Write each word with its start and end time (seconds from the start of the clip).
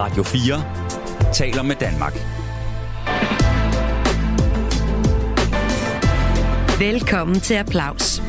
Radio 0.00 0.22
4 0.22 1.32
taler 1.32 1.62
med 1.62 1.76
Danmark. 1.76 2.14
Velkommen 6.78 7.40
til 7.40 7.54
Applaus. 7.54 8.22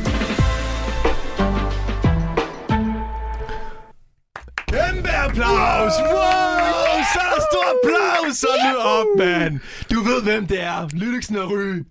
Kæmpe 4.68 5.10
applaus! 5.10 5.92
Wow! 6.00 6.96
Så 7.12 7.20
er 7.20 7.30
der 7.34 7.42
stor 7.50 7.64
applaus! 7.74 8.36
Så 8.36 8.46
nu 8.64 8.78
op, 8.78 9.06
mand! 9.18 9.60
Du 9.90 10.00
ved, 10.00 10.22
hvem 10.22 10.46
det 10.46 10.62
er. 10.62 10.88
Lydiksen 10.92 11.36
og 11.36 11.50
Ry. 11.50 11.74
I 11.74 11.82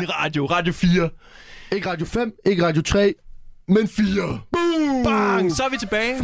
din 0.00 0.10
radio. 0.10 0.46
Radio 0.46 0.72
4. 0.72 1.10
Ikke 1.72 1.90
Radio 1.90 2.06
5, 2.06 2.32
ikke 2.46 2.66
Radio 2.66 2.82
3, 2.82 3.14
men 3.68 3.88
4. 3.88 4.40
Bang! 5.04 5.52
Så 5.56 5.62
er 5.62 5.68
vi 5.68 5.76
tilbage. 5.76 6.14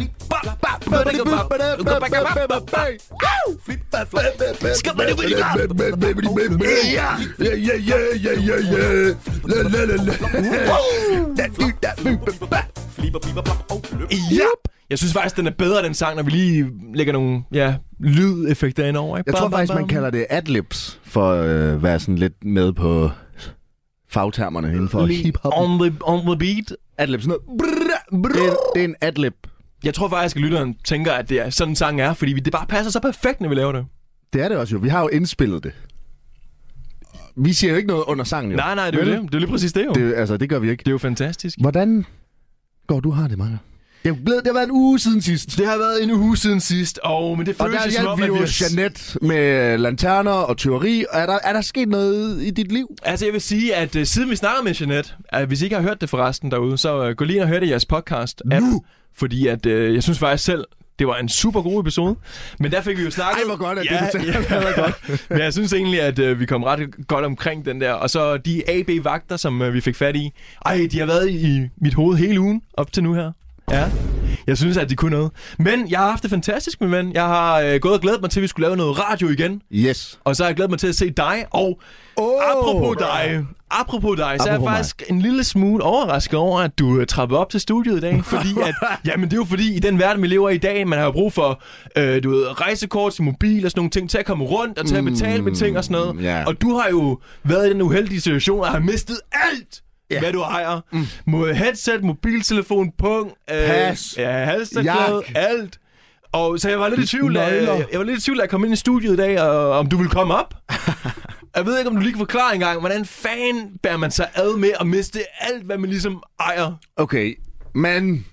Ja! 14.31 14.45
Jeg 14.89 14.97
synes 14.97 15.13
faktisk, 15.13 15.37
den 15.37 15.47
er 15.47 15.51
bedre, 15.51 15.83
den 15.83 15.93
sang, 15.93 16.15
når 16.15 16.23
vi 16.23 16.31
lige 16.31 16.71
lægger 16.93 17.13
nogle 17.13 17.43
ja, 17.53 17.75
lydeffekter 17.99 18.85
ind 18.85 18.97
over. 18.97 19.17
Ikke? 19.17 19.31
Jeg 19.31 19.39
tror 19.39 19.49
faktisk, 19.49 19.73
man 19.73 19.87
kalder 19.87 20.09
det 20.09 20.25
adlibs, 20.29 20.99
for 21.03 21.31
at 21.31 21.45
øh, 21.45 21.83
være 21.83 21.99
sådan 21.99 22.15
lidt 22.15 22.45
med 22.45 22.73
på 22.73 23.09
fagtermerne 24.09 24.67
inden 24.67 24.89
for 24.89 25.05
hiphop. 25.05 25.53
On 25.55 25.79
the, 25.79 25.97
on 26.01 26.25
the 26.25 26.37
beat. 26.37 26.77
Adlib, 26.97 27.21
sådan 27.21 27.37
noget. 27.47 27.61
Det, 28.11 28.25
er- 28.47 28.55
det 28.75 28.79
er 28.79 28.83
en 28.83 28.95
adlib. 29.01 29.33
Jeg 29.83 29.93
tror 29.93 30.09
faktisk, 30.09 30.35
at 30.35 30.41
lytteren 30.41 30.75
tænker, 30.85 31.11
at 31.13 31.29
det 31.29 31.39
er 31.39 31.49
sådan 31.49 31.71
en 31.71 31.75
sang 31.75 32.01
er, 32.01 32.13
fordi 32.13 32.33
vi- 32.33 32.39
det 32.39 32.53
bare 32.53 32.65
passer 32.67 32.91
så 32.91 32.99
perfekt, 32.99 33.41
når 33.41 33.49
vi 33.49 33.55
laver 33.55 33.71
det. 33.71 33.85
Det 34.33 34.41
er 34.41 34.47
det 34.49 34.57
også 34.57 34.75
jo. 34.75 34.79
Vi 34.81 34.89
har 34.89 35.01
jo 35.01 35.07
indspillet 35.07 35.63
det. 35.63 35.71
Vi 37.35 37.53
siger 37.53 37.71
jo 37.71 37.77
ikke 37.77 37.87
noget 37.87 38.03
under 38.07 38.23
sangen, 38.25 38.51
jo. 38.51 38.57
Nej, 38.57 38.75
nej, 38.75 38.91
det 38.91 38.99
er 38.99 39.05
jo 39.05 39.11
Vel? 39.11 39.21
det. 39.21 39.21
Det 39.31 39.33
er 39.35 39.37
jo 39.37 39.39
lige 39.39 39.49
præcis 39.51 39.73
det, 39.73 39.85
jo. 39.85 39.91
Det, 39.93 40.13
altså, 40.13 40.37
det 40.37 40.49
gør 40.49 40.59
vi 40.59 40.69
ikke. 40.69 40.81
Det 40.81 40.87
er 40.87 40.91
jo 40.91 40.97
fantastisk. 40.97 41.57
Hvordan 41.61 42.05
går 42.87 42.99
du 42.99 43.09
har 43.11 43.27
det, 43.27 43.37
Maja? 43.37 43.57
Det, 44.07 44.17
er 44.17 44.23
blevet, 44.25 44.43
det 44.43 44.47
har 44.47 44.53
været 44.53 44.65
en 44.65 44.71
uge 44.71 44.99
siden 44.99 45.21
sidst. 45.21 45.57
Det 45.57 45.67
har 45.67 45.77
været 45.77 46.03
en 46.03 46.11
uge 46.11 46.37
siden 46.37 46.59
sidst, 46.59 46.99
og 47.03 47.37
men 47.37 47.45
det 47.45 47.55
Og 47.59 47.65
føles 47.65 47.81
der 47.81 47.85
jo 47.85 47.91
som 47.91 48.07
om, 48.07 48.21
vi 48.21 48.25
jo 48.25 48.33
vi. 48.33 48.47
Jeanette 48.61 49.19
med 49.21 49.77
lanterner 49.77 50.31
og 50.31 50.57
tyveri. 50.57 51.05
Er 51.13 51.25
der, 51.25 51.39
er 51.43 51.53
der 51.53 51.61
sket 51.61 51.89
noget 51.89 52.43
i 52.43 52.49
dit 52.49 52.71
liv? 52.71 52.95
Altså, 53.03 53.25
jeg 53.25 53.33
vil 53.33 53.41
sige, 53.41 53.75
at 53.75 53.95
uh, 53.95 54.03
siden 54.03 54.29
vi 54.29 54.35
snakkede 54.35 54.63
med 54.63 54.73
Jeanette, 54.73 55.13
at 55.29 55.47
hvis 55.47 55.61
I 55.61 55.63
ikke 55.63 55.75
har 55.75 55.83
hørt 55.83 56.01
det 56.01 56.09
forresten 56.09 56.51
derude, 56.51 56.77
så 56.77 57.07
uh, 57.07 57.15
gå 57.15 57.25
lige 57.25 57.35
ind 57.35 57.43
og 57.43 57.49
hør 57.49 57.59
det 57.59 57.67
i 57.67 57.69
jeres 57.69 57.85
podcast 57.85 58.41
app, 58.51 58.63
Nu! 58.65 58.83
fordi 59.15 59.47
at, 59.47 59.65
uh, 59.65 59.71
jeg 59.71 60.03
synes 60.03 60.19
faktisk 60.19 60.43
selv, 60.43 60.65
det 60.99 61.07
var 61.07 61.15
en 61.15 61.29
super 61.29 61.61
god 61.61 61.81
episode. 61.81 62.15
Men 62.59 62.71
der 62.71 62.81
fik 62.81 62.97
vi 62.97 63.03
jo 63.03 63.11
snakket... 63.11 63.41
Ej, 63.41 63.47
hvor 63.47 63.57
godt, 63.57 63.79
at 63.79 63.85
ja, 63.85 63.99
det 64.13 64.21
du 64.21 64.27
ja, 64.27 64.57
det 64.57 64.65
var 64.65 64.81
godt. 64.83 65.25
Men 65.29 65.39
jeg 65.39 65.53
synes 65.53 65.73
egentlig, 65.73 66.01
at 66.01 66.19
uh, 66.19 66.39
vi 66.39 66.45
kom 66.45 66.63
ret 66.63 67.07
godt 67.07 67.25
omkring 67.25 67.65
den 67.65 67.81
der. 67.81 67.91
Og 67.91 68.09
så 68.09 68.37
de 68.37 68.69
AB-vagter, 68.69 69.37
som 69.37 69.61
uh, 69.61 69.73
vi 69.73 69.81
fik 69.81 69.95
fat 69.95 70.15
i. 70.15 70.31
Ej, 70.65 70.87
de 70.91 70.99
har 70.99 71.05
været 71.05 71.29
i 71.29 71.69
mit 71.81 71.93
hoved 71.93 72.17
hele 72.17 72.39
ugen 72.39 72.61
op 72.73 72.93
til 72.93 73.03
nu 73.03 73.13
her. 73.13 73.31
Ja. 73.71 73.85
Jeg 74.47 74.57
synes, 74.57 74.77
at 74.77 74.89
de 74.89 74.95
kunne 74.95 75.11
noget. 75.11 75.31
Men 75.59 75.89
jeg 75.89 75.99
har 75.99 76.09
haft 76.09 76.23
det 76.23 76.31
fantastisk, 76.31 76.81
min 76.81 76.91
ven. 76.91 77.13
Jeg 77.13 77.23
har 77.25 77.59
øh, 77.59 77.79
gået 77.79 77.93
og 77.93 78.01
glædet 78.01 78.21
mig 78.21 78.29
til, 78.29 78.39
at 78.39 78.41
vi 78.41 78.47
skulle 78.47 78.67
lave 78.67 78.77
noget 78.77 79.09
radio 79.09 79.29
igen. 79.29 79.61
Yes. 79.73 80.19
Og 80.23 80.35
så 80.35 80.43
har 80.43 80.49
jeg 80.49 80.55
glædet 80.55 80.69
mig 80.69 80.79
til 80.79 80.87
at 80.87 80.95
se 80.95 81.09
dig. 81.09 81.45
Og 81.51 81.79
Oh, 82.19 82.41
apropos 82.51 82.97
dig, 82.99 83.45
apropos 83.71 84.17
dig, 84.17 84.35
så 84.39 84.43
er 84.43 84.47
jeg 84.47 84.53
Apropos 84.55 84.69
mig. 84.69 84.75
faktisk 84.77 85.03
en 85.09 85.21
lille 85.21 85.43
smule 85.43 85.83
overrasket 85.83 86.39
over, 86.39 86.59
at 86.59 86.79
du 86.79 86.99
er 87.01 87.05
trappet 87.05 87.37
op 87.37 87.49
til 87.49 87.59
studiet 87.59 87.97
i 87.97 87.99
dag. 87.99 88.21
Fordi 88.33 88.47
at, 88.65 88.75
jamen 89.05 89.29
det 89.29 89.33
er 89.33 89.37
jo 89.37 89.45
fordi, 89.45 89.75
i 89.75 89.79
den 89.79 89.99
verden, 89.99 90.21
vi 90.21 90.27
lever 90.27 90.49
i 90.49 90.55
i 90.55 90.57
dag, 90.57 90.87
man 90.87 90.99
har 90.99 91.05
jo 91.05 91.11
brug 91.11 91.33
for 91.33 91.61
øh, 91.97 92.23
du 92.23 92.29
ved, 92.29 92.61
rejsekort 92.61 93.13
til 93.13 93.23
mobil 93.23 93.65
og 93.65 93.71
sådan 93.71 93.79
nogle 93.79 93.89
ting, 93.89 94.09
til 94.09 94.17
at 94.17 94.25
komme 94.25 94.43
rundt 94.45 94.79
og 94.79 94.85
til 94.85 94.95
at 94.95 95.03
betale 95.03 95.41
med 95.43 95.55
ting 95.55 95.77
og 95.77 95.83
sådan 95.83 96.01
noget. 96.01 96.15
Mm, 96.15 96.21
ja. 96.21 96.43
Og 96.45 96.61
du 96.61 96.75
har 96.77 96.89
jo 96.89 97.19
været 97.43 97.67
i 97.69 97.73
den 97.73 97.81
uheldige 97.81 98.21
situation, 98.21 98.63
at 98.65 98.69
have 98.71 98.83
mistet 98.83 99.17
alt, 99.31 99.81
Ja. 100.11 100.19
hvad 100.19 100.33
du 100.33 100.41
ejer. 100.41 100.81
Mm. 101.27 101.43
Headset, 101.53 102.03
mobiltelefon, 102.03 102.91
pung, 102.97 103.27
øh, 103.27 103.67
Pas. 103.67 104.15
ja, 104.17 104.45
halsterklæde, 104.45 105.23
alt. 105.35 105.79
Og 106.31 106.59
så 106.59 106.69
jeg 106.69 106.79
var 106.79 106.89
lidt 106.89 106.99
i 106.99 107.07
tvivl, 107.07 107.37
af, 107.37 107.51
Nøgler. 107.51 107.73
jeg 107.91 107.99
var 107.99 108.05
lidt 108.05 108.19
i 108.19 108.21
tvivl 108.21 108.39
af 108.39 108.43
at 108.43 108.49
komme 108.49 108.67
ind 108.67 108.73
i 108.73 108.77
studiet 108.77 109.13
i 109.13 109.15
dag, 109.15 109.41
og 109.41 109.71
om 109.71 109.89
du 109.89 109.97
ville 109.97 110.09
komme 110.11 110.33
op. 110.35 110.53
Jeg 111.55 111.65
ved 111.65 111.77
ikke, 111.77 111.89
om 111.89 111.95
du 111.95 112.01
lige 112.01 112.11
kan 112.11 112.19
forklare 112.19 112.53
engang, 112.53 112.79
hvordan 112.79 113.05
fanden 113.05 113.77
bærer 113.83 113.97
man 113.97 114.11
sig 114.11 114.29
ad 114.35 114.57
med 114.57 114.71
at 114.79 114.87
miste 114.87 115.19
alt, 115.39 115.63
hvad 115.63 115.77
man 115.77 115.89
ligesom 115.89 116.23
ejer? 116.39 116.73
Okay, 116.95 117.39
men... 117.75 118.25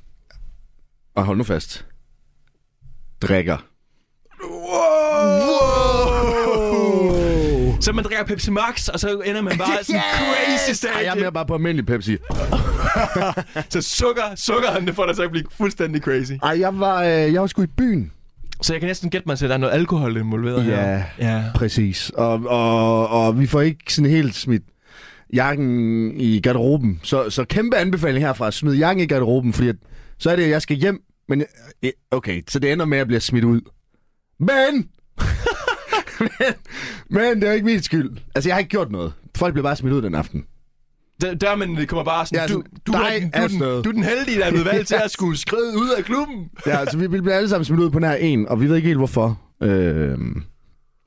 Og 1.16 1.24
hold 1.24 1.38
nu 1.38 1.44
fast. 1.44 1.86
Drikker. 3.22 3.56
Så 7.80 7.92
man 7.92 8.04
drikker 8.04 8.24
Pepsi 8.24 8.50
Max, 8.50 8.88
og 8.88 9.00
så 9.00 9.20
ender 9.20 9.42
man 9.42 9.58
bare 9.58 9.84
sådan 9.84 10.00
crazy 10.18 10.68
Ej, 10.68 10.74
stage. 10.74 10.96
jeg 10.98 11.06
er 11.06 11.14
mere 11.20 11.32
bare 11.32 11.46
på 11.46 11.54
almindelig 11.54 11.86
Pepsi. 11.86 12.16
Så 13.70 13.82
sukker, 13.82 14.22
sukkeren, 14.36 14.86
det 14.86 14.94
får 14.94 15.06
dig 15.06 15.14
til 15.16 15.22
at 15.22 15.30
blive 15.30 15.44
fuldstændig 15.56 16.02
crazy. 16.02 16.32
Ej, 16.42 16.60
jeg 16.60 16.78
var, 16.80 17.02
øh, 17.02 17.08
jeg 17.32 17.40
var 17.40 17.46
sgu 17.46 17.62
i 17.62 17.66
byen. 17.66 18.12
Så 18.62 18.72
jeg 18.74 18.80
kan 18.80 18.86
næsten 18.88 19.10
gætte 19.10 19.28
mig 19.28 19.38
til, 19.38 19.44
at 19.44 19.48
der 19.48 19.54
er 19.54 19.58
noget 19.60 19.72
alkohol 19.74 20.16
involveret 20.16 20.66
Ja. 20.66 20.76
her. 20.76 21.02
Ja. 21.18 21.42
Præcis. 21.54 22.10
Og, 22.10 22.32
og, 22.46 23.08
og 23.08 23.40
vi 23.40 23.46
får 23.46 23.60
ikke 23.60 23.92
sådan 23.94 24.10
helt 24.10 24.34
smidt 24.34 24.62
jakken 25.34 26.12
i 26.16 26.40
garderoben. 26.40 27.00
Så, 27.02 27.30
så 27.30 27.44
kæmpe 27.44 27.76
anbefaling 27.76 28.24
herfra. 28.26 28.50
Smid 28.50 28.74
jakken 28.74 29.04
i 29.04 29.06
garderoben, 29.06 29.52
fordi 29.52 29.68
at, 29.68 29.76
så 30.18 30.30
er 30.30 30.36
det, 30.36 30.42
at 30.42 30.50
jeg 30.50 30.62
skal 30.62 30.76
hjem. 30.76 31.00
Men 31.28 31.44
øh, 31.82 31.90
okay, 32.10 32.42
så 32.48 32.58
det 32.58 32.72
ender 32.72 32.84
med 32.84 32.98
at 32.98 33.06
blive 33.06 33.20
smidt 33.20 33.44
ud. 33.44 33.60
Men... 34.40 34.88
men, 36.20 36.28
men 37.10 37.40
det 37.40 37.48
er 37.48 37.52
ikke 37.52 37.66
min 37.66 37.82
skyld. 37.82 38.10
Altså, 38.34 38.48
jeg 38.48 38.54
har 38.54 38.58
ikke 38.58 38.70
gjort 38.70 38.90
noget. 38.92 39.12
Folk 39.36 39.52
blev 39.52 39.62
bare 39.64 39.76
smidt 39.76 39.94
ud 39.94 40.02
den 40.02 40.14
aften. 40.14 40.44
Der, 41.20 41.34
der 41.34 41.56
men 41.56 41.76
det 41.76 41.88
kommer 41.88 42.04
bare 42.04 42.26
sådan, 42.26 42.38
Ja, 42.40 42.46
du, 42.46 42.48
sådan, 42.52 42.64
du, 42.86 42.92
dig 42.92 43.00
er, 43.10 43.18
den- 43.20 43.30
du, 43.30 43.38
er 43.38 43.42
er 43.42 43.48
den, 43.74 43.82
du 43.82 43.88
er 43.88 43.92
den 43.92 44.02
heldige, 44.04 44.38
der 44.38 44.44
er 44.44 44.50
blevet 44.50 44.66
valgt 44.66 44.88
til 44.88 44.94
at 45.04 45.10
skulle 45.10 45.38
skride 45.38 45.72
ud 45.78 45.88
af 45.98 46.04
klubben. 46.04 46.48
Ja, 46.66 46.78
altså, 46.78 46.98
vi, 46.98 47.08
bliver 47.08 47.34
alle 47.34 47.48
sammen 47.48 47.64
smidt 47.64 47.80
ud 47.80 47.90
på 47.90 47.98
nær 47.98 48.12
en, 48.12 48.48
og 48.48 48.60
vi 48.60 48.68
ved 48.68 48.76
ikke 48.76 48.86
helt, 48.88 48.98
hvorfor. 48.98 49.40
Øh, 49.62 50.18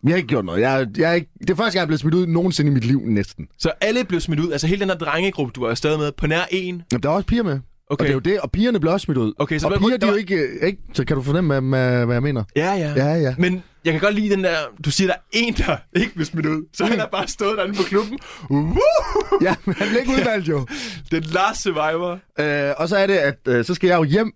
vi 0.03 0.11
har 0.11 0.17
ikke 0.17 0.27
gjort 0.27 0.45
noget. 0.45 0.61
Jeg, 0.61 0.87
jeg 0.97 1.09
er 1.09 1.13
ikke, 1.13 1.29
det 1.41 1.49
er 1.49 1.55
første 1.55 1.63
gang, 1.63 1.75
jeg 1.75 1.81
er 1.81 1.85
blevet 1.85 1.99
smidt 1.99 2.15
ud 2.15 2.27
nogensinde 2.27 2.71
i 2.71 2.73
mit 2.73 2.85
liv, 2.85 3.01
næsten. 3.05 3.47
Så 3.59 3.71
alle 3.81 4.03
blev 4.03 4.19
smidt 4.19 4.39
ud, 4.39 4.51
altså 4.51 4.67
hele 4.67 4.79
den 4.81 4.89
her 4.89 4.97
drengegruppe, 4.97 5.51
du 5.55 5.63
er 5.63 5.69
afsted 5.69 5.97
med, 5.97 6.11
på 6.17 6.27
nær 6.27 6.41
en. 6.51 6.81
Jamen, 6.91 7.03
der 7.03 7.09
er 7.09 7.13
også 7.13 7.27
piger 7.27 7.43
med. 7.43 7.59
Okay. 7.89 7.89
Og 7.89 7.99
det 7.99 8.09
er 8.09 8.13
jo 8.13 8.19
det, 8.19 8.39
og 8.39 8.51
pigerne 8.51 8.79
bliver 8.79 8.93
også 8.93 9.05
smidt 9.05 9.17
ud. 9.17 9.33
Okay, 9.39 9.59
så 9.59 9.67
og 9.67 9.71
der 9.73 9.79
var- 9.79 9.87
piger, 9.87 9.97
de 9.97 10.05
er 10.05 10.09
der 10.09 10.13
jo 10.13 10.17
ikke, 10.19 10.47
ikke... 10.67 10.79
Så 10.93 11.05
kan 11.05 11.15
du 11.15 11.21
fornemme, 11.21 11.59
hvad, 11.59 12.05
hvad 12.05 12.15
jeg 12.15 12.23
mener? 12.23 12.43
Ja, 12.55 12.73
ja. 12.73 12.93
Ja, 12.95 13.13
ja. 13.13 13.35
Men 13.37 13.63
jeg 13.87 13.93
kan 13.93 14.01
godt 14.01 14.15
lide 14.15 14.29
den 14.35 14.43
der, 14.43 14.55
du 14.85 14.91
siger, 14.91 15.07
der 15.07 15.13
er 15.13 15.19
en, 15.31 15.53
der 15.53 15.77
ikke 15.95 16.11
bliver 16.13 16.25
smidt 16.25 16.45
ud. 16.45 16.65
Så 16.73 16.85
han 16.85 16.99
er 16.99 17.05
bare 17.07 17.27
stået 17.27 17.57
derinde 17.57 17.75
på 17.77 17.83
klubben. 17.83 18.19
Woo! 18.49 18.77
Ja, 19.41 19.55
men 19.65 19.75
han 19.75 19.87
bliver 19.87 20.01
ikke 20.01 20.13
udvalgt 20.19 20.47
jo. 20.47 20.65
Den 21.11 21.23
last 21.23 21.61
survivor. 21.61 22.19
øh, 22.39 22.73
og 22.77 22.89
så 22.89 22.97
er 22.97 23.07
det, 23.07 23.13
at 23.17 23.37
øh, 23.47 23.65
så 23.65 23.73
skal 23.73 23.87
jeg 23.87 23.97
jo 23.97 24.03
hjem, 24.03 24.31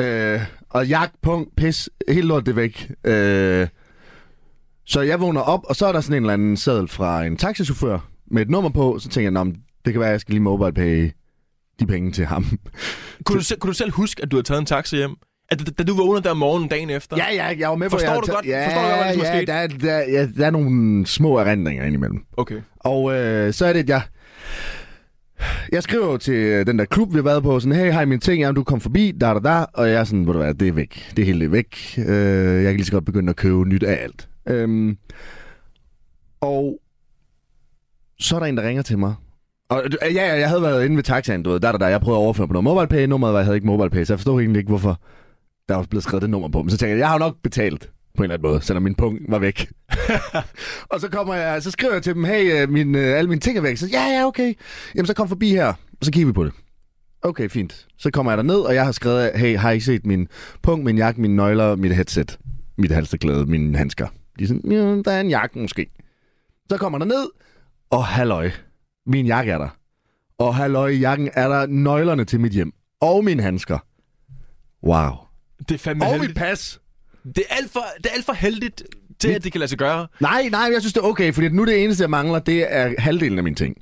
øh, 0.00 0.40
og 0.70 0.86
jak, 0.86 1.10
punkt, 1.22 1.56
pis, 1.56 1.90
helt 2.08 2.26
lort 2.26 2.46
det 2.46 2.56
væk. 2.56 2.90
Øh, 3.04 3.68
så 4.86 5.00
jeg 5.00 5.20
vågner 5.20 5.40
op, 5.40 5.60
og 5.64 5.76
så 5.76 5.86
er 5.86 5.92
der 5.92 6.00
sådan 6.00 6.16
en 6.16 6.22
eller 6.22 6.32
anden 6.32 6.56
seddel 6.56 6.88
fra 6.88 7.24
en 7.24 7.36
taxichauffør 7.36 7.98
med 8.30 8.42
et 8.42 8.50
nummer 8.50 8.70
på. 8.70 8.98
Så 8.98 9.08
tænker 9.08 9.24
jeg, 9.24 9.30
"Nå, 9.32 9.44
men 9.44 9.56
det 9.84 9.92
kan 9.92 10.00
være, 10.00 10.08
at 10.08 10.12
jeg 10.12 10.20
skal 10.20 10.32
lige 10.32 10.42
mobile 10.42 10.72
pay 10.72 11.10
de 11.80 11.86
penge 11.86 12.12
til 12.12 12.26
ham. 12.26 12.58
Kunne 13.24 13.38
du, 13.38 13.44
selv- 13.44 13.60
kunne 13.60 13.68
du 13.68 13.74
selv 13.76 13.90
huske, 13.92 14.22
at 14.22 14.30
du 14.30 14.36
havde 14.36 14.46
taget 14.46 14.60
en 14.60 14.66
taxa 14.66 14.96
hjem? 14.96 15.16
At, 15.50 15.58
da, 15.58 15.70
da 15.78 15.82
du 15.84 15.94
vågnede 15.96 16.22
der 16.24 16.30
om 16.30 16.36
morgenen 16.36 16.68
dagen 16.68 16.90
efter? 16.90 17.16
Ja, 17.16 17.34
ja, 17.34 17.56
jeg 17.58 17.68
var 17.68 17.74
med 17.76 17.86
på, 17.90 17.90
Forstår 17.90 18.12
jeg 18.12 18.22
du 18.26 18.32
godt- 18.32 18.46
Ja, 18.46 18.66
forstår 18.66 18.80
du 18.82 18.88
godt, 18.88 18.96
hvad 18.98 19.14
der 19.14 19.30
er 19.30 19.34
ja, 19.34 19.38
sket? 19.38 19.48
der, 19.48 19.54
er, 19.54 19.66
der, 19.66 20.12
ja, 20.12 20.26
der 20.26 20.46
er 20.46 20.50
nogle 20.50 21.06
små 21.06 21.36
erindringer 21.38 21.84
indimellem. 21.84 22.24
Okay. 22.36 22.60
Og 22.80 23.14
øh, 23.14 23.52
så 23.52 23.66
er 23.66 23.72
det, 23.72 23.80
at 23.80 23.88
jeg... 23.88 24.02
Jeg 25.72 25.82
skriver 25.82 26.06
jo 26.06 26.16
til 26.16 26.34
øh, 26.34 26.66
den 26.66 26.78
der 26.78 26.84
klub, 26.84 27.12
vi 27.12 27.18
har 27.18 27.22
været 27.22 27.42
på, 27.42 27.60
sådan, 27.60 27.78
hey, 27.78 27.92
hej 27.92 28.04
mine 28.04 28.20
ting, 28.20 28.40
jamen, 28.40 28.54
du 28.54 28.64
kom 28.64 28.80
forbi, 28.80 29.12
der, 29.20 29.32
der, 29.32 29.40
der, 29.40 29.66
og 29.74 29.88
jeg 29.88 30.00
er 30.00 30.04
sådan, 30.04 30.26
ved 30.26 30.32
du 30.32 30.38
hvad, 30.38 30.54
det 30.54 30.68
er 30.68 30.72
væk. 30.72 31.10
Det 31.16 31.22
er 31.22 31.26
helt 31.26 31.52
væk. 31.52 31.94
Øh, 31.98 32.04
jeg 32.54 32.64
kan 32.64 32.74
lige 32.76 32.84
så 32.84 32.92
godt 32.92 33.04
begynde 33.04 33.30
at 33.30 33.36
købe 33.36 33.64
nyt 33.64 33.82
af 33.82 34.02
alt. 34.02 34.28
Øhm, 34.48 34.96
og 36.40 36.78
så 38.20 38.36
er 38.36 38.40
der 38.40 38.46
en, 38.46 38.56
der 38.56 38.62
ringer 38.68 38.82
til 38.82 38.98
mig. 38.98 39.14
Og 39.68 39.82
øh, 39.84 40.14
ja, 40.14 40.26
ja, 40.26 40.38
jeg 40.38 40.48
havde 40.48 40.62
været 40.62 40.84
inde 40.84 40.96
ved 40.96 41.02
taxaen, 41.02 41.42
du 41.42 41.50
ved, 41.50 41.60
der, 41.60 41.72
der, 41.72 41.78
der. 41.78 41.88
Jeg 41.88 42.00
prøvede 42.00 42.18
at 42.18 42.24
overføre 42.24 42.46
på 42.46 42.52
noget 42.52 42.64
MobilePay, 42.64 43.06
nummeret 43.06 43.32
var, 43.32 43.40
jeg 43.40 43.44
havde 43.44 43.56
ikke 43.56 43.66
MobilePay, 43.66 44.04
så 44.04 44.12
jeg 44.12 44.18
forstod 44.18 44.40
egentlig 44.40 44.58
ikke, 44.60 44.68
hvorfor 44.68 45.00
der 45.68 45.74
var 45.74 45.82
blevet 45.82 46.02
skrevet 46.02 46.22
det 46.22 46.30
nummer 46.30 46.48
på. 46.48 46.62
Men 46.62 46.70
så 46.70 46.76
tænkte 46.76 46.90
jeg, 46.90 46.98
jeg 46.98 47.08
har 47.08 47.18
nok 47.18 47.36
betalt 47.42 47.90
på 48.14 48.22
en 48.22 48.24
eller 48.24 48.34
anden 48.34 48.50
måde, 48.50 48.62
selvom 48.62 48.82
min 48.82 48.94
punkt 48.94 49.22
var 49.28 49.38
væk. 49.38 49.72
og 50.92 51.00
så 51.00 51.08
kommer 51.08 51.34
jeg, 51.34 51.62
så 51.62 51.70
skriver 51.70 51.92
jeg 51.92 52.02
til 52.02 52.14
dem, 52.14 52.24
hey, 52.24 52.62
øh, 52.62 52.68
min, 52.68 52.94
øh, 52.94 53.18
alle 53.18 53.28
mine 53.28 53.40
ting 53.40 53.56
er 53.56 53.62
væk. 53.62 53.76
Så 53.76 53.86
ja, 53.92 54.04
ja, 54.04 54.26
okay. 54.26 54.54
Jamen, 54.94 55.06
så 55.06 55.14
kom 55.14 55.28
forbi 55.28 55.50
her, 55.50 55.66
og 55.66 55.74
så 56.02 56.12
kigger 56.12 56.26
vi 56.26 56.32
på 56.32 56.44
det. 56.44 56.52
Okay, 57.22 57.48
fint. 57.48 57.86
Så 57.98 58.10
kommer 58.10 58.32
jeg 58.32 58.42
ned 58.42 58.60
og 58.60 58.74
jeg 58.74 58.84
har 58.84 58.92
skrevet, 58.92 59.30
hey, 59.34 59.56
har 59.56 59.70
I 59.70 59.80
set 59.80 60.06
min 60.06 60.28
punkt, 60.62 60.84
min 60.84 60.98
jakke, 60.98 61.20
mine 61.20 61.36
nøgler, 61.36 61.76
mit 61.76 61.94
headset, 61.94 62.38
mit 62.78 62.90
halsterklæde, 62.90 63.46
mine 63.46 63.78
handsker? 63.78 64.08
De 64.38 64.44
er 64.44 64.48
sådan, 64.48 64.72
ja, 64.72 64.78
der 64.78 65.12
er 65.12 65.20
en 65.20 65.30
jakke 65.30 65.58
måske. 65.58 65.86
Så 66.70 66.78
kommer 66.78 66.98
der 66.98 67.06
ned, 67.06 67.28
og 67.90 68.04
halløj, 68.04 68.50
min 69.06 69.26
jakke 69.26 69.52
er 69.52 69.58
der. 69.58 69.68
Og 70.38 70.54
halløj, 70.54 70.88
i 70.88 70.98
jakken 70.98 71.30
er 71.34 71.48
der 71.48 71.66
nøglerne 71.66 72.24
til 72.24 72.40
mit 72.40 72.52
hjem. 72.52 72.72
Og 73.00 73.24
mine 73.24 73.42
handsker. 73.42 73.78
Wow. 74.82 75.23
Det 75.58 75.74
er 75.74 75.78
fandme 75.78 76.04
Og 76.04 76.10
heldigt. 76.10 76.28
mit 76.30 76.36
pas. 76.36 76.80
Det 77.24 77.42
er 77.50 77.54
alt 77.56 77.70
for, 77.72 77.84
det 77.98 78.06
er 78.06 78.10
alt 78.14 78.24
for 78.24 78.32
heldigt 78.32 78.82
til, 79.20 79.28
at 79.28 79.44
det 79.44 79.52
kan 79.52 79.58
lade 79.58 79.68
sig 79.68 79.78
gøre. 79.78 80.06
Nej, 80.20 80.48
nej, 80.50 80.68
jeg 80.72 80.82
synes, 80.82 80.92
det 80.92 81.00
er 81.00 81.04
okay, 81.04 81.32
fordi 81.32 81.48
nu 81.48 81.64
det 81.64 81.84
eneste, 81.84 82.02
jeg 82.02 82.10
mangler, 82.10 82.38
det 82.38 82.66
er 82.74 82.94
halvdelen 82.98 83.38
af 83.38 83.44
mine 83.44 83.56
ting. 83.56 83.76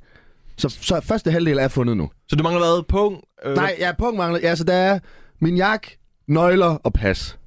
Så, 0.57 0.69
så 0.69 1.01
første 1.01 1.31
halvdel 1.31 1.57
er 1.57 1.67
fundet 1.67 1.97
nu. 1.97 2.09
Så 2.27 2.35
du 2.35 2.43
mangler 2.43 2.59
hvad? 2.59 2.83
Pung? 2.89 3.17
Øh, 3.45 3.55
Nej, 3.55 3.75
ja, 3.79 3.91
punkt 3.99 4.17
mangler. 4.17 4.39
Ja, 4.39 4.55
så 4.55 4.63
der 4.63 4.73
er 4.73 4.99
min 5.39 5.57
jak, 5.57 5.87
nøgler 6.27 6.65
og 6.65 6.93
pas. 6.93 7.37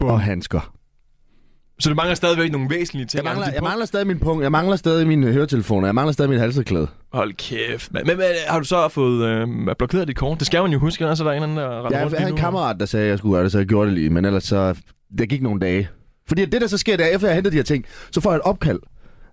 Og 0.00 0.20
handsker. 0.20 0.74
Så 1.80 1.88
du 1.88 1.94
mangler 1.94 2.14
stadigvæk 2.14 2.52
nogle 2.52 2.70
væsentlige 2.70 3.06
ting. 3.06 3.16
Jeg 3.16 3.24
mangler, 3.24 3.44
Altså, 3.44 3.56
jeg 3.56 3.62
mangler 3.62 3.86
stadig 3.86 4.06
min 4.06 4.18
punkt. 4.18 4.42
Jeg 4.42 4.52
mangler 4.52 4.76
stadig 4.76 5.06
mine 5.06 5.32
høretelefoner. 5.32 5.86
Jeg 5.88 5.94
mangler 5.94 6.12
stadig 6.12 6.30
min 6.30 6.38
halserklæde. 6.38 6.86
Hold 7.12 7.32
kæft. 7.34 7.92
Men, 7.92 8.02
men, 8.06 8.16
men 8.16 8.26
har 8.48 8.58
du 8.58 8.64
så 8.64 8.88
fået 8.88 9.24
øh, 9.28 9.48
blokeret 9.78 10.08
dit 10.08 10.16
kort? 10.16 10.38
Det 10.38 10.46
skal 10.46 10.62
man 10.62 10.72
jo 10.72 10.78
huske, 10.78 11.04
ellers 11.04 11.20
er 11.20 11.24
der 11.24 11.30
en 11.30 11.34
eller 11.36 11.48
anden, 11.48 11.58
der 11.58 11.86
render 11.86 11.98
Jeg 11.98 12.04
rundt 12.06 12.18
havde 12.18 12.30
en 12.30 12.36
kammerat, 12.36 12.76
der 12.80 12.86
sagde, 12.86 13.04
at 13.04 13.10
jeg 13.10 13.18
skulle 13.18 13.34
gøre 13.34 13.44
det, 13.44 13.52
så 13.52 13.58
jeg 13.58 13.66
gjorde 13.66 13.86
det 13.86 13.94
lige. 13.94 14.10
Men 14.10 14.24
ellers 14.24 14.44
så... 14.44 14.74
Der 15.18 15.26
gik 15.26 15.42
nogle 15.42 15.60
dage. 15.60 15.88
Fordi 16.28 16.44
det, 16.44 16.60
der 16.60 16.66
så 16.66 16.78
sker, 16.78 16.96
det 16.96 17.06
er, 17.06 17.14
efter 17.14 17.28
jeg 17.28 17.34
henter 17.34 17.50
de 17.50 17.56
her 17.56 17.64
ting, 17.64 17.84
så 18.12 18.20
får 18.20 18.30
jeg 18.30 18.36
et 18.36 18.42
opkald 18.42 18.78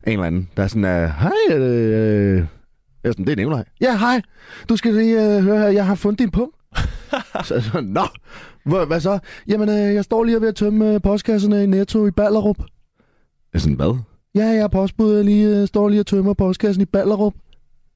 af 0.03 0.11
en 0.11 0.13
eller 0.13 0.27
anden, 0.27 0.49
der 0.57 0.63
er 0.63 0.67
sådan, 0.67 0.83
uh, 0.83 1.09
hej, 1.21 1.57
øh, 1.57 2.37
jeg 3.03 3.09
er 3.09 3.11
sådan, 3.11 3.25
det 3.25 3.31
er 3.31 3.35
Nikolaj. 3.35 3.63
Ja, 3.81 3.97
hej, 3.97 4.21
du 4.69 4.75
skal 4.75 4.93
lige 4.93 5.37
uh, 5.37 5.43
høre 5.43 5.59
her, 5.59 5.67
jeg 5.67 5.85
har 5.85 5.95
fundet 5.95 6.19
din 6.19 6.31
punkt. 6.31 6.56
Så 7.43 7.53
jeg 7.53 7.63
sådan, 7.63 7.89
nå, 7.89 8.01
hvad, 8.63 8.85
hvad 8.87 8.99
så? 8.99 9.19
Jamen, 9.47 9.69
øh, 9.69 9.75
jeg 9.75 10.03
står 10.03 10.23
lige 10.23 10.41
ved 10.41 10.47
at 10.47 10.55
tømme 10.55 10.93
øh, 10.93 11.01
postkasserne 11.01 11.63
i 11.63 11.65
Netto 11.65 12.07
i 12.07 12.11
Ballerup. 12.11 12.57
Jeg 12.59 12.65
er 13.53 13.59
sådan, 13.59 13.75
hvad? 13.75 13.97
Ja, 14.35 14.45
jeg 14.45 14.57
er 14.57 14.67
postbud, 14.67 15.15
jeg 15.15 15.25
lige, 15.25 15.61
øh, 15.61 15.67
står 15.67 15.89
lige 15.89 15.99
og 15.99 16.05
tømmer 16.05 16.33
postkassen 16.33 16.81
i 16.81 16.85
Ballerup. 16.85 17.33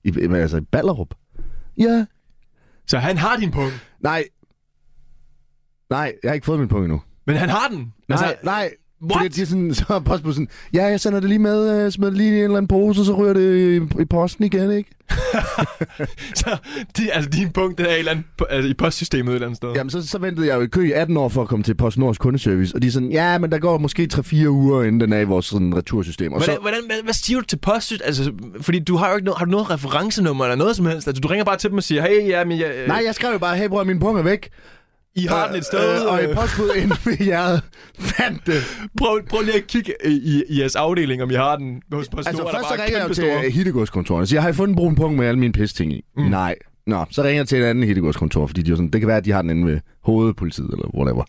I, 0.04 0.12
men 0.12 0.36
altså, 0.36 0.58
i 0.58 0.62
Ballerup? 0.62 1.08
Ja. 1.78 2.06
Så 2.88 2.98
han 2.98 3.18
har 3.18 3.38
din 3.38 3.52
punkt. 3.52 3.88
Nej. 4.00 4.24
Nej, 5.90 6.14
jeg 6.24 6.30
har 6.30 6.34
ikke 6.34 6.46
fået 6.46 6.60
min 6.60 6.68
punkt 6.68 6.84
endnu. 6.84 7.02
Men 7.28 7.36
han 7.36 7.50
har 7.50 7.68
den. 7.68 7.94
Altså, 8.10 8.26
nej, 8.26 8.38
nej. 8.44 8.72
What? 9.02 9.14
Fordi 9.14 9.28
de 9.28 9.42
er 9.42 9.46
sådan, 9.46 9.74
så 9.80 9.86
er 9.90 10.00
postbussen, 10.00 10.48
ja, 10.74 10.86
jeg 10.86 11.00
sender 11.00 11.20
det 11.20 11.30
lige 11.30 11.40
med, 11.40 11.86
øh, 11.86 11.92
smider 11.92 12.12
det 12.12 12.18
lige 12.18 12.32
i 12.32 12.38
en 12.38 12.44
eller 12.44 12.58
anden 12.58 12.68
pose, 12.68 13.02
og 13.02 13.06
så 13.06 13.14
ryger 13.14 13.34
det 13.34 13.58
i, 13.58 14.02
i 14.02 14.06
posten 14.06 14.46
igen, 14.46 14.72
ikke? 14.72 14.90
så 16.42 16.58
de, 16.98 17.12
altså, 17.14 17.30
din 17.30 17.50
punkt 17.50 17.78
det 17.78 17.90
er 17.90 17.94
et 17.94 18.00
eller 18.00 18.12
andet, 18.12 18.26
altså, 18.50 18.70
i 18.70 18.74
postsystemet 18.74 19.32
et 19.32 19.36
eller 19.36 19.48
andet 19.48 19.58
sted. 19.58 19.70
Jamen, 19.76 19.90
så, 19.90 20.08
så 20.08 20.18
ventede 20.18 20.48
jeg 20.48 20.56
jo 20.56 20.62
i 20.62 20.68
kø 20.68 20.88
i 20.88 20.92
18 20.92 21.18
år 21.18 21.30
for 21.30 21.42
at 21.42 21.48
komme 21.48 21.64
til 21.64 21.74
PostNords 21.74 22.18
kundeservice, 22.18 22.76
og 22.76 22.82
de 22.82 22.88
er 22.88 22.92
sådan, 22.92 23.12
ja, 23.12 23.38
men 23.38 23.52
der 23.52 23.60
går 23.60 23.78
måske 23.78 24.10
3-4 24.14 24.48
uger, 24.48 24.84
inden 24.84 25.02
den 25.02 25.14
er 25.14 25.20
i 25.20 25.24
vores 25.24 25.46
sådan, 25.46 25.78
retursystem. 25.78 26.34
Og 26.34 26.40
Hvordan, 26.40 26.56
så, 26.56 26.62
hvordan, 26.62 26.80
hvad, 26.86 27.04
hvad 27.04 27.14
siger 27.14 27.40
du 27.40 27.46
til 27.46 27.58
postsystemet? 27.58 28.08
Altså, 28.08 28.32
fordi 28.62 28.80
du 28.80 28.96
har 28.96 29.10
jo 29.10 29.16
ikke 29.16 29.26
noget, 29.26 29.38
har 29.38 29.46
du 29.46 29.52
noget 29.52 29.70
referencenummer 29.70 30.46
eller 30.46 30.56
noget 30.56 30.76
som 30.76 30.86
helst? 30.86 31.08
Altså, 31.08 31.22
du 31.22 31.28
ringer 31.28 31.46
bare 31.46 31.58
til 31.58 31.70
dem 31.70 31.78
og 31.78 31.84
siger, 31.84 32.02
hey, 32.02 32.28
ja, 32.28 32.44
men 32.46 32.60
jeg, 32.60 32.72
øh, 32.76 32.88
nej, 32.88 33.02
jeg 33.06 33.16
skrev 33.16 33.32
jo 33.32 33.38
bare, 33.38 33.58
hey 33.58 33.68
bror, 33.68 33.84
min 33.84 34.00
punkt 34.00 34.20
er 34.20 34.24
væk. 34.24 34.50
I 35.16 35.26
har 35.26 35.48
den 35.48 35.56
et 35.56 35.66
sted. 35.66 36.02
Øh, 36.02 36.12
og 36.12 36.24
øh, 36.24 36.30
et 36.30 36.36
postbud 36.36 36.72
inde 36.82 36.96
ved 37.06 37.28
jeres 37.28 37.62
fandt 38.00 38.46
det. 38.46 38.64
prøv, 38.98 39.22
prøv 39.30 39.42
lige 39.42 39.58
at 39.58 39.68
kigge 39.68 39.94
i, 40.06 40.10
i, 40.10 40.44
i 40.50 40.60
jeres 40.60 40.76
afdeling, 40.76 41.24
om 41.24 41.32
I 41.32 41.34
har 41.34 41.56
den 41.56 41.82
hos 41.94 42.10
PostNord. 42.10 42.28
Altså, 42.28 42.44
først 42.54 42.68
så 42.68 42.84
ringer 42.84 43.00
jeg 43.00 43.10
jo 43.10 43.14
til 43.14 43.52
Hittegårdskontoret 43.52 44.22
og 44.22 44.28
siger, 44.28 44.42
har 44.42 44.50
I 44.50 44.54
fundet 44.54 44.74
en 44.74 44.76
brun 44.76 44.96
punkt 44.96 45.18
med 45.18 45.28
alle 45.28 45.40
mine 45.40 45.54
pisse-ting 45.54 45.94
i? 45.94 46.04
Mm. 46.18 46.24
Nej. 46.24 46.56
Nå, 46.88 47.06
så 47.10 47.24
ringer 47.24 47.40
jeg 47.40 47.48
til 47.48 47.58
en 47.58 47.64
anden 47.64 47.84
Hittegårdskontor, 47.84 48.48
fordi 48.48 48.62
de 48.62 48.72
er 48.72 48.76
sådan, 48.76 48.90
det 48.90 49.02
kan 49.02 49.08
være, 49.08 49.18
at 49.18 49.26
de 49.26 49.32
har 49.32 49.42
den 49.42 49.50
inde 49.52 49.72
ved 49.72 49.80
hovedpolitiet, 50.04 50.70
eller 50.72 50.96
whatever. 50.96 51.24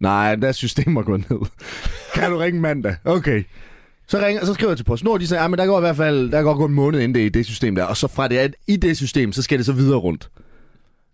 Nej, 0.00 0.34
der 0.36 0.48
er 0.48 0.52
systemer 0.52 1.02
gået 1.02 1.30
ned. 1.30 1.38
kan 2.14 2.30
du 2.30 2.38
ringe 2.38 2.60
mandag? 2.60 2.96
Okay. 3.04 3.44
Så, 4.08 4.18
ringer, 4.18 4.44
så 4.44 4.54
skriver 4.54 4.70
jeg 4.70 4.76
til 4.76 4.84
PostNord, 4.84 5.20
de 5.20 5.26
siger, 5.26 5.42
ja, 5.42 5.48
men 5.48 5.58
der 5.58 5.66
går 5.66 5.78
i 5.78 5.80
hvert 5.80 5.96
fald 5.96 6.30
der 6.30 6.42
går 6.42 6.54
gå 6.54 6.64
en 6.64 6.74
måned 6.74 7.00
inden 7.00 7.14
det 7.14 7.22
er 7.22 7.26
i 7.26 7.28
det 7.28 7.46
system 7.46 7.74
der, 7.74 7.84
og 7.84 7.96
så 7.96 8.08
fra 8.08 8.28
det 8.28 8.40
er 8.40 8.48
i 8.68 8.76
det 8.76 8.96
system, 8.96 9.32
så 9.32 9.42
skal 9.42 9.58
det 9.58 9.66
så 9.66 9.72
videre 9.72 9.98
rundt. 9.98 10.30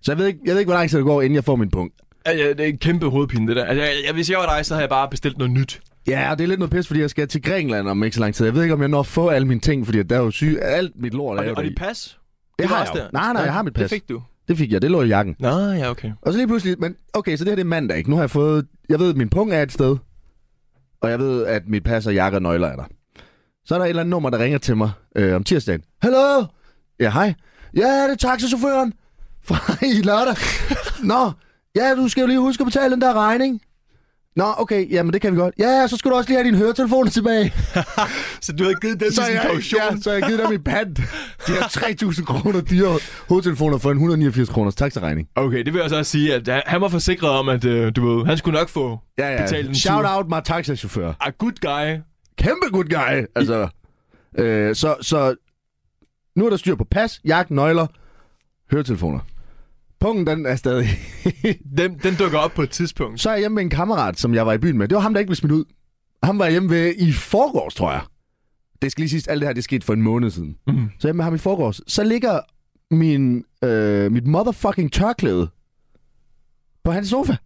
Så 0.03 0.13
jeg 0.13 0.19
ved 0.19 0.27
ikke, 0.27 0.41
jeg 0.45 0.53
ved 0.53 0.61
ikke 0.61 0.69
hvor 0.69 0.79
lang 0.79 0.91
tid 0.91 0.99
det 0.99 1.07
går, 1.07 1.23
inden 1.23 1.35
jeg 1.35 1.45
får 1.45 1.57
min 1.57 1.71
punkt. 1.71 1.95
Ja, 2.31 2.49
det 2.49 2.61
er 2.61 2.65
en 2.65 2.79
kæmpe 2.79 3.07
hovedpine, 3.11 3.49
det 3.49 3.57
der. 3.57 3.65
Altså, 3.65 3.83
jeg, 3.85 4.13
hvis 4.13 4.31
jeg 4.31 4.39
var 4.39 4.57
dig, 4.57 4.67
så 4.67 4.75
havde 4.75 4.83
jeg 4.83 4.89
bare 4.91 5.09
bestilt 5.11 5.39
noget 5.39 5.53
nyt. 5.53 5.81
Ja, 6.09 6.31
og 6.31 6.39
det 6.39 6.45
er 6.45 6.49
lidt 6.49 6.59
noget 6.61 6.73
pis, 6.73 6.87
fordi 6.87 7.01
jeg 7.01 7.11
skal 7.11 7.29
til 7.29 7.43
Grækenland 7.43 7.89
om 7.89 8.05
ikke 8.05 8.15
så 8.15 8.21
lang 8.21 8.35
tid. 8.35 8.45
Jeg 8.45 8.55
ved 8.55 8.63
ikke, 8.63 8.75
om 8.75 8.81
jeg 8.81 8.89
når 8.89 9.01
at 9.01 9.07
få 9.07 9.29
alle 9.29 9.49
mine 9.49 9.61
ting, 9.61 9.87
fordi 9.87 10.03
der 10.03 10.17
er 10.17 10.21
jo 10.21 10.31
syg... 10.31 10.59
Alt 10.63 10.93
mit 10.97 11.15
lort 11.15 11.37
er 11.39 11.43
Og, 11.43 11.49
jo 11.49 11.55
og 11.57 11.65
dit 11.65 11.77
pas? 11.77 12.19
Det 12.59 12.71
var 12.71 12.77
har 12.77 12.85
jeg 12.85 12.95
jo. 12.95 13.01
der. 13.01 13.09
Nej, 13.13 13.33
nej, 13.33 13.43
jeg 13.43 13.53
har 13.53 13.63
mit 13.63 13.75
pas. 13.75 13.83
Det 13.83 13.91
fik 13.91 14.09
du. 14.09 14.23
Det 14.49 14.59
fik 14.59 14.73
jeg, 14.73 14.83
det 14.83 14.91
lå 14.91 15.03
i 15.03 15.07
jakken. 15.09 15.37
Nå, 15.39 15.49
ja, 15.49 15.91
okay. 15.91 16.13
Og 16.23 16.33
så 16.33 16.39
lige 16.39 16.47
pludselig, 16.49 16.77
men 16.79 16.97
okay, 17.13 17.37
så 17.37 17.45
det 17.45 17.51
her 17.51 17.57
det 17.57 17.63
er 17.63 17.67
mandag, 17.67 17.99
ikke? 17.99 18.11
Nu 18.11 18.17
har 18.17 18.23
jeg 18.23 18.31
fået, 18.31 18.67
jeg 18.89 18.99
ved, 18.99 19.11
at 19.11 19.17
min 19.17 19.29
punkt 19.29 19.55
er 19.55 19.63
et 19.63 19.73
sted, 19.73 19.97
og 21.01 21.11
jeg 21.11 21.19
ved, 21.19 21.47
at 21.47 21.63
mit 21.69 21.85
pas 21.85 22.07
og 22.07 22.15
jakke 22.15 22.39
og 22.39 22.43
nøgler 22.43 22.69
er 22.69 22.77
der. 22.77 22.85
Så 23.65 23.75
er 23.75 23.79
der 23.79 23.85
et 23.85 23.89
eller 23.89 24.03
andet 24.03 24.11
nummer, 24.11 24.31
der 24.31 24.39
ringer 24.39 24.59
til 24.59 24.77
mig 24.77 24.91
øh, 25.17 25.35
om 25.37 25.45
tirsdagen. 25.45 25.83
Hallo? 26.03 26.45
Ja, 27.01 27.11
hej. 27.11 27.35
Ja, 27.77 28.05
det 28.05 28.13
er 28.13 28.17
taxachaufføren 28.17 28.93
fra 29.45 29.87
i 29.87 30.03
lørdag. 30.03 30.37
Nå, 31.05 31.31
ja, 31.79 31.95
du 31.95 32.09
skal 32.09 32.21
jo 32.21 32.27
lige 32.27 32.41
huske 32.41 32.61
at 32.61 32.67
betale 32.67 32.93
den 32.95 33.01
der 33.01 33.15
regning. 33.15 33.61
Nå, 34.37 34.45
okay, 34.59 34.91
jamen 34.93 35.13
det 35.13 35.21
kan 35.21 35.33
vi 35.33 35.39
godt. 35.39 35.55
Ja, 35.59 35.87
så 35.87 35.97
skal 35.97 36.11
du 36.11 36.17
også 36.17 36.29
lige 36.31 36.37
have 36.39 36.47
dine 36.47 36.57
høretelefoner 36.59 37.11
tilbage. 37.11 37.53
Så 38.41 38.53
du 38.53 38.65
havde 38.65 38.77
givet 38.81 39.01
dem 39.01 39.11
Så 39.13 39.23
jeg, 39.23 39.41
kaution? 39.51 39.81
ja, 39.93 40.01
så 40.01 40.13
jeg 40.13 40.23
har 40.23 40.29
givet 40.29 40.43
dem 40.45 40.53
i 40.53 40.59
pant. 40.59 40.97
De 41.47 41.53
har 41.53 41.69
3.000 41.69 42.25
kroner 42.25 42.61
dyre 42.61 42.99
hovedtelefoner 43.29 43.79
for 43.79 43.91
en 43.91 43.97
189 43.97 44.49
kroners 44.49 44.75
taxaregning. 44.75 45.29
Okay, 45.37 45.65
det 45.65 45.73
vil 45.75 45.81
jeg 45.81 45.91
så 45.91 45.97
også 45.99 46.11
sige, 46.11 46.35
at 46.35 46.49
han- 46.67 46.81
var 46.81 46.89
forsikret 46.89 47.31
om, 47.31 47.49
at 47.49 47.65
øh, 47.65 47.93
du 47.97 48.07
ved, 48.17 48.27
han 48.27 48.37
skulle 48.39 48.59
nok 48.59 48.69
få 48.69 48.99
Ja, 49.19 49.33
ja. 49.35 49.43
betalt 49.43 49.69
en 49.69 49.75
Shout 49.75 50.05
tur. 50.05 50.17
out 50.17 50.29
mig 50.29 50.45
taxachauffør. 50.45 51.13
A 51.21 51.31
good 51.39 51.53
guy. 51.61 52.01
Kæmpe 52.39 52.67
good 52.73 52.85
guy. 52.85 53.25
Altså, 53.37 53.69
øh, 54.39 54.75
så, 54.75 54.97
så 55.01 55.35
nu 56.37 56.47
er 56.47 56.51
der 56.51 56.57
styr 56.57 56.75
på 56.75 56.85
pas, 56.91 57.21
jak, 57.25 57.51
nøgler, 57.51 57.87
høretelefoner. 58.71 59.19
Punkten, 60.01 60.27
den 60.27 60.47
er 60.47 60.57
stadig... 60.57 60.89
Den, 61.79 61.99
den 62.03 62.15
dukker 62.15 62.39
op 62.39 62.53
på 62.53 62.63
et 62.63 62.71
tidspunkt. 62.71 63.21
så 63.21 63.29
er 63.31 63.35
jeg 63.35 63.41
hjemme 63.41 63.55
med 63.55 63.63
en 63.63 63.71
kammerat, 63.71 64.19
som 64.19 64.35
jeg 64.35 64.47
var 64.47 64.53
i 64.53 64.59
byen 64.59 64.79
med. 64.79 64.89
Det 64.89 64.95
var 64.95 65.03
ham, 65.03 65.13
der 65.15 65.21
ikke 65.21 65.29
blev 65.29 65.37
smidt 65.37 65.53
ud. 65.53 65.65
Ham 66.23 66.39
var 66.39 66.45
jeg 66.45 66.53
hjemme 66.53 66.71
ved 66.71 66.95
i 66.99 67.13
forgårs, 67.13 67.75
tror 67.75 67.91
jeg. 67.93 68.01
Det 68.83 68.93
skal 68.93 69.03
lige 69.03 69.11
siges, 69.11 69.29
alt 69.29 69.41
det 69.41 69.49
her, 69.49 69.53
det 69.55 69.65
skete 69.65 69.87
for 69.87 69.93
en 69.93 70.03
måned 70.03 70.31
siden. 70.31 70.57
Mm. 70.67 70.91
Så 70.99 71.09
jeg 71.09 71.13
er 71.13 71.17
med 71.17 71.25
ham 71.25 71.35
i 71.35 71.39
forgårs. 71.39 71.81
Så 71.87 72.05
ligger 72.05 72.41
min, 72.91 73.45
øh, 73.65 74.13
mit 74.13 74.27
motherfucking 74.27 74.93
tørklæde 74.93 75.49
på 76.85 76.93
hans 76.93 77.09
sofa. 77.09 77.37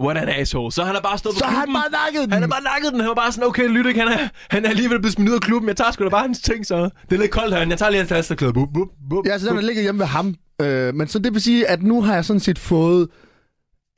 What 0.00 0.16
an 0.18 0.28
asshole. 0.28 0.72
Så 0.72 0.84
han 0.84 0.94
har 0.94 1.02
bare 1.02 1.18
stået 1.18 1.34
på 1.34 1.38
Så 1.38 1.44
han 1.44 1.54
klubben. 1.56 1.74
bare 1.74 1.90
nakket 2.04 2.20
den. 2.24 2.32
Han 2.32 2.42
har 2.42 2.48
bare 2.48 2.62
nakket 2.62 2.92
den. 2.92 3.00
Han 3.00 3.08
var 3.08 3.14
bare 3.14 3.32
sådan, 3.32 3.48
okay, 3.48 3.68
Lydik, 3.68 3.96
han 3.96 4.08
er, 4.08 4.18
han 4.50 4.64
er 4.64 4.68
alligevel 4.68 4.98
blevet 5.00 5.12
smidt 5.12 5.28
ud 5.30 5.34
af 5.34 5.40
klubben. 5.40 5.68
Jeg 5.68 5.76
tager 5.76 5.90
sgu 5.90 6.04
da 6.04 6.08
bare 6.08 6.22
hans 6.22 6.40
ting, 6.40 6.66
så. 6.66 6.76
Det 7.10 7.14
er 7.16 7.20
lidt 7.20 7.30
koldt 7.30 7.54
herinde. 7.54 7.70
Jeg 7.70 7.78
tager 7.78 7.90
lige 7.90 7.98
hans 8.00 8.10
halsterklæde. 8.10 8.52
Bup, 8.52 8.68
bup, 8.74 8.88
bup. 9.10 9.26
Ja, 9.26 9.38
så 9.38 9.48
den 9.48 9.56
er 9.56 9.60
ligget 9.60 9.82
hjemme 9.82 9.98
ved 9.98 10.06
ham. 10.06 10.34
Øh, 10.62 10.94
men 10.94 11.08
så 11.08 11.18
det 11.18 11.32
vil 11.34 11.42
sige, 11.42 11.66
at 11.68 11.82
nu 11.82 12.02
har 12.02 12.14
jeg 12.14 12.24
sådan 12.24 12.40
set 12.40 12.58
fået 12.58 13.08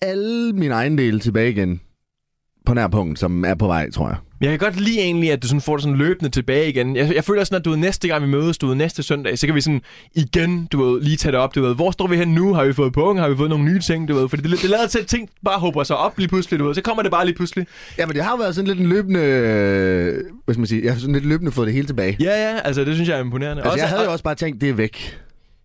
alle 0.02 0.52
mine 0.52 0.75
ejendele 0.75 1.20
tilbage 1.20 1.50
igen 1.50 1.81
på 2.66 2.75
nær 2.75 2.88
punkt, 2.88 3.18
som 3.18 3.44
er 3.44 3.54
på 3.54 3.66
vej, 3.66 3.90
tror 3.90 4.09
jeg. 4.09 4.16
Jeg 4.40 4.50
kan 4.50 4.59
godt 4.59 4.80
lide 4.80 5.00
egentlig, 5.00 5.33
at 5.33 5.42
du 5.42 5.49
sådan 5.49 5.61
får 5.61 5.76
det 5.76 5.83
sådan 5.83 5.99
løbende 5.99 6.30
tilbage 6.30 6.68
igen. 6.68 6.97
Jeg, 6.97 7.14
jeg 7.14 7.25
føler 7.25 7.44
sådan, 7.44 7.59
at 7.59 7.64
du 7.64 7.71
ved, 7.71 7.78
næste 7.78 8.09
gang 8.09 8.23
vi 8.23 8.28
mødes, 8.28 8.59
du 8.59 8.66
ved, 8.66 8.75
næste 8.75 9.02
søndag, 9.02 9.38
så 9.38 9.47
kan 9.47 9.54
vi 9.54 9.61
sådan 9.61 9.80
igen, 10.14 10.68
du 10.73 10.83
ved, 10.83 11.02
lige 11.02 11.16
tage 11.16 11.33
det 11.33 11.40
op. 11.40 11.54
Du 11.54 11.62
ved, 11.62 11.75
hvor 11.75 11.90
står 11.90 12.06
vi 12.06 12.16
hen 12.16 12.28
nu? 12.28 12.54
Har 12.54 12.64
vi 12.64 12.73
fået 12.73 12.92
punkt? 12.92 13.21
Har 13.21 13.28
vi 13.28 13.37
fået 13.37 13.50
nogle 13.50 13.64
nye 13.64 13.80
ting? 13.80 14.09
Du 14.09 14.14
ved, 14.14 14.28
fordi 14.28 14.42
det, 14.42 14.62
det 14.62 14.71
lader 14.71 14.87
til, 14.87 14.99
at 14.99 15.06
ting 15.06 15.28
bare 15.44 15.59
håber 15.59 15.85
sig 15.85 15.97
op 15.97 16.18
lige 16.18 16.28
pludselig, 16.28 16.61
du 16.61 16.66
ved. 16.66 16.75
Så 16.75 16.83
kommer 16.83 17.02
det 17.02 17.11
bare 17.11 17.25
lige 17.26 17.37
pludselig. 17.37 17.66
Ja, 17.99 18.06
men 18.06 18.16
det 18.16 18.25
har 18.25 18.37
været 18.37 18.54
sådan 18.54 18.68
lidt 18.68 18.80
en 18.80 18.87
løbende... 18.87 19.21
Øh, 19.21 20.14
hvad 20.44 20.54
skal 20.54 20.61
man 20.61 20.66
sige? 20.66 20.85
Jeg 20.85 20.92
har 20.92 21.00
sådan 21.00 21.14
lidt 21.14 21.26
løbende 21.26 21.52
fået 21.52 21.66
det 21.66 21.75
hele 21.75 21.87
tilbage. 21.87 22.16
Ja, 22.21 22.50
ja, 22.50 22.61
altså 22.64 22.85
det 22.85 22.94
synes 22.94 23.09
jeg 23.09 23.16
er 23.18 23.25
imponerende. 23.25 23.62
Altså, 23.62 23.78
jeg 23.78 23.88
havde 23.88 24.04
jo 24.04 24.12
også 24.12 24.25
bare 24.25 24.35
tænkt, 24.35 24.61
det 24.61 24.68
er 24.68 24.75
væk. 24.75 25.18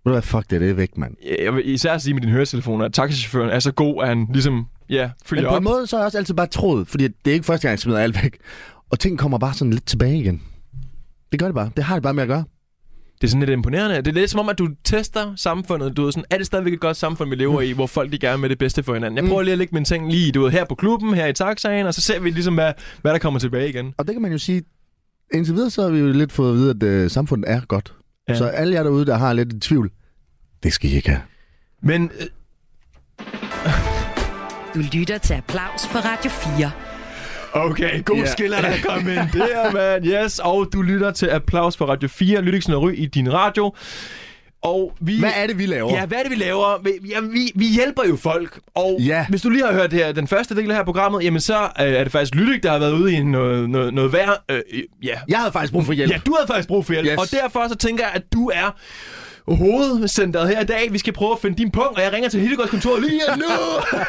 Ved 0.05 0.11
du 0.11 0.11
hvad, 0.11 0.21
fuck 0.21 0.49
det, 0.49 0.61
det 0.61 0.69
er 0.69 0.73
væk, 0.73 0.97
mand. 0.97 1.13
Jeg 1.43 1.55
vil 1.55 1.69
især 1.73 1.97
sige 1.97 2.13
med 2.13 2.21
din 2.21 2.29
høretelefoner, 2.29 2.85
at 2.85 2.93
taxichaufføren 2.93 3.49
er 3.49 3.59
så 3.59 3.71
god, 3.71 4.01
at 4.03 4.07
han 4.07 4.27
ligesom, 4.33 4.65
ja, 4.89 5.03
Men 5.03 5.11
følger 5.25 5.49
på 5.49 5.55
op. 5.55 5.57
en 5.57 5.63
måde, 5.63 5.87
så 5.87 5.95
har 5.95 6.01
jeg 6.01 6.05
også 6.05 6.17
altid 6.17 6.33
bare 6.33 6.47
troet, 6.47 6.87
fordi 6.87 7.03
det 7.07 7.31
er 7.31 7.33
ikke 7.33 7.45
første 7.45 7.67
gang, 7.67 7.71
jeg 7.71 7.79
smider 7.79 7.99
alt 7.99 8.23
væk. 8.23 8.37
Og 8.89 8.99
ting 8.99 9.19
kommer 9.19 9.37
bare 9.37 9.53
sådan 9.53 9.71
lidt 9.73 9.85
tilbage 9.85 10.19
igen. 10.19 10.41
Det 11.31 11.39
gør 11.39 11.45
det 11.47 11.55
bare. 11.55 11.69
Det 11.75 11.83
har 11.83 11.95
det 11.95 12.03
bare 12.03 12.13
med 12.13 12.23
at 12.23 12.29
gøre. 12.29 12.43
Det 13.21 13.27
er 13.27 13.29
sådan 13.31 13.39
lidt 13.39 13.49
imponerende. 13.49 13.95
Det 13.95 14.07
er 14.07 14.11
lidt 14.11 14.31
som 14.31 14.39
om, 14.39 14.49
at 14.49 14.57
du 14.57 14.69
tester 14.83 15.33
samfundet. 15.35 15.97
Du 15.97 16.03
ved, 16.03 16.11
sådan, 16.11 16.25
er 16.29 16.37
det 16.37 16.45
stadigvæk 16.45 16.73
et 16.73 16.79
godt 16.79 16.97
samfund, 16.97 17.29
vi 17.29 17.35
lever 17.35 17.61
i, 17.61 17.71
hvor 17.71 17.87
folk 17.87 18.11
de 18.11 18.17
gerne 18.19 18.41
vil 18.41 18.49
det 18.49 18.57
bedste 18.59 18.83
for 18.83 18.93
hinanden? 18.93 19.15
Jeg 19.17 19.23
Mm. 19.23 19.29
prøver 19.29 19.41
lige 19.41 19.51
at 19.51 19.57
lægge 19.57 19.73
mine 19.73 19.85
ting 19.85 20.11
lige 20.11 20.31
du 20.31 20.41
ved, 20.43 20.51
her 20.51 20.65
på 20.65 20.75
klubben, 20.75 21.13
her 21.13 21.27
i 21.27 21.33
taxaen, 21.33 21.85
og 21.85 21.93
så 21.93 22.01
ser 22.01 22.19
vi 22.19 22.29
ligesom, 22.29 22.53
hvad, 22.53 22.73
hvad 23.01 23.11
der 23.13 23.19
kommer 23.19 23.39
tilbage 23.39 23.69
igen. 23.69 23.93
Og 23.97 24.07
det 24.07 24.13
kan 24.15 24.21
man 24.21 24.31
jo 24.31 24.37
sige, 24.37 24.61
indtil 25.33 25.53
videre, 25.55 25.69
så 25.69 25.81
har 25.81 25.89
vi 25.89 25.99
jo 25.99 26.11
lidt 26.11 26.31
fået 26.31 26.51
at 26.51 26.57
vide, 26.57 26.69
at 26.69 26.83
øh, 26.83 27.09
samfundet 27.09 27.51
er 27.51 27.61
godt. 27.61 27.93
Ja. 28.29 28.35
Så 28.37 28.45
alle 28.45 28.73
jer 28.73 28.83
derude, 28.83 29.05
der 29.05 29.17
har 29.17 29.33
lidt 29.33 29.61
tvivl, 29.61 29.91
det 30.63 30.73
skal 30.73 30.89
I 30.89 30.93
ikke 30.95 31.09
have. 31.09 31.21
Men 31.83 32.03
øh, 32.19 32.27
Du 34.73 34.79
lytter 34.93 35.17
til 35.17 35.33
Applaus 35.33 35.87
på 35.91 35.97
Radio 35.97 36.29
4. 36.31 36.71
okay, 37.53 38.03
god 38.05 38.17
yeah. 38.17 38.27
skiller, 38.27 38.61
der 38.61 38.73
kom 38.85 38.99
ind 39.09 39.31
der, 39.33 39.71
mand. 39.71 40.05
Yes, 40.05 40.39
og 40.39 40.67
du 40.73 40.81
lytter 40.81 41.11
til 41.11 41.25
Applaus 41.27 41.77
på 41.77 41.85
Radio 41.87 42.09
4. 42.09 42.41
Lyttiksen 42.41 42.73
og 42.73 42.81
Ry 42.83 42.91
i 42.95 43.05
din 43.05 43.33
radio. 43.33 43.73
Og 44.63 44.93
vi... 45.01 45.19
Hvad 45.19 45.31
er 45.35 45.47
det, 45.47 45.57
vi 45.57 45.65
laver? 45.65 45.93
Ja, 45.93 46.05
hvad 46.05 46.17
er 46.17 46.21
det, 46.23 46.31
vi 46.31 46.35
laver? 46.35 46.81
Vi, 46.83 46.89
ja, 47.09 47.19
vi, 47.19 47.51
vi 47.55 47.65
hjælper 47.65 48.03
jo 48.09 48.15
folk, 48.15 48.59
og 48.75 48.97
Ja. 49.01 49.25
hvis 49.29 49.41
du 49.41 49.49
lige 49.49 49.65
har 49.65 49.73
hørt 49.73 49.91
det 49.91 49.99
her, 49.99 50.11
den 50.11 50.27
første 50.27 50.55
del 50.55 50.71
af 50.71 50.77
her 50.77 50.83
programmet, 50.83 51.23
jamen 51.23 51.41
så 51.41 51.61
øh, 51.63 51.69
er 51.77 52.03
det 52.03 52.11
faktisk 52.11 52.35
Lydik, 52.35 52.63
der 52.63 52.71
har 52.71 52.79
været 52.79 52.93
ude 52.93 53.13
i 53.13 53.23
noget, 53.23 53.69
noget, 53.69 53.93
noget 53.93 54.13
værd. 54.13 54.43
Øh, 54.51 54.61
ja. 55.03 55.15
Jeg 55.27 55.37
havde 55.39 55.51
faktisk 55.51 55.73
brug 55.73 55.85
for 55.85 55.93
hjælp. 55.93 56.11
ja, 56.11 56.17
du 56.25 56.35
havde 56.37 56.47
faktisk 56.47 56.67
brug 56.67 56.85
for 56.85 56.93
hjælp, 56.93 57.07
Yes. 57.07 57.17
og 57.17 57.25
derfor 57.31 57.67
så 57.67 57.75
tænker 57.75 58.03
jeg, 58.03 58.13
at 58.15 58.33
du 58.33 58.47
er 58.53 58.75
hovedcenteret 59.47 60.49
her 60.49 60.61
i 60.61 60.65
dag. 60.65 60.93
Vi 60.93 60.97
skal 60.97 61.13
prøve 61.13 61.31
at 61.31 61.39
finde 61.39 61.57
din 61.57 61.71
punkt, 61.71 61.97
og 61.97 62.01
jeg 62.03 62.13
ringer 62.13 62.29
til 62.29 62.39
Hildegårds 62.41 62.69
kontor 62.69 62.99
lige 62.99 63.21
nu. 63.37 63.43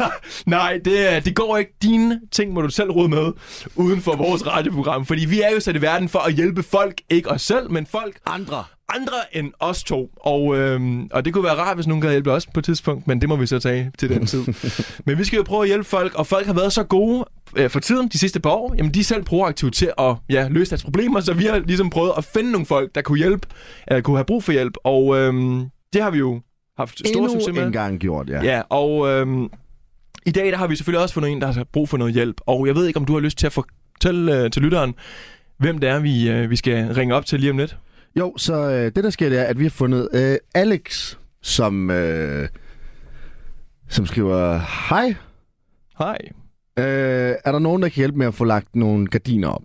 Nej, 0.47 0.81
det, 0.85 1.13
er- 1.13 1.21
det 1.21 1.35
går 1.35 1.57
ikke. 1.57 1.73
Dine 1.83 2.21
ting 2.33 2.53
må 2.53 2.61
du 2.63 2.69
selv 2.69 2.91
rode 2.91 3.09
med 3.09 3.33
uden 3.77 4.01
for 4.01 4.17
vores 4.17 4.47
radioprogram. 4.47 5.07
Fordi 5.07 5.25
vi 5.25 5.41
er 5.41 5.51
jo 5.55 5.61
sat 5.61 5.77
i 5.77 5.83
verden 5.83 6.09
for 6.09 6.19
at 6.19 6.33
hjælpe 6.35 6.63
folk. 6.63 7.01
Ikke 7.11 7.31
os 7.31 7.43
selv, 7.43 7.71
men 7.71 7.87
folk 7.87 8.17
Andre. 8.27 8.65
andre 8.95 9.13
end 9.33 9.53
os 9.61 9.85
to. 9.85 10.11
Og, 10.17 10.57
øhm, 10.59 11.09
og 11.13 11.25
det 11.25 11.33
kunne 11.33 11.45
være 11.45 11.55
rart, 11.55 11.77
hvis 11.77 11.87
nogen 11.87 12.01
kan 12.01 12.11
hjælpe 12.11 12.33
os 12.33 12.47
på 12.47 12.61
et 12.61 12.65
tidspunkt, 12.65 13.07
men 13.07 13.21
det 13.21 13.29
må 13.29 13.37
vi 13.37 13.47
så 13.47 13.59
tage 13.59 13.93
til 13.99 14.09
den 14.09 14.27
tid. 14.27 14.45
men 15.07 15.19
vi 15.19 15.25
skal 15.25 15.37
jo 15.37 15.43
prøve 15.43 15.63
at 15.63 15.69
hjælpe 15.69 15.85
folk, 15.89 16.15
og 16.15 16.27
folk 16.27 16.47
har 16.47 16.53
været 16.55 16.73
så 16.73 16.83
gode 16.83 17.25
øh, 17.57 17.71
for 17.71 17.81
tiden, 17.81 18.09
de 18.09 18.19
sidste 18.19 18.41
par 18.41 18.51
år. 18.51 18.75
Jamen, 18.79 18.95
de 18.95 19.01
er 19.01 19.05
selv 19.05 19.25
proaktive 19.25 19.71
til 19.71 19.93
at 19.99 20.17
ja, 20.31 20.49
løse 20.51 20.71
deres 20.71 20.83
problemer, 20.83 21.21
så 21.21 21.35
vi 21.35 21.45
har 21.45 21.59
ligesom 21.59 21.91
prøvet 21.91 22.13
at 22.19 22.25
finde 22.25 22.53
nogle 22.53 22.67
folk, 22.67 22.95
der 22.95 23.03
kunne 23.03 23.19
hjælpe, 23.19 23.49
eller 23.87 24.01
kunne 24.01 24.17
have 24.17 24.25
brug 24.25 24.45
for 24.45 24.53
hjælp. 24.53 24.75
Og 24.85 25.17
øhm, 25.17 25.67
det 25.93 26.03
har 26.03 26.11
vi 26.11 26.19
jo 26.19 26.41
haft 26.79 26.99
stor 26.99 27.29
succes 27.29 27.47
Endnu 27.47 27.61
med. 27.61 27.67
en 27.67 27.73
gang 27.73 28.01
gjort, 28.01 28.29
ja. 28.29 28.43
Ja, 28.43 28.63
og 28.69 29.09
øhm, 29.09 29.49
i 30.27 30.31
dag 30.31 30.47
der 30.47 30.57
har 30.57 30.67
vi 30.67 30.77
selvfølgelig 30.77 31.03
også 31.03 31.15
fundet 31.15 31.31
en, 31.31 31.41
der 31.41 31.53
har 31.53 31.65
brug 31.65 31.89
for 31.89 31.97
noget 31.97 32.15
hjælp. 32.15 32.41
Og 32.47 32.67
jeg 32.67 32.75
ved 32.75 32.87
ikke, 32.87 32.97
om 32.97 33.05
du 33.05 33.13
har 33.13 33.21
lyst 33.21 33.39
til 33.39 33.47
at 33.47 33.53
fortælle 33.53 34.45
øh, 34.45 34.51
til 34.51 34.63
lytteren, 34.63 34.95
hvem 35.59 35.79
det 35.79 35.89
er, 35.91 35.99
vi, 36.01 36.31
øh, 36.31 36.51
vi 36.51 36.57
skal 36.57 36.95
ringe 36.95 37.15
op 37.15 37.27
til 37.27 37.41
lige 37.41 37.51
om 37.51 37.59
lidt. 37.59 37.77
Jo, 38.19 38.35
så 38.37 38.55
øh, 38.55 38.93
det 38.97 39.05
der 39.05 39.11
sker, 39.11 39.29
det 39.29 39.39
er, 39.39 39.45
at 39.45 39.59
vi 39.59 39.65
har 39.65 39.71
fundet 39.71 40.09
øh, 40.13 40.37
Alex, 40.55 41.17
som, 41.43 41.91
øh, 41.91 42.49
som 43.89 44.07
skriver, 44.07 44.61
Hej, 44.89 45.15
Hej. 45.99 46.19
Øh, 46.81 47.35
er 47.45 47.53
der 47.53 47.59
nogen, 47.59 47.83
der 47.83 47.89
kan 47.89 47.97
hjælpe 47.97 48.19
med 48.19 48.27
at 48.27 48.35
få 48.35 48.45
lagt 48.45 48.77
nogle 48.77 49.07
gardiner 49.07 49.49
op? 49.49 49.63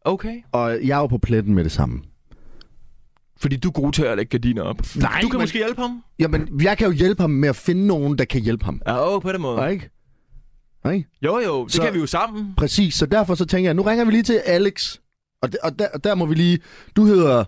Okay. 0.00 0.42
Og 0.52 0.70
jeg 0.86 0.96
er 0.96 1.00
jo 1.00 1.06
på 1.06 1.18
pletten 1.18 1.54
med 1.54 1.64
det 1.64 1.72
samme. 1.72 2.02
Fordi 3.40 3.56
du 3.56 3.68
er 3.68 3.72
god 3.72 3.92
til 3.92 4.02
at 4.02 4.16
lægge 4.16 4.30
gardiner 4.30 4.62
op. 4.62 4.76
Nej, 4.96 5.18
du 5.22 5.28
kan 5.28 5.38
men- 5.38 5.42
måske 5.42 5.58
hjælpe 5.58 5.80
ham? 5.80 6.02
Jamen, 6.18 6.60
jeg 6.62 6.78
kan 6.78 6.86
jo 6.86 6.92
hjælpe 6.92 7.20
ham 7.22 7.30
med 7.30 7.48
at 7.48 7.56
finde 7.56 7.86
nogen, 7.86 8.18
der 8.18 8.24
kan 8.24 8.40
hjælpe 8.40 8.64
ham. 8.64 8.82
Ja, 8.86 9.14
oh, 9.14 9.22
på 9.22 9.32
den 9.32 9.40
måde. 9.40 9.62
Ja, 9.62 9.68
ikke? 9.68 9.90
Nej, 10.84 11.04
Jo, 11.22 11.38
jo, 11.38 11.64
det 11.64 11.72
Så- 11.72 11.82
kan 11.82 11.94
vi 11.94 11.98
jo 11.98 12.06
sammen. 12.06 12.54
præcis. 12.56 12.94
Så 12.94 13.06
derfor 13.06 13.34
så 13.34 13.44
tænker 13.44 13.68
jeg, 13.68 13.74
nu 13.74 13.82
ringer 13.82 14.04
vi 14.04 14.10
lige 14.10 14.22
til 14.22 14.34
Alex. 14.46 14.96
Og, 15.42 15.52
der, 15.52 15.58
og, 15.62 15.78
der, 15.78 15.88
og 15.94 16.04
der 16.04 16.14
må 16.14 16.26
vi 16.26 16.34
lige... 16.34 16.58
Du 16.96 17.04
hedder 17.04 17.44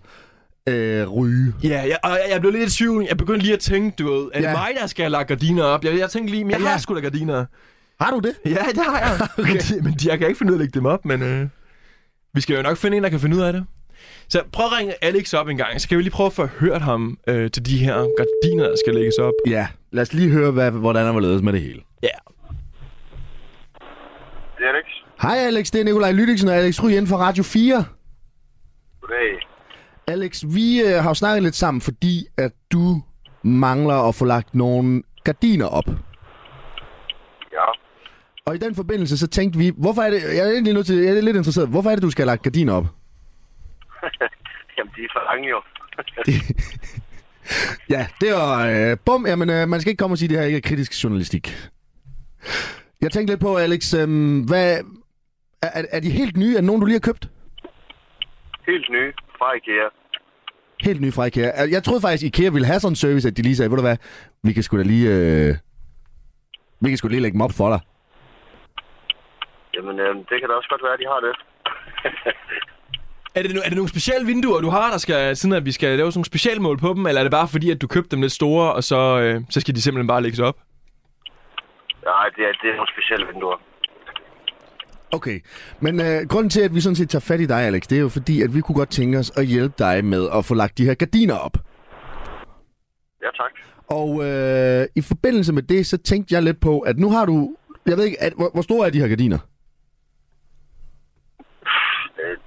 øh, 0.69 1.09
Ryge. 1.09 1.55
Ja, 1.63 1.69
jeg, 1.83 1.99
og 2.05 2.11
jeg- 2.11 2.27
jeg 2.31 2.41
blev 2.41 2.53
lidt 2.53 2.73
i 2.73 2.77
tvivl. 2.77 3.05
Jeg 3.09 3.17
begyndte 3.17 3.43
lige 3.43 3.53
at 3.55 3.61
tænke, 3.61 3.95
du 3.99 4.13
ved, 4.13 4.31
er 4.35 4.41
det 4.41 4.47
Ja. 4.47 4.53
mig, 4.53 4.69
der 4.81 4.87
skal 4.87 5.11
lage 5.11 5.25
gardiner 5.25 5.63
op? 5.65 5.85
Jeg, 5.85 5.99
jeg 5.99 6.11
tænkte 6.11 6.31
lige, 6.33 6.45
men 6.45 6.51
jeg 6.51 6.61
Ja. 6.61 6.69
har 6.69 6.79
sgu 6.79 6.95
da 6.95 7.01
gardiner. 7.01 7.45
Har 8.01 8.11
du 8.11 8.19
det? 8.19 8.35
Ja, 8.57 8.65
det 8.75 8.85
har 8.85 8.99
jeg. 8.99 9.29
okay. 9.39 9.53
men, 9.53 9.57
de, 9.57 9.83
men 9.83 9.93
de, 9.93 10.09
jeg 10.11 10.19
kan 10.19 10.29
ikke 10.29 10.39
finde 10.39 10.53
ud 10.53 10.55
af 10.55 10.59
at 10.59 10.65
lægge 10.65 10.79
dem 10.79 10.87
op, 10.87 11.05
men 11.05 11.23
øh, 11.23 11.49
vi 12.35 12.41
skal 12.41 12.57
jo 12.57 12.63
nok 12.63 12.77
finde 12.77 12.97
en, 12.97 13.03
der 13.03 13.09
kan 13.09 13.21
finde 13.21 13.37
ud 13.37 13.43
af 13.43 13.53
det. 13.53 13.67
Så 14.29 14.43
prøv 14.53 14.67
at 14.67 14.73
ringe 14.79 15.05
Alex 15.05 15.35
op 15.35 15.49
en 15.49 15.57
gang, 15.57 15.81
så 15.81 15.89
kan 15.89 15.99
vi 15.99 16.03
lige 16.03 16.13
prøve 16.13 16.27
at 16.27 16.33
få 16.33 16.47
hørt 16.47 16.83
ham 16.83 17.19
øh, 17.29 17.51
til 17.51 17.67
de 17.67 17.79
her 17.79 17.95
gardiner, 17.95 18.69
der 18.69 18.77
skal 18.85 18.95
lægges 18.95 19.19
op. 19.19 19.33
Ja. 19.47 19.67
Lad 19.93 20.03
os 20.03 20.13
lige 20.13 20.31
høre, 20.31 20.51
hvad, 20.51 20.71
hvordan 20.71 21.07
han 21.07 21.15
var 21.15 21.21
ledes 21.21 21.43
med 21.43 21.53
det 21.53 21.61
hele. 21.61 21.81
Ja. 22.03 22.09
Det 24.59 24.65
er 24.65 24.69
Alex. 24.69 24.87
Hej 25.23 25.37
Alex, 25.37 25.71
det 25.71 25.81
er 25.81 25.85
Nikolaj 25.85 26.13
Lydiksen 26.13 26.49
og 26.49 26.55
Alex 26.55 26.83
Ry 26.83 26.89
inden 26.89 27.07
for 27.07 27.17
Radio 27.17 27.43
4. 27.43 27.85
Goddag. 29.01 29.47
Alex, 30.07 30.45
vi 30.55 30.83
øh, 30.83 31.03
har 31.03 31.11
jo 31.11 31.15
snakket 31.15 31.43
lidt 31.43 31.55
sammen, 31.55 31.81
fordi 31.81 32.27
at 32.37 32.53
du 32.73 33.03
mangler 33.43 34.09
at 34.09 34.15
få 34.15 34.25
lagt 34.25 34.55
nogle 34.55 35.03
gardiner 35.25 35.67
op. 35.67 35.85
Og 38.47 38.55
i 38.55 38.59
den 38.59 38.75
forbindelse, 38.75 39.19
så 39.19 39.27
tænkte 39.27 39.59
vi, 39.59 39.73
hvorfor 39.77 40.03
er 40.03 40.11
det, 40.11 40.23
jeg 40.23 40.39
er 40.49 40.51
egentlig 40.53 40.75
nødt 40.75 40.87
til, 40.87 40.97
jeg 40.97 41.17
er 41.17 41.21
lidt 41.21 41.37
interesseret, 41.37 41.69
hvorfor 41.69 41.91
er 41.91 41.95
det, 41.95 42.03
du 42.03 42.11
skal 42.11 42.23
have 42.23 42.27
lagt 42.33 42.43
gardiner 42.43 42.73
op? 42.73 42.85
Jamen, 44.79 44.93
de 44.97 45.01
er 45.03 45.09
for 45.13 45.23
lange 45.31 45.49
jo. 45.49 45.63
Ja, 47.91 48.07
det 48.21 48.33
var, 48.33 48.67
øh, 48.69 48.97
bum, 49.07 49.27
jamen, 49.27 49.51
øh, 49.51 49.69
man 49.69 49.81
skal 49.81 49.91
ikke 49.91 50.01
komme 50.01 50.15
og 50.15 50.19
sige, 50.19 50.27
at 50.27 50.31
det 50.31 50.39
her 50.39 50.45
ikke 50.47 50.57
er 50.57 50.61
kritisk 50.69 51.05
journalistik. 51.05 51.55
Jeg 53.01 53.13
tænkte 53.13 53.33
lidt 53.33 53.41
på, 53.41 53.57
Alex, 53.57 53.95
øh, 53.95 54.09
hvad, 54.47 54.79
er, 55.63 55.85
er- 55.93 56.01
de 56.01 56.11
helt 56.11 56.37
nye? 56.37 56.57
Er 56.57 56.61
nogen, 56.61 56.81
du 56.81 56.87
lige 56.87 56.95
har 56.95 57.01
købt? 57.01 57.29
Helt 58.67 58.87
nye 58.91 59.13
fra 59.39 59.57
IKEA. 59.57 59.89
Helt 60.83 61.01
nye 61.01 61.13
fra 61.13 61.25
IKEA. 61.25 61.69
Jeg 61.71 61.85
troede 61.85 62.01
faktisk, 62.01 62.23
IKEA 62.25 62.51
ville 62.51 62.67
have 62.67 62.81
sådan 62.81 62.93
en 62.93 62.97
service, 62.97 63.29
at 63.29 63.37
de 63.37 63.43
lige 63.43 63.57
sagde, 63.57 63.71
ved 63.71 63.77
du 63.77 63.83
hvad, 63.83 63.97
vi 64.43 64.53
kan 64.53 64.63
sgu 64.63 64.77
da 64.79 64.83
lige, 64.83 65.09
øh, 65.11 65.55
vi 66.81 66.89
kan 66.89 66.99
sgu 66.99 67.09
lige 67.09 67.21
lægge 67.21 67.33
dem 67.35 67.41
op 67.41 67.53
for 67.53 67.69
dig. 67.71 67.81
Jamen, 69.77 69.97
øhm, 70.05 70.21
det 70.29 70.37
kan 70.41 70.49
da 70.49 70.55
også 70.55 70.71
godt 70.73 70.83
være, 70.87 70.97
at 70.97 71.03
de 71.03 71.09
har 71.13 71.21
det. 71.27 71.33
Er 73.37 73.43
det, 73.43 73.51
no- 73.51 73.65
er 73.65 73.69
det 73.69 73.77
nogle 73.77 73.89
specielle 73.89 74.27
vinduer, 74.27 74.61
du 74.61 74.69
har, 74.69 74.91
der 74.91 74.99
skal, 74.99 75.37
sådan 75.37 75.57
at 75.57 75.65
vi 75.65 75.73
skal 75.73 75.89
lave 75.89 76.13
sådan 76.13 76.19
nogle 76.19 76.25
specialmål 76.25 76.79
på 76.79 76.89
dem, 76.97 77.07
eller 77.07 77.21
er 77.21 77.25
det 77.25 77.31
bare 77.31 77.49
fordi, 77.49 77.71
at 77.71 77.83
du 77.83 77.87
købte 77.87 78.11
dem 78.11 78.21
lidt 78.21 78.33
store, 78.33 78.73
og 78.73 78.85
så, 78.85 79.21
øh, 79.21 79.41
så 79.51 79.61
skal 79.61 79.75
de 79.75 79.83
simpelthen 79.83 80.07
bare 80.07 80.23
lægges 80.23 80.41
op? 80.41 80.57
Nej, 82.05 82.27
det 82.37 82.43
er, 82.49 82.53
det 82.63 82.71
er 82.71 82.77
nogle 82.77 82.93
specielle 82.95 83.27
vinduer. 83.27 83.57
Okay, 85.13 85.41
men 85.81 86.01
øh, 86.01 86.29
grunden 86.29 86.51
til, 86.51 86.61
at 86.61 86.75
vi 86.75 86.81
sådan 86.81 86.97
set 86.97 87.11
tager 87.11 87.21
fat 87.21 87.41
i 87.41 87.47
dig, 87.47 87.61
Alex, 87.63 87.83
det 87.83 87.99
er 87.99 88.03
jo 88.03 88.09
fordi, 88.09 88.43
at 88.43 88.55
vi 88.55 88.61
kunne 88.61 88.77
godt 88.77 88.91
tænke 88.91 89.19
os 89.19 89.31
at 89.37 89.47
hjælpe 89.47 89.75
dig 89.79 90.05
med 90.05 90.29
at 90.35 90.45
få 90.45 90.55
lagt 90.55 90.79
de 90.79 90.85
her 90.85 90.95
gardiner 90.95 91.35
op. 91.35 91.57
Ja, 93.23 93.31
tak. 93.41 93.53
Og 93.89 94.25
øh, 94.25 94.87
i 94.97 95.01
forbindelse 95.03 95.53
med 95.53 95.63
det, 95.63 95.87
så 95.87 95.97
tænkte 95.99 96.35
jeg 96.35 96.43
lidt 96.43 96.61
på, 96.61 96.81
at 96.81 96.99
nu 96.99 97.11
har 97.11 97.25
du... 97.27 97.57
Jeg 97.87 97.97
ved 97.97 98.05
ikke, 98.05 98.23
at, 98.23 98.33
hvor, 98.37 98.51
hvor 98.53 98.63
store 98.63 98.87
er 98.87 98.91
de 98.91 99.01
her 99.01 99.09
gardiner? 99.09 99.39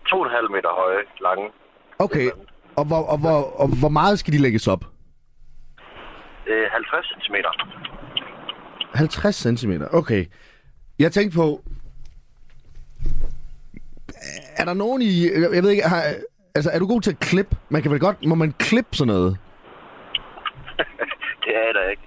Øh, 0.10 0.12
to 0.12 0.20
og 0.20 0.26
en 0.26 0.32
halv 0.32 0.52
meter 0.52 0.70
høje, 0.70 1.04
lange. 1.22 1.46
Okay, 2.00 2.30
og 2.78 2.86
hvor, 2.86 3.02
og, 3.14 3.18
hvor, 3.18 3.62
og 3.62 3.68
hvor 3.80 3.90
meget 3.90 4.20
skal 4.20 4.34
de 4.34 4.42
lægges 4.42 4.68
op? 4.68 4.86
Øh, 6.48 6.66
50 6.72 7.06
cm. 7.26 7.36
50 8.94 9.36
cm, 9.36 9.72
okay. 9.94 10.26
Jeg 11.00 11.12
tænkte 11.12 11.38
på... 11.38 11.62
Er 14.58 14.66
der 14.66 14.74
nogen 14.74 15.02
i... 15.02 15.24
Jeg 15.42 15.56
jeg 15.56 15.64
ved 15.64 15.70
ikke, 15.70 15.84
har, 15.84 16.04
altså 16.56 16.70
er 16.74 16.80
du 16.80 16.88
god 16.88 17.02
til 17.02 17.12
at 17.12 17.20
klippe? 17.20 17.56
Man 17.70 17.82
kan 17.82 17.92
vel 17.92 18.00
godt... 18.00 18.26
Må 18.26 18.36
man 18.36 18.52
klippe 18.60 18.90
sådan 18.96 19.14
noget? 19.14 19.38
Det 21.46 21.54
er 21.56 21.74
der 21.74 21.90
ikke. 21.90 22.02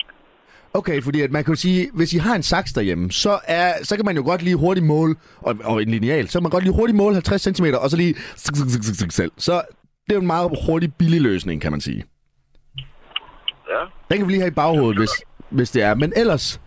Okay, 0.74 1.02
fordi 1.02 1.20
at 1.20 1.30
man 1.30 1.44
kan 1.44 1.54
jo 1.54 1.60
sige, 1.60 1.90
hvis 1.94 2.12
I 2.12 2.18
har 2.18 2.34
en 2.34 2.42
saks 2.42 2.72
derhjemme, 2.72 3.10
så, 3.10 3.38
er, 3.44 3.72
så 3.82 3.96
kan 3.96 4.04
man 4.04 4.16
jo 4.16 4.22
godt 4.22 4.42
lige 4.42 4.56
hurtigt 4.56 4.86
måle, 4.86 5.14
og, 5.40 5.56
og 5.64 5.82
en 5.82 5.88
lineal, 5.90 6.28
så 6.28 6.38
kan 6.38 6.42
man 6.42 6.50
godt 6.50 6.64
lige 6.64 6.74
hurtigt 6.74 6.96
måle 6.96 7.14
50 7.14 7.42
cm, 7.42 7.64
og 7.82 7.90
så 7.90 7.96
lige 7.96 8.14
selv. 9.10 9.32
Så 9.38 9.52
det 10.06 10.12
er 10.12 10.14
jo 10.14 10.20
en 10.20 10.26
meget 10.26 10.50
hurtig, 10.66 10.94
billig 10.94 11.20
løsning, 11.20 11.62
kan 11.62 11.70
man 11.70 11.80
sige. 11.80 12.04
Ja. 13.68 13.80
Den 14.10 14.18
kan 14.18 14.26
vi 14.26 14.32
lige 14.32 14.40
have 14.40 14.50
i 14.50 14.54
baghovedet, 14.54 14.98
hvis, 14.98 15.10
hvis 15.50 15.70
det 15.70 15.82
er. 15.82 15.94
Men 15.94 16.12
ellers, 16.16 16.60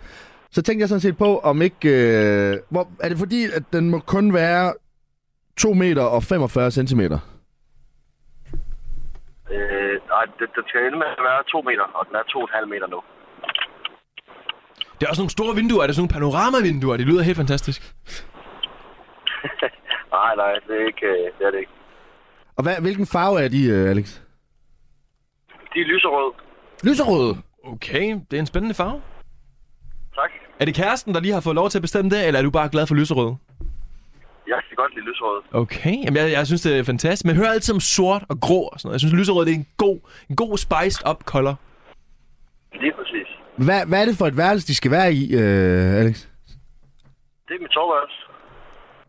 så 0.51 0.62
tænkte 0.62 0.81
jeg 0.81 0.89
sådan 0.89 1.01
set 1.01 1.17
på, 1.17 1.39
om 1.39 1.62
ikke... 1.62 1.89
Øh, 1.89 2.57
hvor, 2.69 2.88
er 3.00 3.09
det 3.09 3.17
fordi, 3.17 3.45
at 3.45 3.63
den 3.74 3.89
må 3.89 4.00
kun 4.00 4.33
være 4.33 4.74
2 5.57 5.74
meter 5.74 6.03
og 6.03 6.24
45 6.24 6.71
centimeter? 6.71 7.19
Øh, 9.51 10.00
nej, 10.09 10.25
det, 10.39 10.50
skal 10.67 10.81
ende 10.88 10.97
med 10.97 11.07
at 11.17 11.24
være 11.29 11.43
to 11.51 11.62
meter, 11.62 11.83
og 11.83 12.07
den 12.07 12.15
er 12.15 12.24
to 12.24 12.39
og 12.39 12.43
en 12.43 12.55
halv 12.57 12.67
meter 12.67 12.88
nu. 12.88 13.01
Det 15.05 15.09
er 15.09 15.13
også 15.13 15.21
nogle 15.21 15.38
store 15.39 15.55
vinduer. 15.55 15.83
Er 15.83 15.88
det 15.88 15.95
sådan 15.95 16.01
nogle 16.01 16.13
panoramavinduer? 16.17 16.97
Det 16.97 17.05
lyder 17.05 17.21
helt 17.24 17.38
fantastisk. 17.38 17.81
Nej, 20.15 20.35
nej, 20.35 20.53
det 20.67 20.75
er 20.81 20.85
ikke, 20.88 21.05
øh, 21.05 21.31
det 21.38 21.47
er 21.47 21.51
det 21.51 21.59
ikke. 21.59 21.71
Og 22.57 22.63
hvad, 22.63 22.75
hvilken 22.81 23.05
farve 23.05 23.41
er 23.43 23.47
de, 23.47 23.65
øh, 23.65 23.89
Alex? 23.89 24.19
De 25.74 25.79
er 25.79 25.85
lyserøde. 25.85 26.31
Lyserøde. 26.83 27.38
Okay, 27.63 28.07
det 28.31 28.38
er 28.38 28.39
en 28.39 28.45
spændende 28.45 28.75
farve. 28.75 29.01
Tak. 30.15 30.31
Er 30.59 30.65
det 30.65 30.75
kæresten, 30.75 31.13
der 31.13 31.19
lige 31.19 31.33
har 31.33 31.41
fået 31.41 31.55
lov 31.55 31.69
til 31.69 31.77
at 31.77 31.81
bestemme 31.81 32.09
det, 32.09 32.27
eller 32.27 32.39
er 32.39 32.43
du 32.43 32.51
bare 32.51 32.69
glad 32.69 32.88
for 32.88 32.95
lyserød? 32.95 33.35
Jeg 34.47 34.59
kan 34.67 34.75
godt 34.75 34.95
lide 34.95 35.05
lyserøde. 35.05 35.41
Okay, 35.51 35.95
Jamen, 36.03 36.17
jeg, 36.17 36.31
jeg 36.31 36.47
synes, 36.47 36.62
det 36.62 36.79
er 36.79 36.83
fantastisk. 36.83 37.25
Men 37.25 37.35
hører 37.35 37.51
altid 37.51 37.74
om 37.74 37.79
sort 37.79 38.24
og 38.29 38.38
grå 38.41 38.62
og 38.62 38.79
sådan 38.79 38.88
noget. 38.88 38.93
Jeg 38.93 39.00
synes, 39.00 39.13
lyserød 39.19 39.45
det 39.45 39.53
er 39.53 39.57
en 39.57 39.67
god, 39.77 40.00
en 40.29 40.35
god 40.35 40.57
spiced 40.57 41.09
up 41.09 41.24
color. 41.24 41.55
Lige 42.74 42.93
præcis. 43.00 43.27
Hvad, 43.57 43.85
hvad 43.85 44.01
er 44.01 44.05
det 44.05 44.17
for 44.17 44.27
et 44.27 44.38
værelse, 44.38 44.67
de 44.67 44.75
skal 44.75 44.91
være 44.91 45.13
i, 45.13 45.33
øh, 45.33 45.95
Alex? 46.01 46.25
Det 47.47 47.55
er 47.55 47.62
mit 47.62 47.74
soveværelse. 47.74 48.17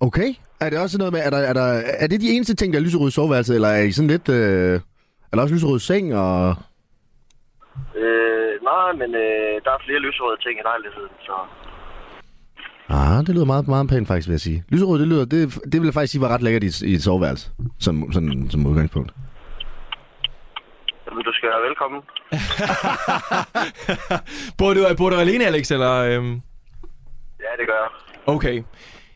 Okay. 0.00 0.35
Er 0.61 0.71
det 0.71 0.79
også 0.79 0.99
noget 0.99 1.12
med, 1.12 1.21
er, 1.25 1.31
der, 1.31 1.38
er, 1.38 1.53
der, 1.53 1.83
er 1.99 2.07
det 2.07 2.21
de 2.21 2.31
eneste 2.31 2.55
ting, 2.55 2.73
der 2.73 2.79
er 2.79 2.83
lyserød 2.85 3.09
i 3.09 3.11
soveværelset, 3.11 3.55
eller 3.55 3.69
er 3.69 3.83
I 3.83 3.93
sådan 3.93 4.09
lidt... 4.09 4.29
Øh, 4.29 4.81
er 5.33 5.37
der 5.37 5.43
også 5.43 5.55
lyserød 5.55 5.79
seng 5.79 6.15
og... 6.15 6.55
Øh, 7.97 8.53
nej, 8.62 8.93
men 8.93 9.15
øh, 9.15 9.55
der 9.65 9.71
er 9.76 9.85
flere 9.87 10.00
lyserøde 10.00 10.41
ting 10.43 10.59
i 10.59 10.62
lejligheden, 10.62 11.15
så... 11.21 11.33
Ah, 12.88 13.26
det 13.26 13.35
lyder 13.35 13.45
meget, 13.45 13.69
meget 13.69 13.88
pænt 13.88 14.09
faktisk, 14.09 14.29
vil 14.29 14.33
jeg 14.33 14.41
sige. 14.41 14.65
Lyserød, 14.69 15.00
det 15.00 15.09
lyder... 15.09 15.25
Det, 15.25 15.55
det 15.73 15.81
vil 15.81 15.85
jeg 15.85 15.95
faktisk 15.95 16.12
sige 16.12 16.21
var 16.21 16.29
ret 16.29 16.43
lækkert 16.43 16.65
i, 16.65 16.87
i 16.91 16.95
et 16.95 17.03
soveværelse, 17.03 17.50
som, 17.79 18.12
sådan, 18.12 18.50
som 18.50 18.67
udgangspunkt. 18.67 19.12
Jamen, 21.17 21.25
du 21.25 21.33
skal 21.33 21.49
være 21.49 21.63
velkommen. 21.69 22.01
Bor 24.59 24.75
du, 24.75 24.97
bor 24.97 25.11
du 25.11 25.17
alene, 25.17 25.47
Alex, 25.47 25.71
eller... 25.71 25.93
Øhm... 25.93 26.33
Ja, 27.41 27.51
det 27.59 27.67
gør 27.67 27.79
jeg. 27.83 27.91
Okay. 28.27 28.63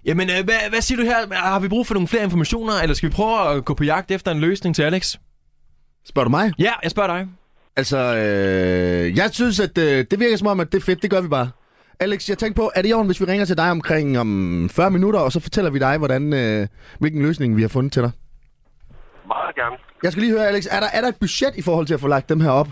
Jamen, 0.05 0.31
øh, 0.31 0.45
hvad, 0.45 0.71
hvad 0.71 0.81
siger 0.81 0.99
du 0.99 1.05
her? 1.05 1.35
Har 1.35 1.61
vi 1.61 1.69
brug 1.69 1.87
for 1.87 1.95
nogle 1.95 2.09
flere 2.09 2.25
informationer, 2.25 2.73
eller 2.83 2.95
skal 2.95 3.09
vi 3.09 3.15
prøve 3.15 3.49
at 3.49 3.65
gå 3.65 3.75
på 3.75 3.85
jagt 3.85 4.11
efter 4.11 4.31
en 4.31 4.41
løsning 4.41 4.75
til 4.75 4.83
Alex? 4.83 5.17
Spørger 6.09 6.25
du 6.25 6.31
mig? 6.31 6.53
Ja, 6.59 6.73
jeg 6.83 6.91
spørger 6.91 7.17
dig. 7.17 7.29
Altså, 7.77 7.99
øh, 7.99 9.17
jeg 9.17 9.31
synes, 9.33 9.61
at 9.61 9.79
øh, 9.79 10.05
det 10.11 10.21
virker 10.21 10.37
som 10.37 10.47
om, 10.47 10.61
at 10.61 10.73
det 10.73 10.79
er 10.79 10.85
fedt. 10.85 11.03
Det 11.03 11.11
gør 11.11 11.21
vi 11.21 11.29
bare. 11.29 11.51
Alex, 12.01 12.29
jeg 12.29 12.39
tænkte 12.39 12.61
på, 12.61 12.71
er 12.75 12.83
det 12.83 12.89
i 12.89 12.93
orden, 12.93 13.07
hvis 13.07 13.21
vi 13.21 13.25
ringer 13.27 13.45
til 13.45 13.57
dig 13.57 13.71
omkring 13.71 14.19
om 14.19 14.71
40 14.71 14.91
minutter, 14.91 15.21
og 15.21 15.33
så 15.33 15.41
fortæller 15.41 15.71
vi 15.71 15.79
dig, 15.79 15.99
hvordan, 15.99 16.33
øh, 16.33 16.67
hvilken 16.99 17.23
løsning 17.23 17.57
vi 17.57 17.63
har 17.63 17.69
fundet 17.69 17.93
til 17.93 18.03
dig? 18.03 18.11
Meget 19.35 19.55
gerne. 19.61 19.77
Jeg 20.05 20.11
skal 20.13 20.23
lige 20.23 20.33
høre, 20.37 20.47
Alex, 20.49 20.67
er 20.77 20.81
der, 20.81 20.89
er 20.97 21.01
der 21.01 21.09
et 21.09 21.19
budget 21.21 21.53
i 21.57 21.63
forhold 21.63 21.87
til 21.87 21.95
at 21.95 22.01
få 22.01 22.09
lagt 22.09 22.29
dem 22.29 22.41
her 22.41 22.51
op? 22.51 22.69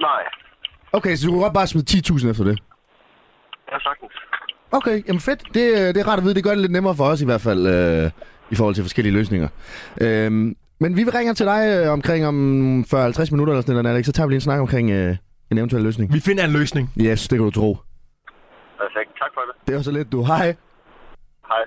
Nej, 0.00 0.22
Okay, 0.92 1.16
så 1.16 1.26
du 1.26 1.32
kan 1.32 1.40
godt 1.40 1.54
bare 1.54 1.66
smide 1.66 1.86
10.000 1.90 2.28
efter 2.30 2.44
det. 2.44 2.58
er 3.68 3.78
sagtens. 3.78 4.12
Okay, 4.72 5.06
jamen 5.06 5.20
fedt. 5.20 5.42
Det, 5.54 5.64
øh, 5.72 5.94
det 5.94 5.96
er 5.96 6.08
rart 6.08 6.18
at 6.18 6.24
vide. 6.24 6.34
Det 6.34 6.44
gør 6.44 6.50
det 6.50 6.58
lidt 6.58 6.72
nemmere 6.72 6.94
for 6.96 7.04
os 7.04 7.20
i 7.20 7.24
hvert 7.24 7.40
fald, 7.40 7.66
øh, 7.66 8.10
i 8.50 8.54
forhold 8.54 8.74
til 8.74 8.84
forskellige 8.84 9.12
løsninger. 9.14 9.48
Øhm, 10.00 10.56
men 10.80 10.96
vi 10.96 11.02
vil 11.04 11.12
ringe 11.12 11.34
til 11.34 11.46
dig 11.46 11.60
øh, 11.86 11.92
omkring 11.92 12.26
om 12.26 12.34
40-50 12.80 13.30
minutter 13.30 13.52
eller 13.52 13.60
sådan 13.62 13.82
noget, 13.82 13.94
Alex. 13.96 14.06
Så 14.06 14.12
tager 14.12 14.26
vi 14.26 14.32
lige 14.32 14.36
en 14.36 14.40
snak 14.40 14.60
omkring 14.60 14.90
øh, 14.90 15.16
en 15.50 15.58
eventuel 15.58 15.82
løsning. 15.82 16.12
Vi 16.14 16.20
finder 16.20 16.44
en 16.44 16.50
løsning. 16.52 16.92
Yes, 17.00 17.28
det 17.28 17.38
kan 17.38 17.44
du 17.44 17.50
tro. 17.50 17.76
Perfekt. 18.82 19.10
Tak 19.18 19.30
for 19.34 19.40
det. 19.40 19.66
Det 19.66 19.74
er 19.74 19.78
også 19.78 19.90
lidt, 19.90 20.12
du. 20.12 20.24
Hej. 20.24 20.46
Hej. 21.48 21.62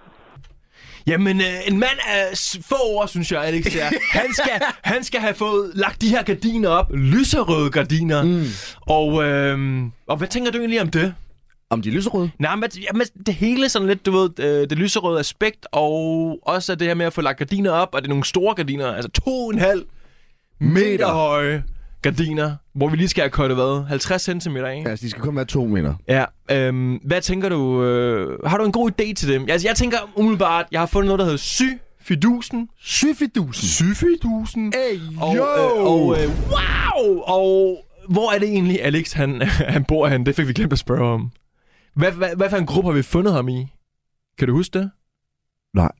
Jamen, 1.09 1.41
øh, 1.41 1.67
en 1.67 1.79
mand 1.79 1.99
af 2.07 2.37
s- 2.37 2.59
få 2.65 2.75
ord, 2.89 3.07
synes 3.07 3.31
jeg, 3.31 3.43
Alex. 3.43 3.75
Ja. 3.75 3.89
Han, 4.11 4.33
skal, 4.33 4.61
han 4.81 5.03
skal 5.03 5.19
have 5.19 5.33
fået 5.33 5.71
lagt 5.75 6.01
de 6.01 6.09
her 6.09 6.23
gardiner 6.23 6.69
op. 6.69 6.91
Lyserøde 6.93 7.69
gardiner. 7.69 8.23
Mm. 8.23 8.45
Og, 8.81 9.23
øh, 9.23 9.81
og 10.07 10.17
hvad 10.17 10.27
tænker 10.27 10.51
du 10.51 10.57
egentlig 10.57 10.81
om 10.81 10.89
det? 10.89 11.13
Om 11.69 11.81
de 11.81 11.89
er 11.89 11.93
lyserøde? 11.93 12.31
Nej, 12.39 12.55
men, 12.55 12.69
jamen, 12.91 13.07
det 13.25 13.33
hele 13.33 13.69
sådan 13.69 13.87
lidt, 13.87 14.05
du 14.05 14.11
ved, 14.11 14.39
øh, 14.39 14.69
det 14.69 14.71
lyserøde 14.77 15.19
aspekt, 15.19 15.67
og 15.71 16.39
også 16.43 16.75
det 16.75 16.87
her 16.87 16.93
med 16.93 17.05
at 17.05 17.13
få 17.13 17.21
lagt 17.21 17.37
gardiner 17.37 17.71
op, 17.71 17.89
og 17.93 18.01
det 18.01 18.07
er 18.07 18.09
nogle 18.09 18.23
store 18.25 18.55
gardiner, 18.55 18.93
altså 18.93 19.09
to 19.11 19.45
og 19.45 19.53
en 19.53 19.59
halv 19.59 19.83
meter 20.59 21.07
høje 21.11 21.63
gardiner, 22.01 22.55
hvor 22.73 22.89
vi 22.89 22.97
lige 22.97 23.07
skal 23.07 23.21
have 23.21 23.29
kottet 23.29 23.57
hvad? 23.57 23.85
50 23.87 24.21
cm 24.43 24.57
af? 24.57 24.83
Altså, 24.85 25.05
de 25.05 25.09
skal 25.09 25.21
kun 25.23 25.35
være 25.35 25.45
to 25.45 25.65
meter. 25.65 25.93
Ja, 26.07 26.25
øhm, 26.51 26.93
hvad 26.95 27.21
tænker 27.21 27.49
du? 27.49 27.83
Øh, 27.83 28.39
har 28.45 28.57
du 28.57 28.65
en 28.65 28.71
god 28.71 28.91
idé 28.91 29.13
til 29.13 29.29
dem? 29.33 29.45
Altså, 29.49 29.67
jeg 29.67 29.75
tænker 29.75 29.97
umiddelbart, 30.15 30.65
jeg 30.71 30.81
har 30.81 30.85
fundet 30.85 31.05
noget, 31.07 31.19
der 31.19 31.25
hedder 31.25 31.37
syfidusen. 31.37 32.69
Syfidusen. 32.79 33.67
Syfidusen. 33.67 34.73
Hey, 34.75 34.99
Og, 35.21 35.35
øh, 35.35 35.83
og 35.85 36.17
øh, 36.23 36.29
wow! 36.29 37.19
Og 37.19 37.77
hvor 38.09 38.31
er 38.31 38.39
det 38.39 38.49
egentlig, 38.49 38.83
Alex, 38.83 39.11
han, 39.13 39.41
han 39.75 39.83
bor 39.85 40.07
han? 40.07 40.25
Det 40.25 40.35
fik 40.35 40.47
vi 40.47 40.53
glemt 40.53 40.73
at 40.73 40.79
spørge 40.79 41.13
om. 41.13 41.31
Hvad, 41.95 42.11
hvad, 42.11 42.29
hvad 42.37 42.49
for 42.49 42.57
en 42.57 42.65
gruppe 42.65 42.89
har 42.89 42.95
vi 42.95 43.01
fundet 43.01 43.33
ham 43.33 43.47
i? 43.49 43.67
Kan 44.37 44.47
du 44.47 44.53
huske 44.53 44.79
det? 44.79 44.91
Nej. 45.73 45.91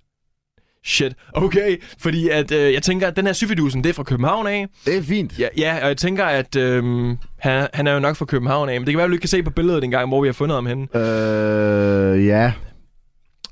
Shit. 0.85 1.13
Okay, 1.33 1.77
fordi 1.99 2.29
at, 2.29 2.51
øh, 2.51 2.73
jeg 2.73 2.83
tænker, 2.83 3.07
at 3.07 3.15
den 3.15 3.25
her 3.25 3.33
syfidusen, 3.33 3.83
det 3.83 3.89
er 3.89 3.93
fra 3.93 4.03
København 4.03 4.47
af. 4.47 4.67
Det 4.85 4.97
er 4.97 5.03
fint. 5.03 5.39
Ja, 5.39 5.47
ja 5.57 5.79
og 5.81 5.87
jeg 5.87 5.97
tænker, 5.97 6.25
at 6.25 6.55
øh, 6.55 6.83
han, 7.39 7.67
han 7.73 7.87
er 7.87 7.93
jo 7.93 7.99
nok 7.99 8.15
fra 8.15 8.25
København 8.25 8.69
af. 8.69 8.79
Men 8.79 8.85
det 8.85 8.91
kan 8.91 8.97
være, 8.97 9.05
at 9.05 9.11
vi 9.11 9.17
kan 9.17 9.29
se 9.29 9.43
på 9.43 9.51
billedet 9.51 9.83
en 9.83 9.91
gang, 9.91 10.07
hvor 10.07 10.21
vi 10.21 10.27
har 10.27 10.33
fundet 10.33 10.55
ham 10.55 10.65
henne. 10.65 10.87
Øh, 10.95 12.25
ja. 12.25 12.51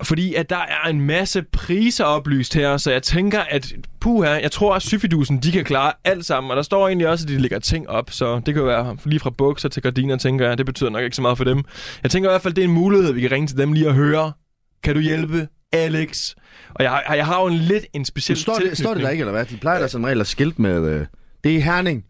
Fordi 0.03 0.33
at 0.33 0.49
der 0.49 0.57
er 0.57 0.89
en 0.89 1.01
masse 1.01 1.41
priser 1.41 2.03
oplyst 2.03 2.53
her, 2.53 2.77
så 2.77 2.91
jeg 2.91 3.03
tænker, 3.03 3.39
at 3.39 3.73
puha, 3.99 4.29
jeg 4.29 4.51
tror, 4.51 4.75
at 4.75 4.81
syfidusen, 4.81 5.37
de 5.37 5.51
kan 5.51 5.63
klare 5.63 5.93
alt 6.03 6.25
sammen. 6.25 6.51
Og 6.51 6.57
der 6.57 6.63
står 6.63 6.87
egentlig 6.87 7.07
også, 7.07 7.25
at 7.25 7.29
de 7.29 7.37
lægger 7.37 7.59
ting 7.59 7.89
op, 7.89 8.11
så 8.11 8.35
det 8.35 8.53
kan 8.53 8.55
jo 8.55 8.63
være 8.63 8.97
lige 9.05 9.19
fra 9.19 9.29
bukser 9.29 9.69
til 9.69 9.83
gardiner, 9.83 10.17
tænker 10.17 10.47
jeg. 10.47 10.57
Det 10.57 10.65
betyder 10.65 10.89
nok 10.89 11.03
ikke 11.03 11.15
så 11.15 11.21
meget 11.21 11.37
for 11.37 11.45
dem. 11.45 11.63
Jeg 12.03 12.11
tænker 12.11 12.29
i 12.29 12.31
hvert 12.31 12.41
fald, 12.41 12.53
det 12.53 12.61
er 12.61 12.67
en 12.67 12.73
mulighed, 12.73 13.13
vi 13.13 13.21
kan 13.21 13.31
ringe 13.31 13.47
til 13.47 13.57
dem 13.57 13.73
lige 13.73 13.87
og 13.87 13.93
høre. 13.93 14.31
Kan 14.83 14.95
du 14.95 15.01
hjælpe, 15.01 15.47
Alex? 15.73 16.35
Og 16.75 16.83
jeg, 16.83 16.91
har- 16.91 17.15
jeg 17.15 17.25
har 17.25 17.41
jo 17.41 17.47
en 17.47 17.53
lidt 17.53 17.85
en 17.93 18.05
speciel 18.05 18.37
Står 18.37 18.55
det, 18.55 18.77
står 18.77 18.93
det 18.93 19.03
der 19.03 19.09
ikke, 19.09 19.21
eller 19.21 19.31
hvad? 19.31 19.45
De 19.45 19.57
plejer 19.57 19.79
da 19.79 19.87
som 19.87 20.03
regel 20.03 20.21
at 20.21 20.27
skilt 20.27 20.59
med... 20.59 20.85
Øh, 20.89 21.05
det 21.43 21.55
er 21.55 21.59
Herning. 21.61 22.05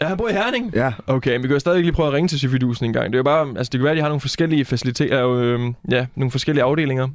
Ja, 0.00 0.06
han 0.08 0.16
bor 0.16 0.28
i 0.28 0.32
Herning. 0.32 0.74
Ja. 0.74 0.92
Okay, 1.06 1.32
men 1.32 1.42
vi 1.42 1.48
kan 1.48 1.54
jo 1.54 1.58
stadig 1.60 1.80
lige 1.82 1.92
prøve 1.92 2.06
at 2.08 2.12
ringe 2.14 2.28
til 2.28 2.38
syfidusen 2.38 2.86
en 2.86 2.92
gang. 2.92 3.06
Det 3.06 3.14
er 3.14 3.18
jo 3.18 3.22
bare, 3.22 3.48
altså 3.48 3.70
det 3.72 3.78
kan 3.78 3.82
være, 3.82 3.90
at 3.90 3.96
de 3.96 4.02
har 4.02 4.08
nogle 4.08 4.20
forskellige 4.20 4.64
faciliteter, 4.64 5.28
øh, 5.30 5.60
ja, 5.90 6.06
nogle 6.14 6.30
forskellige 6.30 6.64
afdelinger. 6.64 7.08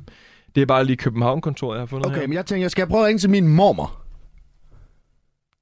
Det 0.55 0.61
er 0.61 0.65
bare 0.65 0.85
lige 0.85 0.98
København-kontoret, 0.98 1.75
jeg 1.75 1.81
har 1.81 1.85
fundet 1.85 2.05
Okay, 2.07 2.20
her. 2.20 2.27
men 2.27 2.33
jeg 2.35 2.46
tænker, 2.46 2.63
jeg 2.63 2.72
skal 2.72 2.87
prøve 2.87 3.01
at 3.03 3.07
ringe 3.07 3.20
til 3.20 3.29
min 3.29 3.48
mormor. 3.48 4.01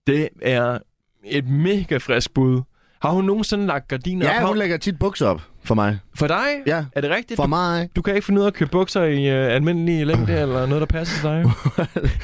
Det 0.08 0.29
er 0.41 0.77
et 1.25 1.47
mega 1.47 1.97
frisk 1.97 2.34
bud. 2.34 2.62
Har 3.01 3.09
hun 3.12 3.25
nogensinde 3.25 3.65
lagt 3.65 3.88
gardiner 3.88 4.25
Ja, 4.25 4.41
op? 4.43 4.47
hun 4.47 4.57
lægger 4.57 4.77
tit 4.77 4.99
bukser 4.99 5.27
op 5.27 5.41
for 5.63 5.75
mig. 5.75 5.99
For 6.15 6.27
dig? 6.27 6.47
Ja. 6.67 6.85
Er 6.93 7.01
det 7.01 7.09
rigtigt? 7.09 7.35
For 7.35 7.43
Du, 7.43 7.49
mig. 7.49 7.89
du 7.95 8.01
kan 8.01 8.15
ikke 8.15 8.25
finde 8.25 8.39
ud 8.41 8.45
af 8.45 8.47
at 8.49 8.53
købe 8.53 8.71
bukser 8.71 9.03
i 9.03 9.45
uh, 9.47 9.55
almindelig 9.55 10.05
længde, 10.07 10.33
eller 10.41 10.65
noget, 10.65 10.81
der 10.81 10.85
passer 10.88 11.15
til 11.21 11.23
dig? 11.29 12.09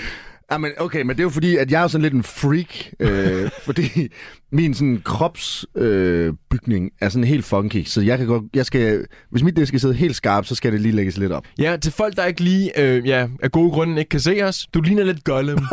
Ja, 0.51 0.57
men 0.57 0.71
okay, 0.77 1.01
men 1.01 1.09
det 1.09 1.19
er 1.19 1.23
jo 1.23 1.29
fordi, 1.29 1.57
at 1.57 1.71
jeg 1.71 1.83
er 1.83 1.87
sådan 1.87 2.01
lidt 2.01 2.13
en 2.13 2.23
freak. 2.23 2.85
Øh, 2.99 3.49
fordi 3.65 4.07
min 4.51 4.73
sådan 4.73 5.01
kropsbygning 5.05 6.85
øh, 6.85 6.91
er 7.05 7.09
sådan 7.09 7.23
helt 7.23 7.45
funky. 7.45 7.83
Så 7.85 8.01
jeg 8.01 8.17
kan 8.17 8.27
godt, 8.27 8.43
jeg 8.53 8.65
skal, 8.65 9.05
hvis 9.31 9.43
mit 9.43 9.55
det 9.55 9.67
skal 9.67 9.79
sidde 9.79 9.93
helt 9.93 10.15
skarpt, 10.15 10.47
så 10.47 10.55
skal 10.55 10.71
det 10.71 10.81
lige 10.81 10.95
lægges 10.95 11.17
lidt 11.17 11.31
op. 11.31 11.43
ja, 11.59 11.77
til 11.81 11.91
folk, 11.91 12.15
der 12.15 12.25
ikke 12.25 12.41
lige 12.41 12.79
øh, 12.81 13.07
ja, 13.07 13.27
af 13.43 13.51
gode 13.51 13.71
grunde 13.71 13.99
ikke 13.99 14.09
kan 14.09 14.19
se 14.19 14.41
os. 14.43 14.67
Du 14.73 14.81
ligner 14.81 15.03
lidt 15.03 15.23
Gollum. 15.23 15.65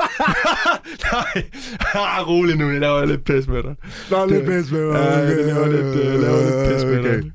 Nej, 1.13 1.45
ah, 1.95 2.29
rolig 2.29 2.57
nu, 2.57 2.71
jeg 2.71 2.81
laver 2.81 3.05
lidt 3.05 3.25
pis 3.25 3.47
med 3.49 3.63
dig. 3.63 3.75
Nå, 4.11 4.27
lidt 4.27 4.47
pis 4.47 4.71
med 4.71 4.91
Ja, 4.91 4.99
jeg 4.99 5.47
laver 5.47 5.67
lidt, 5.67 6.07
øh, 6.07 6.21
laver 6.21 6.41
lidt 6.41 6.75
pis 6.75 6.85
med 6.85 7.03
dig. 7.03 7.33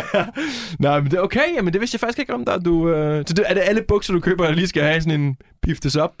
Nej, 0.78 1.00
men 1.00 1.10
det 1.10 1.18
er 1.18 1.20
okay. 1.20 1.54
Jamen, 1.56 1.72
det 1.72 1.80
vidste 1.80 1.94
jeg 1.94 2.00
faktisk 2.00 2.18
ikke 2.18 2.34
om 2.34 2.44
dig. 2.44 2.64
Du, 2.64 2.88
øh... 2.88 3.24
Så 3.26 3.34
det, 3.34 3.44
er 3.48 3.54
det 3.54 3.62
alle 3.66 3.82
bukser, 3.88 4.12
du 4.12 4.20
køber, 4.20 4.44
der 4.44 4.52
lige 4.52 4.68
skal 4.68 4.82
have 4.82 5.00
sådan 5.00 5.20
en 5.20 5.36
piftes 5.62 5.96
op? 5.96 6.12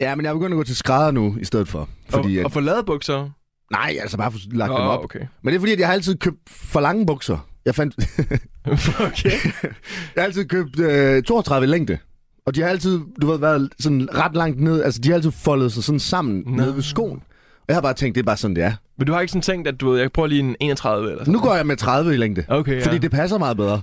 Ja, 0.00 0.14
men 0.14 0.24
jeg 0.24 0.30
er 0.30 0.34
begyndt 0.34 0.52
at 0.52 0.56
gå 0.56 0.62
til 0.62 0.76
skrædder 0.76 1.10
nu 1.10 1.36
i 1.40 1.44
stedet 1.44 1.68
for. 1.68 1.88
Fordi 2.08 2.36
og, 2.36 2.40
at, 2.40 2.44
og 2.44 2.52
få 2.52 2.60
lavet 2.60 2.86
bukser? 2.86 3.30
nej, 3.72 3.96
altså 4.00 4.16
bare 4.16 4.32
få 4.32 4.38
lagt 4.52 4.70
Nå, 4.70 4.78
dem 4.78 4.86
op. 4.86 5.04
okay. 5.04 5.20
Men 5.42 5.52
det 5.52 5.54
er 5.54 5.60
fordi, 5.60 5.72
at 5.72 5.78
jeg 5.78 5.88
har 5.88 5.94
altid 5.94 6.16
købt 6.16 6.38
for 6.46 6.80
lange 6.80 7.06
bukser. 7.06 7.46
Jeg 7.64 7.74
fandt... 7.74 7.94
okay. 9.08 9.30
Jeg 10.14 10.22
har 10.22 10.22
altid 10.22 10.44
købt 10.44 10.80
øh, 10.80 11.22
32 11.22 11.66
i 11.66 11.70
længde. 11.70 11.98
Og 12.50 12.54
de 12.54 12.60
har 12.60 12.68
altid, 12.68 13.00
du 13.22 13.26
ved, 13.30 13.38
været 13.38 13.68
sådan 13.80 14.08
ret 14.14 14.34
langt 14.34 14.60
ned. 14.60 14.82
Altså, 14.82 15.00
de 15.00 15.08
har 15.08 15.16
altid 15.16 15.30
foldet 15.30 15.72
sig 15.72 15.84
sådan 15.84 15.98
sammen 15.98 16.42
Nå. 16.46 16.56
nede 16.56 16.74
ved 16.74 16.82
skoen. 16.82 17.22
Og 17.58 17.64
jeg 17.68 17.76
har 17.76 17.80
bare 17.80 17.94
tænkt, 17.94 18.14
det 18.14 18.20
er 18.20 18.24
bare 18.24 18.36
sådan, 18.36 18.56
det 18.56 18.64
er. 18.64 18.72
Men 18.98 19.06
du 19.06 19.12
har 19.12 19.20
ikke 19.20 19.30
sådan 19.30 19.42
tænkt, 19.42 19.68
at 19.68 19.80
du 19.80 19.90
ved, 19.90 20.00
jeg 20.00 20.12
prøver 20.12 20.26
lige 20.26 20.40
en 20.40 20.56
31 20.60 21.10
eller 21.10 21.24
sådan 21.24 21.32
Nu 21.32 21.40
går 21.40 21.54
jeg 21.54 21.66
med 21.66 21.76
30 21.76 22.14
i 22.14 22.16
længde. 22.16 22.44
Okay, 22.48 22.76
ja. 22.80 22.86
Fordi 22.86 22.98
det 22.98 23.10
passer 23.10 23.38
meget 23.38 23.56
bedre. 23.56 23.80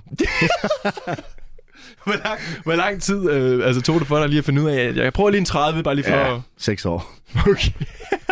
Hvor 2.04 2.12
lang, 2.12 2.40
hvor 2.64 2.74
lang 2.74 3.02
tid 3.02 3.30
øh, 3.30 3.66
altså, 3.66 3.82
tog 3.82 3.98
det 4.00 4.08
for 4.08 4.18
dig 4.18 4.28
lige 4.28 4.38
at 4.38 4.44
finde 4.44 4.62
ud 4.62 4.68
af, 4.70 4.80
at 4.84 4.96
jeg 4.96 5.12
prøver 5.12 5.30
lige 5.30 5.38
en 5.38 5.44
30, 5.44 5.82
bare 5.82 5.94
lige 5.94 6.04
for... 6.04 6.12
Ja, 6.16 6.32
Ja. 6.32 6.40
6 6.58 6.86
år. 6.86 7.14
Okay. 7.40 7.70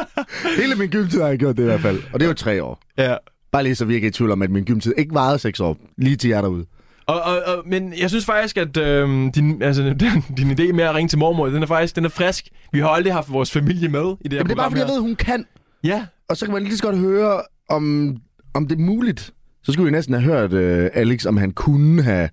Hele 0.62 0.74
min 0.74 0.88
gymtid 0.90 1.20
har 1.20 1.28
jeg 1.28 1.38
gjort 1.38 1.56
det 1.56 1.62
i 1.62 1.66
hvert 1.66 1.80
fald. 1.80 2.02
Og 2.12 2.20
det 2.20 2.26
er 2.26 2.28
jo 2.30 2.34
3 2.34 2.62
år. 2.62 2.80
Ja. 2.98 3.16
Bare 3.52 3.62
lige 3.62 3.74
så 3.74 3.84
vi 3.84 3.94
ikke 3.94 4.06
er 4.06 4.08
i 4.08 4.12
tvivl 4.12 4.30
om, 4.30 4.42
at 4.42 4.50
min 4.50 4.64
gymtid 4.64 4.94
ikke 4.98 5.14
varede 5.14 5.38
6 5.38 5.60
år. 5.60 5.76
Lige 5.98 6.16
til 6.16 6.30
jer 6.30 6.40
derude. 6.40 6.66
Og, 7.06 7.20
og, 7.22 7.42
og, 7.46 7.62
men 7.66 7.98
jeg 7.98 8.10
synes 8.10 8.24
faktisk, 8.24 8.56
at 8.56 8.76
øh, 8.76 9.08
din, 9.34 9.62
altså, 9.62 9.82
din, 10.00 10.36
din 10.36 10.50
idé 10.50 10.72
med 10.72 10.84
at 10.84 10.94
ringe 10.94 11.08
til 11.08 11.18
mormor, 11.18 11.46
den 11.46 11.62
er 11.62 11.66
faktisk 11.66 11.96
den 11.96 12.04
er 12.04 12.08
frisk. 12.08 12.48
Vi 12.72 12.78
har 12.78 12.88
aldrig 12.88 13.12
haft 13.12 13.32
vores 13.32 13.52
familie 13.52 13.88
med 13.88 14.16
i 14.20 14.28
det 14.28 14.32
her 14.32 14.38
Jamen, 14.38 14.46
det 14.46 14.52
er 14.52 14.56
bare 14.56 14.70
fordi, 14.70 14.80
jeg 14.80 14.88
ved, 14.88 15.00
hun 15.00 15.16
kan. 15.16 15.46
Ja. 15.84 16.06
Og 16.28 16.36
så 16.36 16.44
kan 16.44 16.54
man 16.54 16.62
lige 16.62 16.76
så 16.76 16.82
godt 16.82 16.98
høre, 16.98 17.42
om, 17.68 18.16
om 18.54 18.68
det 18.68 18.78
er 18.78 18.82
muligt. 18.82 19.32
Så 19.62 19.72
skulle 19.72 19.84
vi 19.84 19.90
næsten 19.90 20.14
have 20.14 20.24
hørt 20.24 20.52
øh, 20.52 20.90
Alex, 20.94 21.26
om 21.26 21.36
han 21.36 21.50
kunne 21.50 22.02
have... 22.02 22.28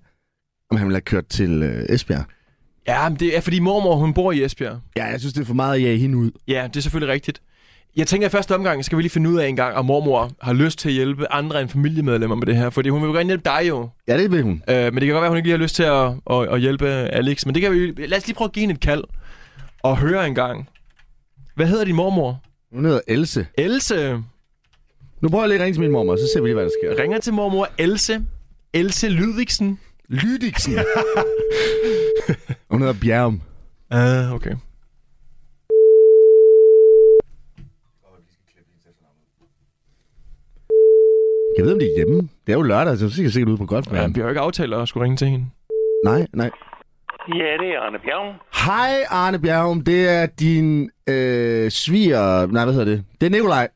Om 0.70 0.76
han 0.76 0.86
ville 0.86 0.96
have 0.96 1.02
kørt 1.02 1.26
til 1.26 1.62
øh, 1.62 1.84
Esbjerg. 1.88 2.24
Ja, 2.88 3.08
men 3.08 3.18
det 3.18 3.36
er 3.36 3.40
fordi 3.40 3.58
mormor, 3.58 3.96
hun 3.96 4.14
bor 4.14 4.32
i 4.32 4.44
Esbjerg. 4.44 4.80
Ja, 4.96 5.04
jeg 5.04 5.20
synes, 5.20 5.32
det 5.34 5.40
er 5.40 5.44
for 5.46 5.54
meget 5.54 5.74
at 5.74 5.82
jage 5.82 5.98
hende 5.98 6.18
ud. 6.18 6.30
Ja, 6.48 6.68
det 6.68 6.76
er 6.76 6.80
selvfølgelig 6.80 7.12
rigtigt. 7.12 7.42
Jeg 7.96 8.06
tænker, 8.06 8.26
at 8.26 8.32
i 8.32 8.36
første 8.36 8.54
omgang 8.54 8.84
skal 8.84 8.98
vi 8.98 9.02
lige 9.02 9.10
finde 9.10 9.30
ud 9.30 9.38
af 9.38 9.48
en 9.48 9.56
gang, 9.56 9.76
om 9.76 9.84
mormor 9.84 10.30
har 10.40 10.52
lyst 10.52 10.78
til 10.78 10.88
at 10.88 10.94
hjælpe 10.94 11.32
andre 11.32 11.60
end 11.60 11.68
familiemedlemmer 11.68 12.36
med 12.36 12.46
det 12.46 12.56
her. 12.56 12.70
Fordi 12.70 12.88
hun 12.88 13.02
vil 13.02 13.08
jo 13.08 13.14
gerne 13.14 13.26
hjælpe 13.26 13.44
dig 13.44 13.68
jo. 13.68 13.88
Ja, 14.08 14.18
det 14.18 14.32
vil 14.32 14.42
hun. 14.42 14.62
Øh, 14.68 14.76
men 14.76 14.94
det 14.94 15.02
kan 15.02 15.08
godt 15.08 15.20
være, 15.20 15.24
at 15.24 15.28
hun 15.28 15.36
ikke 15.36 15.46
lige 15.48 15.56
har 15.58 15.62
lyst 15.62 15.74
til 15.76 15.82
at, 15.82 16.12
at, 16.30 16.54
at 16.54 16.60
hjælpe 16.60 16.86
Alex. 16.88 17.46
Men 17.46 17.54
det 17.54 17.62
kan 17.62 17.72
vi 17.72 18.06
Lad 18.06 18.18
os 18.18 18.26
lige 18.26 18.36
prøve 18.36 18.46
at 18.46 18.52
give 18.52 18.60
hende 18.60 18.74
et 18.74 18.80
kald. 18.80 19.04
Og 19.82 19.98
høre 19.98 20.26
en 20.26 20.34
gang. 20.34 20.68
Hvad 21.54 21.66
hedder 21.66 21.84
din 21.84 21.94
mormor? 21.94 22.40
Hun 22.72 22.84
hedder 22.84 23.00
Else. 23.08 23.46
Else. 23.58 24.18
Nu 25.20 25.28
prøver 25.28 25.44
jeg 25.44 25.48
lige 25.48 25.58
at 25.58 25.64
ringe 25.64 25.74
til 25.74 25.80
min 25.82 25.90
mormor, 25.90 26.16
så 26.16 26.22
ser 26.34 26.40
vi 26.40 26.48
lige, 26.48 26.54
hvad 26.54 26.64
der 26.64 26.70
sker. 26.82 27.02
Ringer 27.02 27.18
til 27.20 27.32
mormor 27.32 27.68
Else. 27.78 28.24
Else 28.72 29.08
Lydvigsen. 29.08 29.78
Lydiksen. 30.08 30.78
hun 32.70 32.80
hedder 32.80 32.94
Bjerm. 33.00 33.40
Ah, 33.90 34.32
okay. 34.32 34.54
Jeg 41.56 41.64
ved, 41.64 41.72
om 41.72 41.78
de 41.78 41.86
er 41.90 41.96
hjemme. 41.96 42.16
Det 42.46 42.52
er 42.52 42.56
jo 42.56 42.62
lørdag, 42.62 42.96
så 42.96 43.10
skal 43.12 43.22
jeg 43.22 43.30
sikkert 43.32 43.52
ud 43.52 43.58
på 43.58 43.66
golf. 43.66 43.86
Ja, 43.92 44.06
vi 44.14 44.20
har 44.20 44.22
jo 44.22 44.28
ikke 44.28 44.40
aftalt 44.40 44.74
at 44.74 44.88
skulle 44.88 45.04
ringe 45.04 45.16
til 45.16 45.28
hende. 45.28 45.46
Nej, 46.04 46.20
nej. 46.32 46.50
Ja, 47.40 47.50
det 47.62 47.68
er 47.74 47.80
Arne 47.80 47.98
Bjerg. 47.98 48.26
Hej, 48.66 48.94
Arne 49.22 49.38
Bjergum. 49.44 49.80
Det 49.90 50.00
er 50.18 50.26
din 50.26 50.90
øh, 51.14 51.70
sviger... 51.70 52.46
Nej, 52.46 52.64
hvad 52.64 52.74
hedder 52.74 52.90
det? 52.92 53.04
Det 53.20 53.26
er 53.26 53.30
Nikolaj. 53.30 53.68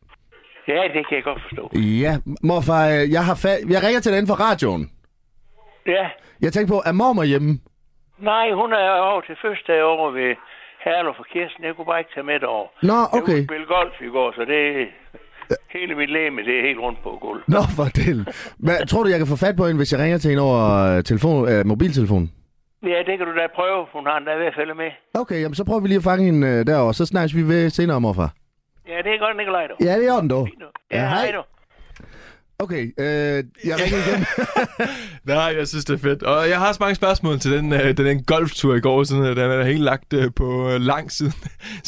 Ja, 0.68 0.80
det 0.94 1.02
kan 1.08 1.14
jeg 1.18 1.24
godt 1.30 1.40
forstå. 1.46 1.64
Ja, 2.04 2.12
morfar, 2.42 2.84
øh, 2.94 3.04
jeg, 3.16 3.24
har 3.28 3.34
fa- 3.44 3.62
jeg 3.74 3.80
ringer 3.86 4.00
til 4.00 4.10
dig 4.12 4.18
inden 4.18 4.32
for 4.34 4.40
radioen. 4.48 4.82
Ja. 5.86 6.04
Jeg 6.44 6.52
tænkte 6.52 6.70
på, 6.74 6.78
er 6.90 6.92
mormor 6.92 7.24
hjemme? 7.32 7.50
Nej, 8.32 8.46
hun 8.60 8.70
er 8.72 8.90
over 9.10 9.20
til 9.28 9.36
fødselsdag 9.42 9.82
over 9.92 10.10
ved 10.18 10.30
Herlev 10.84 11.12
for 11.16 11.26
Kirsten. 11.32 11.64
Jeg 11.64 11.74
kunne 11.76 11.88
bare 11.92 12.00
ikke 12.02 12.14
tage 12.14 12.28
med 12.30 12.38
derover. 12.44 12.68
Nå, 12.90 12.98
Jeg 13.02 13.08
okay. 13.18 13.24
kunne 13.26 13.44
spille 13.50 13.66
golf 13.76 13.94
i 14.08 14.10
går, 14.16 14.28
så 14.38 14.42
det 14.52 14.62
hele 15.76 15.94
mit 15.94 16.10
læme, 16.10 16.42
det 16.48 16.58
er 16.58 16.62
helt 16.62 16.80
rundt 16.80 16.98
på 17.02 17.18
gulv. 17.20 17.42
Nå, 17.48 17.62
for 17.76 17.84
del. 17.84 18.18
Hvad, 18.58 18.86
tror 18.86 19.02
du, 19.02 19.08
jeg 19.08 19.18
kan 19.18 19.26
få 19.26 19.36
fat 19.36 19.56
på 19.56 19.66
hende, 19.66 19.76
hvis 19.76 19.92
jeg 19.92 20.00
ringer 20.00 20.18
til 20.18 20.28
hende 20.30 20.42
over 20.42 20.60
øh, 20.96 21.04
telefon, 21.04 21.48
øh, 21.48 21.66
mobiltelefonen? 21.66 22.32
Ja, 22.82 22.98
det 23.06 23.18
kan 23.18 23.26
du 23.26 23.32
da 23.40 23.46
prøve. 23.54 23.86
Hun 23.92 24.06
har 24.06 24.18
den 24.18 24.26
da 24.28 24.34
ved 24.34 24.46
at 24.46 24.54
følge 24.60 24.74
med. 24.74 24.90
Okay, 25.14 25.40
jamen, 25.42 25.54
så 25.54 25.64
prøver 25.64 25.80
vi 25.80 25.88
lige 25.88 25.96
at 25.96 26.08
fange 26.10 26.24
hende 26.24 26.46
øh, 26.48 26.66
derovre. 26.66 26.94
Så 26.94 27.06
snakkes 27.06 27.36
vi 27.36 27.42
ved 27.42 27.70
senere, 27.70 28.00
morfar. 28.00 28.30
Ja, 28.88 28.96
det 29.04 29.14
er 29.14 29.18
godt, 29.18 29.36
Nikolaj. 29.36 29.66
Du. 29.66 29.74
Ja, 29.80 29.98
det 29.98 30.06
er 30.08 30.20
den 30.20 30.30
dog. 30.30 30.48
Ja, 30.92 31.08
hej. 31.08 31.26
hej. 31.26 31.42
Okay, 32.60 32.92
øh, 32.98 33.44
jeg 33.64 33.76
ringer 33.80 34.06
igen. 34.06 34.26
Nej, 35.34 35.54
jeg 35.58 35.68
synes, 35.68 35.84
det 35.84 35.94
er 35.94 35.98
fedt. 35.98 36.22
Og 36.22 36.48
jeg 36.48 36.58
har 36.58 36.68
også 36.68 36.78
mange 36.80 36.94
spørgsmål 36.94 37.40
til 37.40 37.52
den, 37.52 37.72
øh, 37.72 37.96
den, 37.96 38.06
den 38.06 38.22
golftur 38.22 38.74
i 38.74 38.80
går, 38.80 39.04
sådan 39.04 39.24
at 39.24 39.36
den 39.36 39.50
er 39.50 39.64
helt 39.64 39.80
lagt 39.80 40.12
øh, 40.12 40.30
på 40.36 40.70
øh, 40.70 40.80
lang 40.80 41.12
siden. 41.12 41.32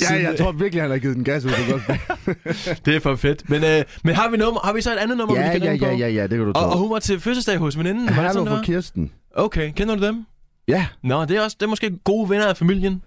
ja, 0.01 0.07
siden, 0.07 0.23
jeg 0.23 0.37
tror 0.39 0.53
virkelig, 0.53 0.83
han 0.83 0.91
har 0.91 0.99
givet 0.99 1.17
den 1.17 1.25
gas 1.25 1.45
ud 1.45 1.51
på 1.51 1.71
golf. 1.71 1.89
Det 2.85 2.97
er 2.97 3.01
for 3.01 3.17
fedt. 3.17 3.51
Men, 3.51 3.65
øh, 3.65 3.83
men 4.05 4.15
har, 4.15 4.31
vi 4.31 4.37
nummer, 4.37 4.61
har 4.61 4.73
vi 4.73 4.81
så 4.81 4.93
et 4.93 4.97
andet 4.97 5.19
nummer, 5.19 5.41
ja, 5.41 5.53
vi 5.53 5.59
kan 5.59 5.81
ja, 5.81 5.89
ja, 5.89 5.97
ja, 5.97 6.09
ja, 6.09 6.23
det 6.23 6.31
kan 6.31 6.47
du 6.47 6.53
tro. 6.53 6.61
Og, 6.65 6.71
og 6.71 6.79
hun 6.79 6.91
var 6.91 6.99
til 6.99 7.21
fødselsdag 7.21 7.57
hos 7.59 7.79
veninden. 7.79 8.09
Hallo 8.09 8.45
for? 8.45 8.61
Kirsten. 8.65 9.13
Okay, 9.35 9.73
kender 9.73 9.97
du 9.97 10.07
dem? 10.07 10.25
Ja, 10.69 10.87
Nå, 11.03 11.25
det 11.25 11.37
er 11.37 11.41
også 11.41 11.57
det 11.61 11.67
er 11.67 11.71
måske 11.71 11.99
gode 12.05 12.31
venner 12.31 12.47
af 12.47 12.57
familien. 12.57 13.03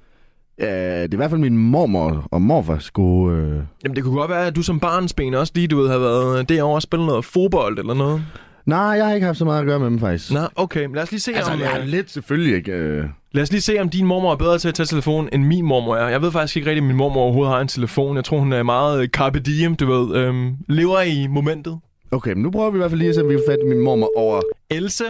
Øh, 0.57 0.67
det 0.67 1.03
er 1.03 1.13
i 1.13 1.15
hvert 1.15 1.29
fald 1.29 1.41
min 1.41 1.57
mormor 1.57 2.27
og 2.31 2.41
morfar 2.41 2.79
skulle... 2.79 3.37
Øh... 3.37 3.59
Jamen, 3.83 3.95
det 3.95 4.03
kunne 4.03 4.15
godt 4.15 4.31
være, 4.31 4.47
at 4.47 4.55
du 4.55 4.61
som 4.61 4.79
barnsben 4.79 5.33
også 5.33 5.53
lige, 5.55 5.67
du 5.67 5.77
ved, 5.77 5.89
har 5.89 5.97
været 5.97 6.49
derovre 6.49 6.75
og 6.77 6.81
spillet 6.81 7.07
noget 7.07 7.25
fodbold 7.25 7.79
eller 7.79 7.93
noget. 7.93 8.21
Nej, 8.65 8.79
jeg 8.79 9.05
har 9.05 9.13
ikke 9.13 9.25
haft 9.25 9.37
så 9.37 9.45
meget 9.45 9.59
at 9.59 9.65
gøre 9.65 9.79
med 9.79 9.87
dem, 9.87 9.99
faktisk. 9.99 10.33
Nå, 10.33 10.39
okay. 10.55 10.85
Men 10.85 10.95
lad 10.95 11.03
os 11.03 11.11
lige 11.11 11.21
se, 11.21 11.33
Altså, 11.35 11.51
om, 11.51 11.59
jeg 11.59 11.69
har 11.69 11.79
øh, 11.79 11.85
lidt 11.85 12.11
selvfølgelig 12.11 12.55
ikke... 12.55 12.71
Øh... 12.71 13.05
lad 13.31 13.43
os 13.43 13.51
lige 13.51 13.61
se, 13.61 13.79
om 13.79 13.89
din 13.89 14.05
mormor 14.05 14.31
er 14.31 14.35
bedre 14.35 14.57
til 14.57 14.67
at 14.67 14.73
tage 14.73 14.87
telefon, 14.87 15.29
end 15.31 15.43
min 15.43 15.65
mormor 15.65 15.95
er. 15.95 16.09
Jeg 16.09 16.21
ved 16.21 16.31
faktisk 16.31 16.57
ikke 16.57 16.69
rigtigt, 16.69 16.83
om 16.83 16.87
min 16.87 16.95
mormor 16.97 17.21
overhovedet 17.21 17.53
har 17.53 17.61
en 17.61 17.67
telefon. 17.67 18.15
Jeg 18.15 18.25
tror, 18.25 18.39
hun 18.39 18.53
er 18.53 18.63
meget 18.63 19.01
øh, 19.01 19.07
carpe 19.07 19.39
diem, 19.39 19.75
du 19.75 19.85
ved. 19.91 20.15
Øhm, 20.15 20.55
lever 20.69 21.01
i 21.01 21.27
momentet. 21.27 21.79
Okay, 22.11 22.33
men 22.33 22.43
nu 22.43 22.51
prøver 22.51 22.69
vi 22.69 22.77
i 22.77 22.79
hvert 22.79 22.91
fald 22.91 22.99
lige 22.99 23.09
at 23.09 23.15
se, 23.15 23.21
om 23.21 23.29
vi 23.29 23.33
kan 23.33 23.41
få 23.47 23.51
fat 23.51 23.59
i 23.65 23.67
min 23.69 23.79
mormor 23.79 24.09
over... 24.17 24.41
Else, 24.69 25.03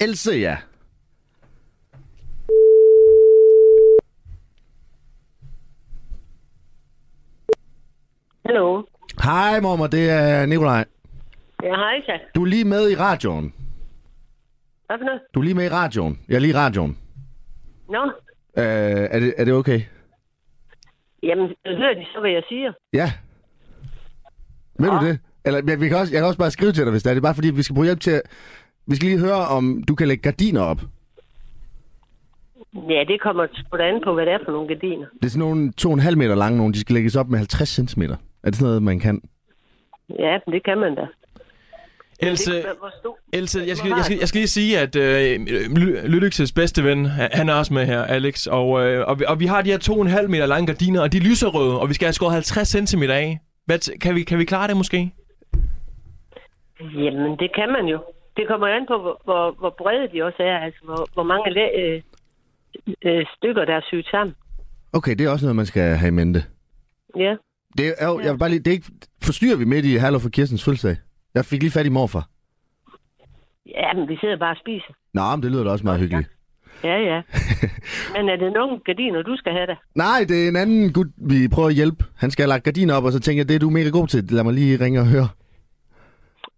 Else, 0.00 0.32
ja. 0.32 0.56
Hallo. 8.50 8.82
Hej, 9.22 9.60
mormor, 9.60 9.86
det 9.86 10.10
er 10.10 10.46
Nikolaj. 10.46 10.84
Ja, 11.62 11.68
hej 11.74 12.00
så. 12.06 12.12
Du 12.34 12.42
er 12.42 12.46
lige 12.46 12.64
med 12.64 12.90
i 12.90 12.96
radioen. 12.96 13.54
Hvad 14.86 14.98
for 14.98 15.04
noget? 15.04 15.20
Du 15.34 15.40
er 15.40 15.44
lige 15.44 15.54
med 15.54 15.64
i 15.64 15.68
radioen. 15.68 16.18
Jeg 16.28 16.34
er 16.36 16.38
lige 16.40 16.50
i 16.50 16.56
radioen. 16.56 16.98
Nå, 17.90 18.04
Øh, 18.56 18.64
er, 19.14 19.18
det, 19.20 19.34
er 19.38 19.44
det 19.44 19.54
okay? 19.54 19.80
jamen, 21.22 21.48
hører 21.66 21.94
de 21.94 22.04
så, 22.14 22.20
hvad 22.20 22.30
jeg 22.30 22.42
siger? 22.48 22.72
Ja. 22.92 23.12
Ved 24.78 24.88
Ja. 24.88 24.98
du 25.00 25.06
det? 25.06 25.18
Eller 25.44 25.60
ja, 25.68 25.74
vi 25.74 25.88
kan 25.88 25.96
også, 25.96 26.12
jeg 26.12 26.20
kan 26.20 26.26
også 26.26 26.38
bare 26.38 26.50
skrive 26.50 26.72
til 26.72 26.84
dig, 26.84 26.90
hvis 26.90 27.02
det 27.02 27.10
er. 27.10 27.14
Det 27.14 27.20
er 27.20 27.28
bare 27.28 27.34
fordi, 27.34 27.50
vi 27.50 27.62
skal 27.62 27.74
bruge 27.74 27.86
hjælp 27.86 28.00
til... 28.00 28.22
Vi 28.86 28.96
skal 28.96 29.08
lige 29.08 29.20
høre, 29.20 29.46
om 29.56 29.82
du 29.88 29.94
kan 29.94 30.08
lægge 30.08 30.22
gardiner 30.22 30.60
op. 30.62 30.80
Ja, 32.74 33.04
det 33.08 33.20
kommer 33.22 33.46
sgu 33.52 33.76
da 33.76 33.82
an 33.82 34.00
på, 34.04 34.14
hvad 34.14 34.26
det 34.26 34.32
er 34.32 34.38
for 34.44 34.52
nogle 34.52 34.68
gardiner. 34.68 35.06
Det 35.20 35.24
er 35.24 35.30
sådan 35.30 35.48
nogle 35.48 35.72
2,5 36.10 36.14
meter 36.16 36.34
lange 36.34 36.56
nogle. 36.58 36.74
De 36.74 36.80
skal 36.80 36.94
lægges 36.94 37.16
op 37.16 37.28
med 37.28 37.38
50 37.38 37.68
cm. 37.68 38.02
Er 38.44 38.50
det 38.50 38.54
sådan 38.56 38.66
noget, 38.66 38.82
man 38.82 39.00
kan? 39.00 39.20
Ja, 40.18 40.38
det 40.46 40.64
kan 40.64 40.78
man 40.78 40.94
da. 40.94 41.06
Else? 42.22 42.52
Else, 43.32 43.64
jeg 43.66 43.76
skal, 43.76 43.90
jeg 43.96 44.04
skal, 44.04 44.16
jeg 44.18 44.28
skal 44.28 44.38
lige 44.38 44.48
sige, 44.48 44.78
at 44.78 44.96
øh, 44.96 45.40
Lydyks 46.06 46.52
bedste 46.52 46.84
ven, 46.84 47.06
han 47.06 47.48
er 47.48 47.54
også 47.54 47.74
med 47.74 47.86
her, 47.86 48.02
Alex, 48.02 48.46
og, 48.46 48.86
øh, 48.86 49.08
og, 49.08 49.18
vi, 49.20 49.24
og 49.28 49.40
vi 49.40 49.46
har 49.46 49.62
de 49.62 49.70
her 49.70 49.78
2,5 50.22 50.26
meter 50.26 50.46
lange 50.46 50.66
gardiner, 50.66 51.00
og 51.02 51.12
de 51.12 51.16
er 51.16 51.20
lyserøde, 51.22 51.80
og 51.80 51.88
vi 51.88 51.94
skal 51.94 52.06
have 52.06 52.12
skåret 52.12 52.32
50 52.32 52.68
cm 52.90 53.02
af. 53.02 53.38
Hvad, 53.66 53.98
kan, 53.98 54.14
vi, 54.14 54.22
kan 54.22 54.38
vi 54.38 54.44
klare 54.44 54.68
det 54.68 54.76
måske? 54.76 55.12
Jamen, 56.80 57.38
det 57.38 57.50
kan 57.54 57.68
man 57.72 57.84
jo. 57.86 57.98
Det 58.36 58.48
kommer 58.48 58.66
an 58.66 58.86
på, 58.88 58.98
hvor, 59.00 59.20
hvor, 59.24 59.50
hvor 59.58 59.74
brede 59.78 60.08
de 60.12 60.22
også 60.24 60.42
er. 60.42 60.58
Altså, 60.58 60.80
hvor, 60.84 61.08
hvor 61.14 61.22
mange 61.22 61.50
læ- 61.50 61.80
øh, 61.82 62.02
øh, 63.04 63.26
stykker, 63.36 63.64
der 63.64 63.74
er 63.74 63.80
syet 63.88 64.06
sammen. 64.10 64.34
Okay, 64.92 65.14
det 65.14 65.26
er 65.26 65.30
også 65.30 65.44
noget, 65.46 65.56
man 65.56 65.66
skal 65.66 65.82
have 65.96 66.08
i 66.08 66.10
mente. 66.10 66.44
Ja. 67.16 67.34
Det 67.78 67.94
er, 67.98 68.08
jo, 68.08 68.20
jeg 68.20 68.32
vil 68.32 68.38
bare 68.38 68.48
lige, 68.48 68.58
det 68.58 68.66
er 68.66 68.72
ikke, 68.72 68.92
forstyrrer 69.22 69.56
vi 69.56 69.64
midt 69.64 69.84
i 69.84 69.94
Hallo 69.96 70.18
for 70.18 70.28
Kirstens 70.28 70.64
fødselsdag? 70.64 70.96
Jeg 71.34 71.44
fik 71.44 71.62
lige 71.62 71.72
fat 71.72 71.86
i 71.86 71.88
morfar. 71.88 72.24
Ja, 73.66 73.92
men 73.92 74.08
vi 74.08 74.16
sidder 74.20 74.38
bare 74.38 74.50
og 74.50 74.60
spiser. 74.64 74.92
Nå, 75.14 75.36
men 75.36 75.42
det 75.42 75.50
lyder 75.52 75.64
da 75.64 75.70
også 75.70 75.84
meget 75.84 76.00
hyggeligt. 76.00 76.30
Ja, 76.84 76.98
ja. 77.10 77.22
men 78.14 78.28
er 78.28 78.36
det 78.36 78.52
nogle 78.52 78.78
gardiner, 78.84 79.22
du 79.22 79.36
skal 79.36 79.52
have 79.52 79.66
da? 79.66 79.76
Nej, 79.94 80.18
det 80.28 80.44
er 80.44 80.48
en 80.48 80.56
anden 80.56 80.92
gut, 80.92 81.06
vi 81.16 81.48
prøver 81.54 81.68
at 81.68 81.74
hjælpe. 81.74 82.04
Han 82.16 82.30
skal 82.30 82.42
have 82.42 82.48
lagt 82.48 82.64
gardiner 82.64 82.94
op, 82.94 83.04
og 83.04 83.12
så 83.12 83.20
tænker 83.20 83.40
jeg, 83.40 83.48
det 83.48 83.54
er 83.54 83.58
du 83.58 83.70
mega 83.70 83.90
god 83.90 84.06
til. 84.08 84.24
Lad 84.30 84.44
mig 84.44 84.54
lige 84.54 84.84
ringe 84.84 85.00
og 85.00 85.06
høre. 85.06 85.28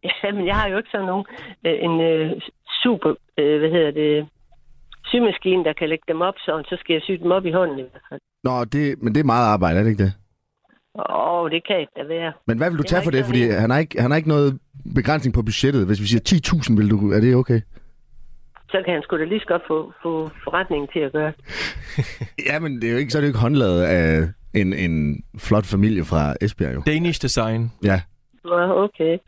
Ja, 0.05 0.33
men 0.33 0.47
jeg 0.47 0.57
har 0.57 0.69
jo 0.69 0.77
ikke 0.77 0.91
sådan 0.91 1.07
nogen, 1.07 1.27
øh, 1.67 1.77
en 1.87 2.01
øh, 2.01 2.41
super, 2.83 3.11
øh, 3.39 3.59
hvad 3.61 3.71
hedder 3.71 3.91
det, 3.91 4.29
symaskine, 5.05 5.65
der 5.65 5.73
kan 5.73 5.89
lægge 5.89 6.05
dem 6.09 6.21
op, 6.21 6.35
sådan, 6.39 6.65
så 6.65 6.77
skal 6.81 6.93
jeg 6.95 7.03
sy 7.03 7.13
dem 7.23 7.31
op 7.33 7.47
i 7.47 7.53
hånden 7.53 7.79
i 7.79 7.83
hvert 7.83 8.03
fald. 8.09 8.21
Nå, 8.45 8.65
det, 8.65 9.03
men 9.03 9.15
det 9.15 9.21
er 9.21 9.25
meget 9.35 9.53
arbejde, 9.55 9.79
er 9.79 9.83
det 9.83 9.91
ikke 9.91 10.05
det? 10.05 10.13
Åh, 10.95 11.51
det 11.51 11.67
kan 11.67 11.81
ikke 11.81 11.93
da 11.97 12.05
være. 12.09 12.33
Men 12.47 12.59
hvad 12.59 12.71
vil 12.71 12.79
du 12.79 12.83
Det 12.83 12.91
tage 12.91 13.03
for 13.03 13.11
det? 13.11 13.25
Fordi 13.25 13.43
han 13.49 13.71
har, 13.71 13.79
ikke, 13.79 14.01
han 14.01 14.11
har 14.11 14.17
ikke 14.17 14.29
noget 14.29 14.59
begrænsning 14.95 15.35
på 15.35 15.43
budgettet. 15.43 15.87
Hvis 15.87 16.01
vi 16.01 16.07
siger 16.07 16.23
10.000, 16.29 16.77
vil 16.77 16.91
du, 16.91 17.13
er 17.13 17.21
det 17.21 17.35
okay? 17.37 17.61
Så 18.71 18.83
kan 18.85 18.95
han 18.95 19.03
sgu 19.03 19.19
da 19.19 19.25
lige 19.25 19.41
så 19.41 19.47
godt 19.47 19.63
få, 19.69 19.93
få 20.03 20.31
forretningen 20.45 20.89
til 20.93 21.01
at 21.01 21.13
gøre. 21.13 21.33
Ja, 22.49 22.59
men 22.59 22.81
det 22.81 22.89
er 22.89 22.93
jo 22.93 22.99
ikke, 22.99 23.11
så 23.11 23.19
er 23.19 23.21
det 23.21 23.27
jo 23.29 23.31
ikke 23.31 23.39
håndlaget 23.39 23.83
af 23.83 24.29
en, 24.55 24.73
en 24.73 25.25
flot 25.39 25.67
familie 25.67 26.05
fra 26.05 26.35
Esbjerg, 26.41 26.75
jo. 26.75 26.83
Danish 26.87 27.23
design. 27.23 27.73
Ja. 27.85 28.01
Nå, 28.45 28.85
okay. 28.85 29.19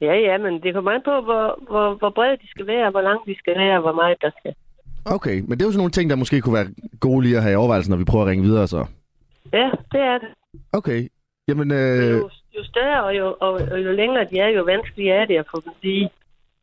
Ja, 0.00 0.14
ja, 0.14 0.38
men 0.38 0.62
det 0.62 0.74
kommer 0.74 0.90
an 0.90 1.02
på, 1.04 1.20
hvor, 1.28 1.58
hvor, 1.70 1.94
hvor 1.94 2.10
brede 2.10 2.36
de 2.36 2.48
skal 2.50 2.66
være, 2.66 2.90
hvor 2.90 3.00
langt 3.00 3.26
de 3.26 3.34
skal 3.38 3.54
være, 3.58 3.76
og 3.76 3.82
hvor 3.82 3.92
meget 3.92 4.16
der 4.22 4.30
skal. 4.38 4.54
Okay, 5.04 5.40
men 5.40 5.50
det 5.50 5.62
er 5.62 5.66
jo 5.66 5.72
sådan 5.72 5.78
nogle 5.78 5.90
ting, 5.90 6.10
der 6.10 6.16
måske 6.16 6.40
kunne 6.40 6.54
være 6.54 6.68
gode 7.00 7.22
lige 7.22 7.36
at 7.36 7.42
have 7.42 7.52
i 7.52 7.56
overvejelsen, 7.56 7.90
når 7.90 7.98
vi 7.98 8.04
prøver 8.04 8.24
at 8.24 8.30
ringe 8.30 8.44
videre, 8.44 8.66
så. 8.66 8.86
Ja, 9.52 9.70
det 9.92 10.00
er 10.00 10.18
det. 10.18 10.28
Okay. 10.72 11.08
Jamen, 11.48 11.70
Øh. 11.70 12.10
Jo, 12.10 12.30
jo 12.56 12.64
større 12.64 13.04
og 13.04 13.16
jo, 13.16 13.26
og, 13.40 13.52
og 13.72 13.78
jo 13.84 13.92
længere 13.92 14.24
de 14.30 14.38
er, 14.38 14.48
jo 14.48 14.62
vanskeligere 14.62 15.16
er 15.22 15.26
det 15.26 15.36
at 15.36 15.46
få 15.54 15.60
dem 15.64 15.72
lige. 15.82 16.10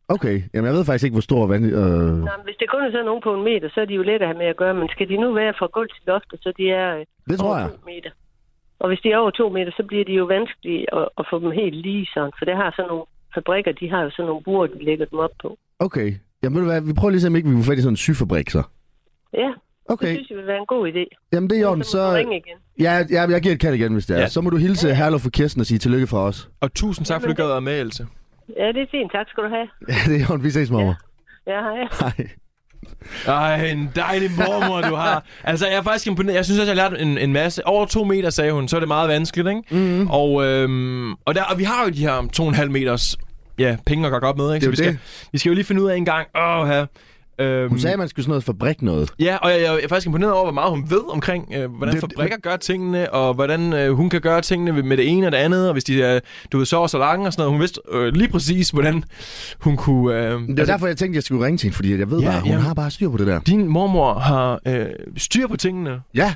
okay. 0.08 0.42
Jamen, 0.54 0.68
jeg 0.68 0.76
ved 0.78 0.86
faktisk 0.86 1.04
ikke, 1.04 1.14
hvor 1.14 1.22
stor 1.30 1.48
vand... 1.48 1.66
Øh... 1.66 2.14
Men 2.30 2.40
hvis 2.44 2.56
det 2.60 2.70
kun 2.70 2.82
er 2.84 2.92
sådan 2.92 3.06
nogen 3.06 3.22
på 3.24 3.34
en 3.36 3.44
meter, 3.44 3.70
så 3.74 3.82
er 3.82 3.86
de 3.86 3.94
jo 3.94 4.02
let 4.04 4.22
at 4.22 4.28
have 4.28 4.38
med 4.38 4.46
at 4.46 4.58
gøre. 4.58 4.74
Men 4.74 4.90
skal 4.90 5.10
de 5.10 5.18
nu 5.18 5.34
være 5.34 5.54
fra 5.60 5.68
gulv 5.68 5.90
til 5.90 6.04
loftet, 6.08 6.40
så 6.44 6.54
de 6.58 6.66
er 6.72 6.98
øh, 6.98 7.06
Det 7.30 7.40
tror 7.40 7.48
over 7.48 7.60
jeg. 7.60 7.70
to 7.70 7.78
meter. 7.86 8.12
Og 8.80 8.88
hvis 8.90 9.00
de 9.04 9.12
er 9.12 9.18
over 9.18 9.32
to 9.32 9.50
meter, 9.50 9.72
så 9.78 9.84
bliver 9.88 10.06
de 10.06 10.12
jo 10.14 10.26
vanskelige 10.26 10.94
at, 10.98 11.10
at 11.18 11.26
få 11.30 11.40
dem 11.40 11.52
helt 11.52 11.76
lige 11.76 12.08
sådan. 12.14 12.32
For 12.38 12.46
det 12.46 12.56
har 12.56 12.74
sådan 12.76 12.90
nogle 12.90 13.04
fabrikker, 13.36 13.72
de 13.72 13.90
har 13.90 14.02
jo 14.04 14.10
sådan 14.12 14.26
nogle 14.30 14.44
buer, 14.44 14.68
de 14.68 14.84
lægger 14.86 15.06
dem 15.06 15.20
op 15.20 15.32
på. 15.42 15.58
Okay. 15.80 16.14
Jamen, 16.44 16.56
ved 16.56 16.62
du 16.66 16.70
hvad, 16.72 16.82
vi 16.82 16.94
prøver 16.94 17.10
lige 17.12 17.18
at 17.18 17.22
se, 17.22 17.28
om 17.28 17.36
ikke 17.36 17.50
vi 17.50 17.56
kan 17.56 17.64
få 17.64 17.70
fat 17.72 17.78
i 17.78 17.82
sådan 17.82 17.94
en 17.94 17.98
syfabrik, 18.08 18.50
så. 18.50 18.64
Ja, 19.34 19.50
det 19.88 19.94
Okay. 19.94 20.14
synes 20.16 20.30
jeg 20.30 20.38
vil 20.38 20.48
være 20.48 20.58
en 20.58 20.66
god 20.66 20.88
idé. 20.92 21.28
Jamen, 21.34 21.50
det 21.50 21.56
er 21.58 21.62
i 21.62 21.64
orden. 21.64 21.84
så 21.84 21.90
Så... 21.92 22.14
ringe 22.16 22.36
igen. 22.36 22.58
Ja, 22.80 23.04
ja, 23.12 23.30
jeg 23.32 23.42
giver 23.42 23.54
et 23.56 23.60
kald 23.62 23.76
igen, 23.76 23.94
hvis 23.94 24.06
det 24.06 24.16
er. 24.18 24.22
Ja. 24.22 24.28
Så 24.28 24.42
må 24.42 24.50
du 24.50 24.58
hilse 24.58 24.88
ja. 24.88 24.94
Herlev 24.94 25.20
for 25.20 25.30
Kirsten 25.30 25.60
og 25.60 25.66
sige 25.66 25.78
tillykke 25.78 26.08
fra 26.08 26.18
os. 26.20 26.50
Og 26.62 26.74
tusind 26.74 27.06
tak, 27.06 27.22
for 27.22 27.28
du 27.28 27.34
gad 27.34 27.52
at 27.52 27.64
med, 27.64 27.82
Else. 27.82 28.08
Ja, 28.58 28.68
det 28.68 28.82
er 28.82 28.86
fint. 28.92 29.12
Tak 29.12 29.26
skal 29.30 29.44
du 29.44 29.50
have. 29.50 29.68
Ja, 29.90 30.12
det 30.12 30.22
er 30.22 30.26
i 30.28 30.32
orden. 30.32 30.44
Vi 30.44 30.50
ses, 30.50 30.72
mormor. 30.72 30.96
Ja, 31.48 31.62
hej. 31.62 31.88
Hej. 32.00 32.28
Ej, 33.28 33.66
en 33.72 33.90
dejlig 33.96 34.30
mormor, 34.38 34.82
du 34.82 34.96
har. 34.96 35.26
Altså, 35.44 35.68
jeg 35.68 35.76
er 35.76 35.82
faktisk 35.82 36.08
imponeret. 36.08 36.36
Jeg 36.36 36.46
synes 36.46 36.60
også, 36.60 36.74
jeg 36.74 36.84
har 36.84 36.90
lært 36.90 37.02
en, 37.02 37.18
en 37.18 37.34
masse. 37.34 37.68
Over 37.68 37.86
to 37.86 38.04
meter, 38.04 38.30
sagde 38.30 38.52
hun, 38.52 38.68
så 38.68 38.76
er 38.76 38.80
det 38.80 38.88
meget 38.88 39.10
vanskeligt, 39.10 39.48
ikke? 39.50 39.62
Mm. 39.72 40.08
Og, 40.10 40.44
øhm, 40.46 41.12
og, 41.14 41.36
der, 41.36 41.44
og 41.44 41.60
vi 41.60 41.64
har 41.64 41.84
jo 41.86 41.90
de 41.90 42.00
her 42.00 42.28
to 42.34 42.44
og 42.44 42.50
en 42.50 42.56
halv 42.56 42.72
meters 42.72 43.18
ja, 43.60 43.78
penge 43.86 44.06
at 44.08 44.12
gøre 44.12 44.30
op 44.30 44.38
med, 44.38 44.54
ikke? 44.56 44.68
Det 44.68 44.78
Så 44.78 44.84
er 44.84 44.88
vi 44.92 44.98
skal, 44.98 45.28
vi 45.32 45.38
skal 45.38 45.50
jo 45.50 45.56
lige 45.56 45.66
finde 45.66 45.82
ud 45.82 45.90
af 45.90 45.96
en 45.98 46.06
gang. 46.06 46.28
Åh, 46.38 46.68
her. 46.68 46.86
Øhm, 47.40 47.70
Hun 47.70 47.80
sagde, 47.80 47.94
at 47.94 48.00
man 48.00 48.08
skulle 48.10 48.24
sådan 48.24 48.30
noget 48.32 48.44
fabrik 48.44 48.82
noget. 48.82 49.12
Ja, 49.20 49.38
og 49.38 49.50
jeg, 49.52 49.60
jeg, 49.62 49.66
jeg 49.68 49.80
er 49.84 49.88
faktisk 49.88 50.06
imponeret 50.08 50.34
over, 50.34 50.44
hvor 50.44 50.52
meget 50.52 50.70
hun 50.70 50.86
ved 50.90 51.02
omkring, 51.14 51.52
øh, 51.56 51.72
hvordan 51.76 51.94
Det- 51.96 52.02
fabrikker 52.02 52.38
gør 52.38 52.56
tingene, 52.58 53.14
og 53.14 53.34
hvordan 53.34 53.74
øh, 53.74 53.92
hun 53.94 54.10
kan 54.10 54.22
gøre 54.22 54.42
tingene 54.42 54.72
med 54.84 54.98
det 54.98 55.10
ene 55.10 55.26
og 55.28 55.32
det 55.32 55.38
andet, 55.38 55.68
og 55.68 55.74
hvis 55.74 55.84
de 55.84 56.04
er, 56.04 56.20
du 56.52 56.58
ved, 56.58 56.66
så 56.66 56.78
og 56.78 56.90
så 56.90 56.98
lange 56.98 57.28
og 57.28 57.34
sådan 57.34 57.42
noget. 57.42 57.52
Hun 57.54 57.62
vidste 57.62 57.82
øh, 57.92 58.14
lige 58.14 58.30
præcis, 58.30 58.70
hvordan 58.70 59.04
hun 59.60 59.78
kunne... 59.78 60.18
Øh, 60.18 60.42
Det 60.48 60.60
er 60.60 60.66
derfor, 60.66 60.88
jeg 60.88 60.98
tænkte, 60.98 61.12
at 61.14 61.16
jeg 61.16 61.24
skulle 61.24 61.46
ringe 61.46 61.58
til 61.58 61.66
hende, 61.66 61.76
fordi 61.76 61.98
jeg 62.00 62.12
ved 62.12 62.20
Ja, 62.20 62.32
bare, 62.32 62.42
hun 62.42 62.52
ja. 62.52 62.58
har 62.58 62.74
bare 62.74 62.92
styr 62.92 63.10
på 63.10 63.18
det 63.18 63.28
der. 63.28 63.40
din 63.40 63.68
mormor 63.68 64.14
har 64.14 64.60
øh, 64.68 64.86
styr 65.18 65.48
på 65.48 65.58
tingene. 65.58 66.02
Ja, 66.16 66.34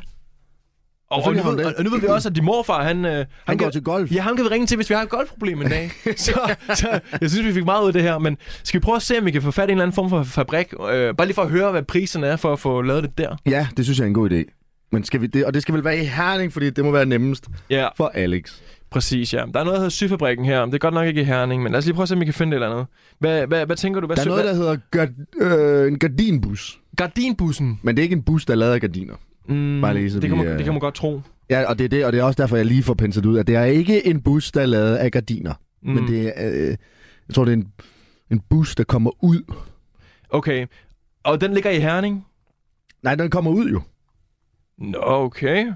Og, 1.10 1.24
og, 1.24 1.36
nu 1.36 1.44
ved, 1.44 1.66
og, 1.66 1.74
og 1.78 1.84
nu 1.84 1.90
ved 1.90 2.00
vi 2.02 2.08
også, 2.08 2.30
at 2.30 2.36
din 2.36 2.46
morfar, 2.46 2.84
han... 2.84 3.06
Øh, 3.06 3.12
han, 3.12 3.26
han 3.48 3.58
går 3.58 3.66
kan, 3.66 3.72
til 3.72 3.84
golf. 3.84 4.12
Ja, 4.12 4.22
han 4.22 4.36
kan 4.36 4.46
vi 4.46 4.50
ringe 4.50 4.68
til, 4.68 4.76
hvis 4.76 4.90
vi 4.90 4.96
har 4.96 5.02
et 5.02 5.10
golfproblem 5.10 5.62
en 5.62 5.68
dag. 5.70 5.92
så, 6.18 6.56
så 6.76 7.00
jeg 7.22 7.30
synes, 7.30 7.48
vi 7.48 7.54
fik 7.54 7.66
meget 7.66 7.82
ud 7.82 7.88
af 7.88 7.94
det 7.94 8.02
her. 8.02 8.18
Men 8.20 8.38
skal 8.64 8.80
vi 8.80 8.84
prøve 8.84 8.96
at 8.96 9.02
se, 9.02 9.20
om 9.20 9.26
vi 9.26 9.32
kan 9.32 9.42
få 9.42 9.52
fat 9.52 9.64
i 9.64 9.72
en 9.72 9.78
eller 9.78 9.84
anden 9.84 9.96
form 9.96 10.10
for 10.10 10.24
fabrik? 10.24 10.74
Øh, 10.92 11.16
bare 11.16 11.28
lige 11.28 11.36
for 11.36 11.42
at 11.42 11.50
høre, 11.50 11.72
hvad 11.72 11.84
priserne 11.84 12.28
er 12.28 12.36
for 12.36 12.54
at 12.54 12.60
få 12.60 12.82
lavet 12.82 13.04
det 13.04 13.18
der. 13.18 13.36
Ja, 13.46 13.68
det 13.78 13.86
synes 13.86 13.98
jeg 14.00 14.04
er 14.04 14.08
en 14.08 14.14
god 14.14 14.32
idé. 14.32 14.54
Men 14.92 15.04
skal 15.04 15.22
vi 15.22 15.28
det, 15.28 15.46
og 15.46 15.54
det 15.54 15.62
skal 15.62 15.74
vel 15.76 15.84
være 15.84 15.98
i 15.98 16.04
Herning, 16.06 16.54
fordi 16.54 16.70
det 16.70 16.86
må 16.86 16.92
være 16.92 17.06
nemmest 17.06 17.46
Ja, 17.70 17.88
for 17.98 18.12
Alex. 18.14 18.54
præcis, 18.92 19.34
ja. 19.34 19.38
Der 19.38 19.44
er 19.60 19.64
noget, 19.64 19.68
der 19.68 19.76
hedder 19.76 19.90
Syfabrikken 19.90 20.46
her. 20.46 20.66
Det 20.66 20.74
er 20.74 20.78
godt 20.78 20.94
nok 20.94 21.08
ikke 21.08 21.22
i 21.22 21.24
Herning, 21.24 21.64
men 21.64 21.72
lad 21.72 21.78
os 21.80 21.86
lige 21.86 21.94
prøve 21.94 22.04
at 22.04 22.10
se, 22.10 22.16
om 22.16 22.20
vi 22.22 22.26
kan 22.26 22.34
finde 22.34 22.52
et 22.58 22.64
eller 22.64 22.70
andet. 22.76 22.86
Hvad, 23.20 23.48
hvad, 23.48 23.66
hvad 23.66 23.76
tænker 23.76 24.00
du? 24.02 24.08
Hvad 24.08 24.16
Der 24.16 24.22
er 24.22 24.24
sø- 24.24 24.30
noget, 24.30 24.46
der 24.46 24.54
hedder 24.54 24.78
gard, 24.92 25.10
øh, 25.42 25.88
en 25.88 26.00
gardinbus. 26.00 26.80
Gardinbussen. 26.98 27.80
Men 27.84 27.96
det 27.98 28.02
er 28.02 28.04
ikke 28.04 28.16
en 28.16 28.24
bus, 28.24 28.46
der 28.46 28.54
er 28.54 28.58
lavet 28.58 28.74
af 28.74 28.82
gardiner. 28.82 29.14
Mm, 29.50 29.82
Bare 29.82 29.94
lige 29.94 30.12
så 30.12 30.20
det, 30.20 30.30
kan 30.30 30.38
vi, 30.40 30.44
man, 30.44 30.52
øh, 30.52 30.58
det 30.58 30.64
kan 30.64 30.74
man 30.74 30.80
godt 30.80 30.96
tro. 30.96 31.22
Ja, 31.50 31.70
og 31.70 31.80
det 31.80 31.86
er 31.86 31.90
det, 31.90 32.06
og 32.06 32.12
det 32.14 32.20
er 32.20 32.24
også 32.24 32.42
derfor, 32.42 32.56
jeg 32.56 32.66
lige 32.66 32.84
får 32.84 32.94
penslet 32.94 33.26
ud, 33.26 33.38
at 33.38 33.48
det 33.48 33.56
er 33.56 33.64
ikke 33.64 34.08
en 34.08 34.22
bus, 34.22 34.52
der 34.52 34.62
er 34.62 34.66
lavet 34.66 34.96
af 34.96 35.12
gardiner. 35.12 35.54
Mm. 35.84 35.94
Men 35.94 36.08
det 36.08 36.34
er, 36.36 36.52
øh, 36.52 36.76
jeg 37.28 37.36
tror, 37.36 37.46
det 37.46 37.52
er 37.52 37.58
en, 37.58 37.72
en 38.32 38.40
bus, 38.50 38.76
der 38.76 38.84
kommer 38.84 39.24
ud. 39.24 39.54
Okay. 40.30 40.66
Og 41.24 41.42
den 41.42 41.54
ligger 41.54 41.70
i 41.70 41.80
Herning? 41.80 42.26
Nej, 43.04 43.16
den 43.16 43.30
kommer 43.30 43.52
ud 43.52 43.70
jo. 43.70 43.82
Nå, 44.78 45.00
okay. 45.02 45.72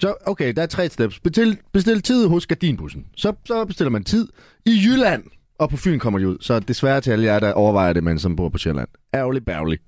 Så, 0.00 0.14
okay, 0.26 0.52
der 0.56 0.62
er 0.62 0.66
tre 0.66 0.88
steps. 0.88 1.20
Bestil, 1.20 1.58
bestil 1.72 2.02
tid 2.02 2.26
hos 2.26 2.46
gardinbussen. 2.46 3.06
Så, 3.16 3.32
så 3.44 3.64
bestiller 3.64 3.90
man 3.90 4.04
tid 4.04 4.28
i 4.66 4.70
Jylland, 4.86 5.24
og 5.58 5.70
på 5.70 5.76
Fyn 5.76 5.98
kommer 5.98 6.18
de 6.18 6.28
ud. 6.28 6.36
Så 6.40 6.60
desværre 6.60 7.00
til 7.00 7.10
alle 7.10 7.24
jer, 7.26 7.38
der 7.38 7.52
overvejer 7.52 7.92
det, 7.92 8.04
men 8.04 8.18
som 8.18 8.36
bor 8.36 8.48
på 8.48 8.58
Sjælland. 8.58 8.88
Ærgerlig, 9.14 9.44
bærgerlig. 9.44 9.78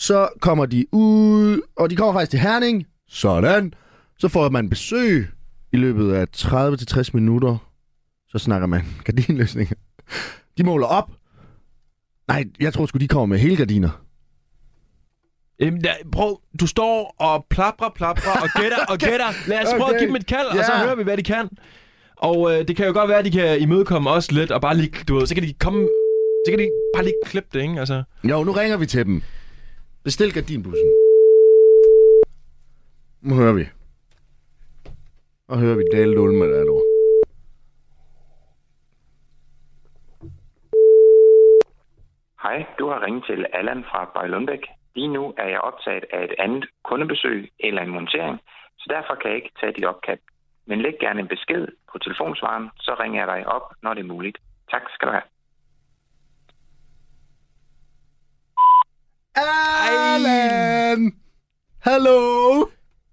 Så 0.00 0.28
kommer 0.40 0.66
de 0.66 0.84
ud, 0.92 1.60
og 1.76 1.90
de 1.90 1.96
kommer 1.96 2.12
faktisk 2.12 2.30
til 2.30 2.40
Herning. 2.40 2.86
Sådan. 3.08 3.74
Så 4.18 4.28
får 4.28 4.48
man 4.48 4.68
besøg 4.70 5.28
i 5.72 5.76
løbet 5.76 6.12
af 6.12 6.26
30-60 6.36 7.10
minutter. 7.14 7.56
Så 8.28 8.38
snakker 8.38 8.66
man 8.66 8.82
gardinløsninger. 9.04 9.74
De 10.58 10.64
måler 10.64 10.86
op. 10.86 11.10
Nej, 12.28 12.44
jeg 12.60 12.72
tror 12.72 12.86
sgu, 12.86 12.98
de 12.98 13.08
kommer 13.08 13.26
med 13.26 13.38
hele 13.38 13.56
gardiner. 13.56 13.90
Jamen, 15.60 15.82
da, 15.82 15.90
prøv, 16.12 16.40
du 16.60 16.66
står 16.66 17.14
og 17.18 17.46
plapper, 17.50 17.88
plapper 17.94 18.30
og 18.42 18.48
gætter 18.62 18.78
og 18.88 18.98
gætter. 19.08 19.48
Lad 19.48 19.62
os 19.62 19.68
prøve 19.70 19.84
Okay. 19.84 19.94
at 19.94 20.00
give 20.00 20.08
dem 20.08 20.16
et 20.16 20.26
kald, 20.26 20.46
og 20.46 20.64
så 20.64 20.72
hører 20.72 20.94
vi, 20.94 21.02
hvad 21.02 21.16
de 21.16 21.22
kan. 21.22 21.48
Og 22.16 22.52
øh, 22.52 22.68
det 22.68 22.76
kan 22.76 22.86
jo 22.86 22.92
godt 22.92 23.08
være, 23.08 23.18
at 23.18 23.24
de 23.24 23.30
kan 23.30 23.60
imødekomme 23.60 24.10
os 24.10 24.32
lidt, 24.32 24.50
og 24.50 24.60
bare 24.60 24.76
lige, 24.76 24.92
du 25.08 25.14
ved, 25.18 25.26
så 25.26 25.34
kan 25.34 25.42
de 25.44 25.52
komme, 25.52 25.88
så 26.46 26.50
kan 26.52 26.58
de 26.58 26.68
bare 26.94 27.04
lige 27.04 27.14
klippe 27.26 27.48
det, 27.52 27.62
ikke? 27.62 27.78
Altså, 27.80 28.02
Jo, 28.24 28.44
nu 28.44 28.52
ringer 28.52 28.76
vi 28.76 28.86
til 28.86 29.06
dem. 29.06 29.22
Bestil 30.04 30.32
gardinbussen. 30.32 30.90
Nu 33.20 33.34
hører 33.34 33.52
vi. 33.52 33.64
Og 35.48 35.58
hører 35.58 35.76
vi 35.76 35.84
Dale 35.92 36.14
Lund 36.14 36.36
der 36.40 36.60
er 36.60 36.70
ord. 36.70 36.86
Hej, 42.42 42.66
du 42.78 42.88
har 42.88 43.04
ringet 43.04 43.24
til 43.26 43.46
Allan 43.52 43.84
fra 43.90 44.10
Bejlundbæk. 44.14 44.64
Lige 44.94 45.08
nu 45.08 45.34
er 45.38 45.48
jeg 45.48 45.60
optaget 45.60 46.04
af 46.12 46.24
et 46.24 46.34
andet 46.38 46.64
kundebesøg 46.84 47.52
eller 47.58 47.82
en 47.82 47.90
montering, 47.90 48.40
så 48.78 48.86
derfor 48.90 49.14
kan 49.14 49.30
jeg 49.30 49.36
ikke 49.36 49.52
tage 49.60 49.72
dit 49.72 49.84
opkald. 49.84 50.18
Men 50.66 50.82
læg 50.82 50.94
gerne 51.00 51.20
en 51.20 51.28
besked 51.28 51.68
på 51.92 51.98
telefonsvaren, 51.98 52.70
så 52.76 52.96
ringer 53.00 53.20
jeg 53.20 53.36
dig 53.36 53.46
op, 53.46 53.66
når 53.82 53.94
det 53.94 54.00
er 54.00 54.12
muligt. 54.14 54.38
Tak 54.70 54.82
skal 54.94 55.08
du 55.08 55.12
have. 55.12 55.28
Allan! 59.40 61.12
Hallo! 61.80 62.64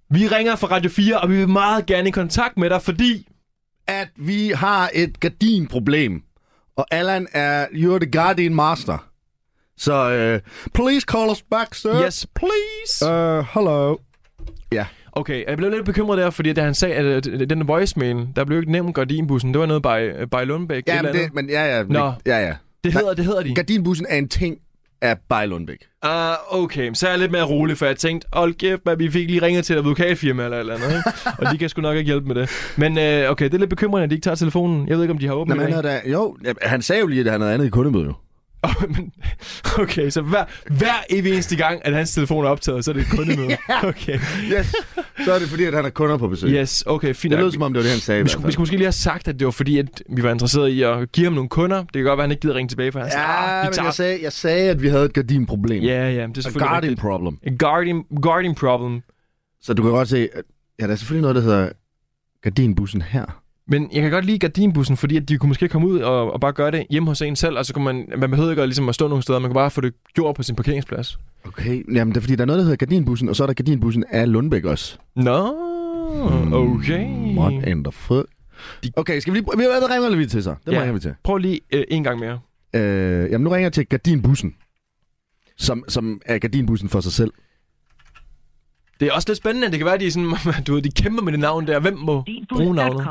vi 0.09 0.27
ringer 0.27 0.55
fra 0.55 0.67
Radio 0.67 0.89
4, 0.89 1.19
og 1.19 1.29
vi 1.29 1.35
vil 1.35 1.49
meget 1.49 1.85
gerne 1.85 2.07
i 2.07 2.11
kontakt 2.11 2.57
med 2.57 2.69
dig, 2.69 2.81
fordi... 2.81 3.27
At 3.89 4.07
vi 4.15 4.51
har 4.55 4.89
et 4.93 5.19
gardinproblem. 5.19 6.21
Og 6.75 6.85
Allan 6.91 7.27
er, 7.33 7.65
you're 7.65 7.99
the 7.99 8.11
guardian 8.11 8.55
master. 8.55 9.07
Så, 9.77 9.93
uh, 9.93 10.71
please 10.73 11.05
call 11.11 11.29
us 11.29 11.41
back, 11.41 11.75
sir. 11.75 12.05
Yes, 12.05 12.27
please! 12.35 13.05
Uh, 13.05 13.45
hello. 13.53 13.97
Okay, 15.17 15.45
jeg 15.47 15.57
blev 15.57 15.71
lidt 15.71 15.85
bekymret 15.85 16.17
der, 16.17 16.29
fordi 16.29 16.53
da 16.53 16.61
han 16.61 16.73
sagde, 16.73 16.95
at 16.95 17.49
den 17.49 17.67
voicemail, 17.67 18.27
der 18.35 18.45
blev 18.45 18.59
ikke 18.59 18.71
nævnt 18.71 18.95
gardinbussen, 18.95 19.53
det 19.53 19.59
var 19.59 19.65
noget 19.65 19.81
by, 19.81 20.25
by 20.25 20.47
Lundbæk. 20.47 20.87
Ja, 20.87 21.01
men, 21.01 21.13
det, 21.13 21.33
men 21.33 21.49
ja, 21.49 21.77
ja. 21.77 21.83
Nå. 21.83 22.13
Ja, 22.25 22.39
ja. 22.47 22.55
det, 22.83 22.93
hedder, 22.93 23.13
det 23.13 23.25
hedder 23.25 23.43
de. 23.43 23.55
Gardinbussen 23.55 24.05
er 24.09 24.17
en 24.17 24.29
ting 24.29 24.57
af 25.01 25.17
Bejlundbæk. 25.29 25.77
Ah, 26.01 26.35
okay. 26.51 26.93
Så 26.93 27.07
er 27.07 27.11
jeg 27.11 27.19
lidt 27.19 27.31
mere 27.31 27.43
rolig, 27.43 27.77
for 27.77 27.85
jeg 27.85 27.97
tænkte, 27.97 28.27
hold 28.33 28.53
kæft, 28.53 28.83
hvad, 28.83 28.97
vi 28.97 29.11
fik 29.11 29.29
lige 29.29 29.41
ringet 29.41 29.65
til 29.65 29.73
et 29.73 29.77
advokatfirma 29.79 30.43
eller 30.43 30.57
eller 30.59 30.73
andet, 30.75 30.87
ikke? 30.87 31.09
og 31.37 31.51
de 31.51 31.57
kan 31.57 31.69
sgu 31.69 31.81
nok 31.81 31.97
ikke 31.97 32.07
hjælpe 32.07 32.27
med 32.27 32.35
det. 32.35 32.49
Men 32.77 32.97
øh, 32.97 33.31
okay, 33.31 33.45
det 33.45 33.53
er 33.53 33.57
lidt 33.57 33.69
bekymrende, 33.69 34.03
at 34.03 34.09
de 34.09 34.15
ikke 34.15 34.23
tager 34.23 34.35
telefonen. 34.35 34.87
Jeg 34.87 34.95
ved 34.95 35.03
ikke, 35.03 35.11
om 35.11 35.17
de 35.17 35.25
har 35.27 35.33
Nå, 35.33 35.39
åbent 35.41 35.57
men 35.57 35.63
han 35.63 35.73
havde 35.73 35.87
da, 35.87 36.01
jo, 36.11 36.37
han 36.61 36.81
sagde 36.81 36.99
jo 36.99 37.07
lige, 37.07 37.21
at 37.21 37.31
han 37.31 37.41
havde 37.41 37.53
andet 37.53 37.65
i 37.65 37.69
kundemøde 37.69 38.05
jo. 38.05 38.13
Okay, 39.79 40.09
så 40.09 40.21
hver, 40.21 40.45
hver 40.77 40.93
evig 41.09 41.33
eneste 41.33 41.55
gang, 41.55 41.81
at 41.85 41.93
hans 41.93 42.11
telefon 42.13 42.45
er 42.45 42.49
optaget, 42.49 42.85
så 42.85 42.91
er 42.91 42.93
det 42.93 43.01
et 43.01 43.09
kundemøde. 43.17 43.57
Okay. 43.83 44.19
Yes. 44.51 44.75
Så 45.25 45.33
er 45.33 45.39
det 45.39 45.47
fordi, 45.49 45.63
at 45.63 45.73
han 45.73 45.83
har 45.83 45.91
kunder 45.91 46.17
på 46.17 46.27
besøg. 46.27 46.49
Yes, 46.49 46.83
okay, 46.87 47.13
fint. 47.15 47.31
Det 47.31 47.39
lød 47.39 47.51
som 47.51 47.61
om, 47.61 47.73
det 47.73 47.77
var 47.79 47.83
det, 47.83 47.91
han 47.91 47.99
sagde. 47.99 48.23
vi, 48.23 48.29
skulle, 48.29 48.45
vi 48.45 48.51
skulle 48.51 48.61
måske 48.61 48.75
lige 48.75 48.85
have 48.85 48.91
sagt, 48.91 49.27
at 49.27 49.39
det 49.39 49.45
var 49.45 49.51
fordi, 49.51 49.77
at 49.77 50.03
vi 50.09 50.23
var 50.23 50.31
interesseret 50.31 50.69
i 50.69 50.81
at 50.81 51.11
give 51.11 51.23
ham 51.25 51.33
nogle 51.33 51.49
kunder. 51.49 51.77
Det 51.77 51.93
kan 51.93 52.03
godt 52.03 52.17
være, 52.17 52.23
at 52.23 52.27
han 52.27 52.31
ikke 52.31 52.41
gider 52.41 52.55
ringe 52.55 52.69
tilbage, 52.69 52.91
for 52.91 52.99
han 52.99 53.11
sagde, 53.11 53.25
Ja, 53.25 53.59
"Ah, 53.61 53.71
vi 53.71 53.75
men 53.77 53.85
jeg 53.85 53.93
sagde, 53.93 54.19
jeg 54.23 54.33
sagde, 54.33 54.69
at 54.69 54.81
vi 54.81 54.87
havde 54.87 55.05
et 55.05 55.13
gardinproblem. 55.13 55.83
Ja, 55.83 56.09
ja, 56.09 56.09
det 56.09 56.19
er 56.19 56.23
A 56.23 56.41
selvfølgelig 56.41 56.59
guardian 56.67 56.83
rigtigt. 56.83 56.99
problem. 56.99 57.37
A 57.45 57.49
guardian, 57.59 58.03
guardian 58.21 58.55
problem. 58.55 59.01
Så 59.61 59.73
du 59.73 59.81
kan 59.83 59.91
godt 59.91 60.09
se, 60.09 60.29
at 60.33 60.43
ja, 60.79 60.85
der 60.85 60.91
er 60.91 60.95
selvfølgelig 60.95 61.21
noget, 61.21 61.35
der 61.35 61.41
hedder 61.41 61.69
gardinbussen 62.41 63.01
her. 63.01 63.41
Men 63.69 63.89
jeg 63.93 64.01
kan 64.01 64.11
godt 64.11 64.25
lide 64.25 64.39
gardinbussen, 64.39 64.97
fordi 64.97 65.17
at 65.17 65.29
de 65.29 65.37
kunne 65.37 65.47
måske 65.47 65.67
komme 65.67 65.87
ud 65.87 65.99
og, 65.99 66.33
og 66.33 66.39
bare 66.41 66.53
gøre 66.53 66.71
det 66.71 66.85
hjemme 66.89 67.07
hos 67.09 67.21
en 67.21 67.35
selv, 67.35 67.57
og 67.57 67.65
så 67.65 67.73
kunne 67.73 67.85
man, 67.85 68.05
man 68.17 68.29
behøvede 68.29 68.51
ikke 68.51 68.61
at, 68.61 68.67
ligesom 68.67 68.89
at 68.89 68.95
stå 68.95 69.07
nogle 69.07 69.23
steder, 69.23 69.39
man 69.39 69.49
kunne 69.49 69.53
bare 69.55 69.71
få 69.71 69.81
det 69.81 69.93
gjort 70.13 70.35
på 70.35 70.43
sin 70.43 70.55
parkeringsplads. 70.55 71.17
Okay, 71.47 71.95
jamen 71.95 72.09
det 72.13 72.17
er 72.17 72.21
fordi, 72.21 72.35
der 72.35 72.41
er 72.41 72.45
noget, 72.45 72.57
der 72.59 72.63
hedder 72.63 72.85
gardinbussen, 72.85 73.29
og 73.29 73.35
så 73.35 73.43
er 73.43 73.47
der 73.47 73.53
gardinbussen 73.53 74.03
af 74.11 74.31
Lundbæk 74.31 74.65
også. 74.65 74.97
Nå, 75.15 75.37
okay. 76.53 77.07
What 77.37 77.67
in 77.67 77.83
the 77.83 77.91
fuck? 77.91 78.25
Okay, 78.95 79.19
skal 79.19 79.33
vi 79.33 79.37
lige... 79.39 79.57
Vi, 79.57 79.63
ringer 79.63 80.15
vi 80.17 80.25
til 80.25 80.43
så? 80.43 80.55
Det 80.65 80.71
Ja. 80.71 80.79
ringer 80.79 80.93
vi 80.93 80.99
til. 80.99 81.13
Prøv 81.23 81.37
lige 81.37 81.59
øh, 81.73 81.83
en 81.91 82.03
gang 82.03 82.19
mere. 82.19 82.39
Øh, 82.73 83.31
jamen, 83.31 83.43
nu 83.43 83.49
ringer 83.49 83.65
jeg 83.65 83.73
til 83.73 83.85
gardinbussen. 83.85 84.55
Som, 85.57 85.83
som 85.87 86.21
er 86.25 86.37
gardinbussen 86.37 86.89
for 86.89 86.99
sig 87.01 87.11
selv. 87.11 87.31
Det 88.99 89.07
er 89.07 89.11
også 89.13 89.29
lidt 89.29 89.37
spændende. 89.37 89.67
Det 89.71 89.77
kan 89.77 89.85
være, 89.85 89.93
at 89.95 89.99
de, 89.99 90.07
er 90.07 90.11
sådan, 90.11 90.33
du 90.67 90.73
ved, 90.73 90.81
de 90.81 90.91
kæmper 90.91 91.23
med 91.23 91.31
det 91.31 91.39
navn 91.39 91.67
der. 91.67 91.79
Hvem 91.79 91.97
må 91.97 92.23
bruge 92.49 92.75
navnet? 92.75 93.07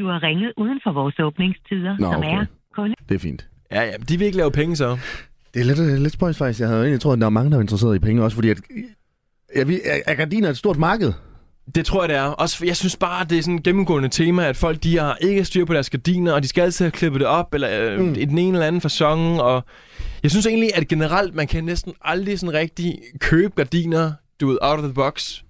Du 0.00 0.06
har 0.06 0.22
ringet 0.22 0.52
uden 0.56 0.80
for 0.84 0.92
vores 0.92 1.18
åbningstider, 1.18 1.96
Nå, 1.98 2.12
som 2.12 2.20
okay. 2.20 2.28
er 2.30 2.44
kunde. 2.74 2.94
Det 3.08 3.14
er 3.14 3.18
fint. 3.18 3.48
Ja, 3.72 3.82
ja, 3.82 3.92
de 4.08 4.18
vil 4.18 4.26
ikke 4.26 4.36
lave 4.36 4.50
penge 4.50 4.76
så. 4.76 4.98
Det 5.54 5.60
er 5.60 5.64
lidt, 5.64 5.78
øh, 5.78 5.98
lidt 5.98 6.12
spøjs 6.12 6.38
faktisk. 6.38 6.60
Jeg 6.60 6.68
havde 6.68 6.82
egentlig 6.82 7.00
troet, 7.00 7.16
at 7.16 7.20
der 7.20 7.26
er 7.26 7.30
mange, 7.30 7.50
der 7.50 7.56
er 7.56 7.60
interesseret 7.60 7.96
i 7.96 7.98
penge 7.98 8.22
også, 8.22 8.34
fordi 8.34 8.50
at, 8.50 8.60
ja, 9.56 9.64
vi, 9.64 9.74
er, 9.84 9.98
er 10.06 10.14
gardiner 10.14 10.48
et 10.48 10.56
stort 10.56 10.78
marked? 10.78 11.12
Det 11.74 11.86
tror 11.86 12.02
jeg, 12.02 12.08
det 12.08 12.16
er. 12.16 12.22
Også, 12.22 12.66
jeg 12.66 12.76
synes 12.76 12.96
bare, 12.96 13.24
det 13.24 13.38
er 13.38 13.42
sådan 13.42 13.58
et 13.58 13.62
gennemgående 13.62 14.08
tema, 14.08 14.48
at 14.48 14.56
folk 14.56 14.82
de 14.82 14.98
har 14.98 15.16
ikke 15.20 15.44
styr 15.44 15.64
på 15.64 15.74
deres 15.74 15.90
gardiner, 15.90 16.32
og 16.32 16.42
de 16.42 16.48
skal 16.48 16.62
altid 16.62 16.84
have 16.84 16.90
klippet 16.90 17.20
det 17.20 17.28
op, 17.28 17.54
eller 17.54 17.92
øh, 17.92 18.00
mm. 18.00 18.14
i 18.18 18.24
den 18.24 18.38
ene 18.38 18.56
eller 18.56 18.66
anden 18.66 18.80
fasong. 18.80 19.40
Og 19.40 19.64
jeg 20.22 20.30
synes 20.30 20.46
egentlig, 20.46 20.70
at 20.74 20.88
generelt, 20.88 21.34
man 21.34 21.46
kan 21.46 21.64
næsten 21.64 21.92
aldrig 22.02 22.38
sådan 22.38 22.54
rigtig 22.54 22.98
købe 23.18 23.52
gardiner, 23.56 24.12
du 24.40 24.48
ved, 24.48 24.58
out 24.62 24.78
of 24.78 24.84
the 24.84 24.94
box, 24.94 25.42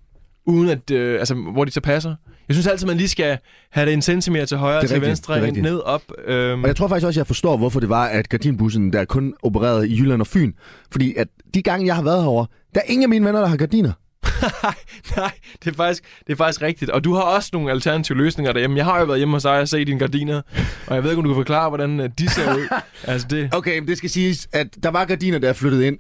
uden 0.47 0.69
at, 0.69 0.91
øh, 0.91 1.19
altså, 1.19 1.35
hvor 1.35 1.65
de 1.65 1.71
så 1.71 1.81
passer. 1.81 2.15
Jeg 2.51 2.55
synes 2.55 2.67
altid, 2.67 2.87
man 2.87 2.97
lige 2.97 3.09
skal 3.09 3.39
have 3.71 3.87
det 3.87 3.93
en 3.93 4.03
centimeter 4.03 4.45
til 4.47 4.57
højre, 4.57 4.81
til 4.81 4.89
rigtigt, 4.89 5.09
venstre, 5.09 5.49
ind, 5.49 5.57
ned, 5.57 5.79
op. 5.79 6.03
Øhm, 6.25 6.63
Og 6.63 6.69
jeg 6.69 6.77
tror 6.77 6.89
faktisk 6.89 7.07
også, 7.07 7.21
jeg 7.21 7.27
forstår, 7.27 7.57
hvorfor 7.57 7.81
det 7.81 7.89
var, 7.89 8.05
at 8.07 8.29
gardinbussen 8.29 8.93
der 8.93 9.05
kun 9.05 9.35
opererede 9.43 9.89
i 9.89 9.99
Jylland 9.99 10.21
og 10.21 10.27
Fyn. 10.27 10.53
Fordi 10.93 11.15
at 11.15 11.29
de 11.55 11.63
gange, 11.63 11.87
jeg 11.87 11.95
har 11.95 12.03
været 12.03 12.23
herovre, 12.23 12.47
der 12.75 12.81
er 12.81 12.85
ingen 12.87 13.03
af 13.03 13.09
mine 13.09 13.27
venner, 13.27 13.41
der 13.41 13.49
har 13.49 13.57
gardiner. 13.57 13.93
Nej, 15.17 15.31
det 15.65 15.71
er, 15.71 15.75
faktisk, 15.75 16.05
det 16.27 16.33
er 16.33 16.37
faktisk 16.37 16.63
rigtigt. 16.63 16.91
Og 16.91 17.05
du 17.05 17.15
har 17.15 17.23
også 17.23 17.51
nogle 17.53 17.71
alternative 17.71 18.19
løsninger 18.19 18.53
derhjemme. 18.53 18.77
Jeg 18.77 18.85
har 18.85 19.01
jo 19.01 19.05
været 19.05 19.19
hjemme 19.19 19.35
hos 19.35 19.43
dig 19.43 19.61
og 19.61 19.69
set 19.69 19.87
dine 19.87 19.99
gardiner, 19.99 20.43
og 20.87 20.95
jeg 20.95 21.03
ved 21.03 21.11
ikke, 21.11 21.19
om 21.19 21.25
du 21.25 21.31
kan 21.31 21.39
forklare, 21.39 21.69
hvordan 21.69 22.01
øh, 22.01 22.11
de 22.19 22.29
ser 22.31 22.55
ud. 22.57 22.69
altså 23.05 23.27
det... 23.31 23.55
Okay, 23.55 23.79
men 23.79 23.89
det 23.89 23.99
skal 23.99 24.11
siges, 24.11 24.49
at 24.53 24.67
der 24.83 24.91
var 24.91 25.05
gardiner, 25.05 25.39
der 25.39 25.49
er 25.49 25.53
flyttet 25.53 25.83
ind. 25.83 25.99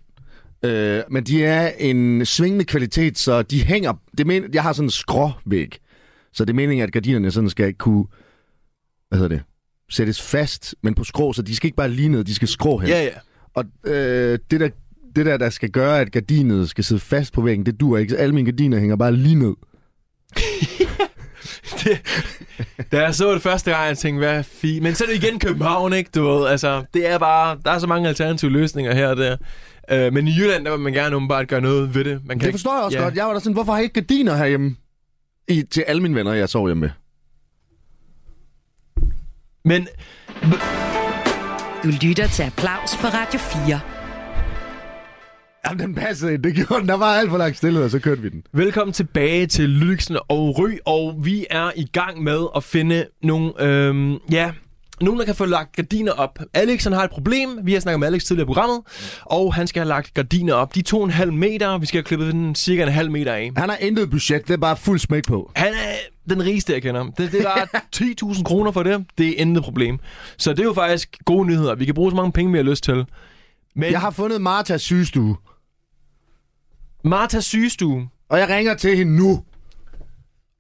Øh, 0.64 1.02
men 1.10 1.24
de 1.24 1.44
er 1.44 1.70
en 1.78 2.26
svingende 2.26 2.64
kvalitet, 2.64 3.18
så 3.18 3.42
de 3.42 3.62
hænger... 3.64 3.92
Det 4.18 4.26
men, 4.26 4.44
jeg 4.52 4.62
har 4.62 4.72
sådan 4.72 4.86
en 4.86 4.90
skråvæg. 4.90 5.78
Så 6.32 6.44
det 6.44 6.50
er 6.50 6.54
meningen, 6.54 6.84
at 6.84 6.92
gardinerne 6.92 7.30
sådan 7.30 7.50
skal 7.50 7.74
kunne... 7.74 8.04
Hvad 9.08 9.18
hedder 9.18 9.36
det? 9.36 9.42
Sættes 9.90 10.22
fast, 10.22 10.74
men 10.82 10.94
på 10.94 11.04
skrå, 11.04 11.32
så 11.32 11.42
de 11.42 11.56
skal 11.56 11.66
ikke 11.66 11.76
bare 11.76 11.88
lige 11.88 12.08
ned, 12.08 12.24
de 12.24 12.34
skal 12.34 12.48
skrå 12.48 12.78
hen. 12.78 12.88
Ja, 12.88 13.02
ja. 13.02 13.10
Og 13.54 13.64
øh, 13.84 14.38
det, 14.50 14.60
der, 14.60 14.68
det 15.16 15.26
der, 15.26 15.36
der 15.36 15.50
skal 15.50 15.70
gøre, 15.70 16.00
at 16.00 16.12
gardinet 16.12 16.70
skal 16.70 16.84
sidde 16.84 17.00
fast 17.00 17.32
på 17.32 17.40
væggen, 17.40 17.66
det 17.66 17.80
dur 17.80 17.98
ikke. 17.98 18.10
Så 18.10 18.16
alle 18.16 18.34
mine 18.34 18.52
gardiner 18.52 18.78
hænger 18.78 18.96
bare 18.96 19.12
lige 19.16 19.34
ned. 19.34 19.54
det, 21.84 22.00
da 22.92 23.02
jeg 23.02 23.14
så 23.14 23.34
det 23.34 23.42
første 23.42 23.70
gang, 23.70 23.88
jeg 23.88 23.98
tænkte, 23.98 24.18
hvad 24.18 24.44
fint. 24.44 24.82
Men 24.82 24.94
så 24.94 25.04
er 25.04 25.08
det 25.08 25.24
igen 25.24 25.38
København, 25.38 25.92
ikke? 25.92 26.10
Du 26.14 26.28
ved, 26.28 26.46
altså, 26.46 26.84
det 26.94 27.06
er 27.06 27.18
bare, 27.18 27.58
der 27.64 27.70
er 27.70 27.78
så 27.78 27.86
mange 27.86 28.08
alternative 28.08 28.50
løsninger 28.50 28.94
her 28.94 29.08
og 29.08 29.16
der. 29.16 29.36
Øh, 29.90 30.12
men 30.12 30.28
i 30.28 30.30
Jylland, 30.38 30.64
der 30.64 30.70
vil 30.70 30.80
man 30.80 30.92
gerne 30.92 31.16
åbenbart 31.16 31.48
gøre 31.48 31.60
noget 31.60 31.94
ved 31.94 32.04
det. 32.04 32.20
Man 32.24 32.38
kan 32.38 32.46
Det 32.46 32.54
forstår 32.54 32.74
jeg 32.74 32.84
også 32.84 32.98
ja. 32.98 33.04
godt. 33.04 33.14
Jeg 33.14 33.26
var 33.26 33.32
da 33.32 33.38
sådan, 33.38 33.52
hvorfor 33.52 33.72
har 33.72 33.78
jeg 33.78 33.84
ikke 33.84 33.94
gardiner 33.94 34.36
herhjemme? 34.36 34.76
I, 35.50 35.62
til 35.62 35.84
alle 35.86 36.02
mine 36.02 36.14
venner, 36.14 36.32
jeg 36.32 36.48
sov 36.48 36.66
hjemme 36.68 36.80
med. 36.80 36.90
Men 39.64 39.88
Du 41.82 41.88
lytter 42.02 42.26
til 42.26 42.42
Applaus 42.42 42.96
på 42.96 43.06
Radio 43.06 43.40
4. 43.66 43.80
Jamen, 45.66 45.80
den 45.80 45.94
passede 45.94 46.34
ind. 46.34 46.42
Det 46.42 46.54
gjorde 46.54 46.80
den. 46.80 46.88
Der 46.88 46.96
var 46.96 47.06
alt 47.06 47.30
for 47.30 47.38
langt 47.38 47.56
stillhed, 47.56 47.84
og 47.84 47.90
så 47.90 47.98
kørte 47.98 48.22
vi 48.22 48.28
den. 48.28 48.42
velkommen 48.52 48.92
tilbage 48.92 49.46
til 49.46 49.68
Lydiksen 49.68 50.16
og 50.28 50.58
Ry, 50.58 50.70
og 50.86 51.14
vi 51.24 51.46
er 51.50 51.70
i 51.76 51.84
gang 51.92 52.22
med 52.22 52.46
at 52.56 52.64
finde 52.64 53.06
nogle, 53.22 53.52
øhm, 53.62 54.18
ja, 54.32 54.52
nogen, 55.02 55.18
der 55.20 55.26
kan 55.26 55.34
få 55.34 55.44
lagt 55.44 55.76
gardiner 55.76 56.12
op. 56.12 56.38
Alex 56.54 56.84
han 56.84 56.92
har 56.92 57.04
et 57.04 57.10
problem. 57.10 57.58
Vi 57.62 57.72
har 57.72 57.80
snakket 57.80 58.00
med 58.00 58.08
Alex 58.08 58.24
tidligere 58.24 58.44
i 58.44 58.46
programmet. 58.46 58.80
Og 59.22 59.54
han 59.54 59.66
skal 59.66 59.80
have 59.80 59.88
lagt 59.88 60.14
gardiner 60.14 60.54
op. 60.54 60.74
De 60.74 60.82
to 60.82 61.04
en 61.04 61.10
halv 61.10 61.32
meter. 61.32 61.78
Vi 61.78 61.86
skal 61.86 61.98
have 61.98 62.04
klippet 62.04 62.32
den 62.32 62.54
cirka 62.54 62.82
en 62.82 62.88
halv 62.88 63.10
meter 63.10 63.32
af. 63.32 63.50
Han 63.56 63.68
har 63.68 63.76
intet 63.76 64.10
budget, 64.10 64.48
det 64.48 64.54
er 64.54 64.58
bare 64.58 64.76
fuld 64.76 64.98
smæk 64.98 65.24
på. 65.26 65.52
Han 65.56 65.72
er 65.72 65.94
den 66.30 66.44
rigeste, 66.44 66.72
jeg 66.72 66.82
kender. 66.82 67.04
Det, 67.18 67.32
det 67.32 67.40
er 67.40 67.80
10.000 68.34 68.42
kroner 68.48 68.70
for 68.72 68.82
det. 68.82 69.04
Det 69.18 69.28
er 69.28 69.34
intet 69.36 69.64
problem. 69.64 69.98
Så 70.38 70.50
det 70.50 70.60
er 70.60 70.64
jo 70.64 70.72
faktisk 70.72 71.16
gode 71.24 71.46
nyheder. 71.46 71.74
Vi 71.74 71.84
kan 71.84 71.94
bruge 71.94 72.10
så 72.10 72.16
mange 72.16 72.32
penge, 72.32 72.52
vi 72.52 72.58
har 72.58 72.64
lyst 72.64 72.84
til. 72.84 73.04
Men 73.76 73.92
Jeg 73.92 74.00
har 74.00 74.10
fundet 74.10 74.40
Martas 74.40 74.82
sygestue, 74.82 75.36
Martas 77.04 77.44
sygestue. 77.44 78.08
og 78.28 78.38
jeg 78.38 78.48
ringer 78.48 78.74
til 78.74 78.96
hende 78.96 79.16
nu. 79.16 79.44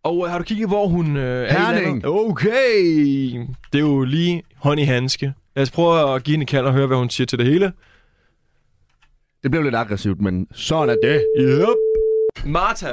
Og 0.02 0.24
øh, 0.24 0.30
har 0.30 0.38
du 0.38 0.44
kigget, 0.44 0.68
hvor 0.68 0.86
hun 0.86 1.16
øh, 1.16 1.22
er 1.22 1.46
i 1.46 1.50
Herning. 1.50 1.84
landet? 1.86 2.04
Okay. 2.06 2.76
Det 3.72 3.78
er 3.78 3.80
jo 3.80 4.04
lige 4.04 4.42
hånd 4.56 4.80
i 4.80 4.84
handske. 4.84 5.32
Lad 5.56 5.62
os 5.62 5.70
prøve 5.70 6.14
at 6.14 6.24
give 6.24 6.32
hende 6.32 6.42
en 6.42 6.46
kald 6.46 6.66
og 6.66 6.72
høre, 6.72 6.86
hvad 6.86 6.96
hun 6.96 7.10
siger 7.10 7.26
til 7.26 7.38
det 7.38 7.46
hele. 7.46 7.72
Det 9.42 9.50
blev 9.50 9.62
lidt 9.62 9.74
aggressivt, 9.74 10.20
men 10.20 10.46
sådan 10.52 10.88
er 10.88 10.98
det. 11.08 11.24
Yep. 11.38 12.46
Martha. 12.46 12.92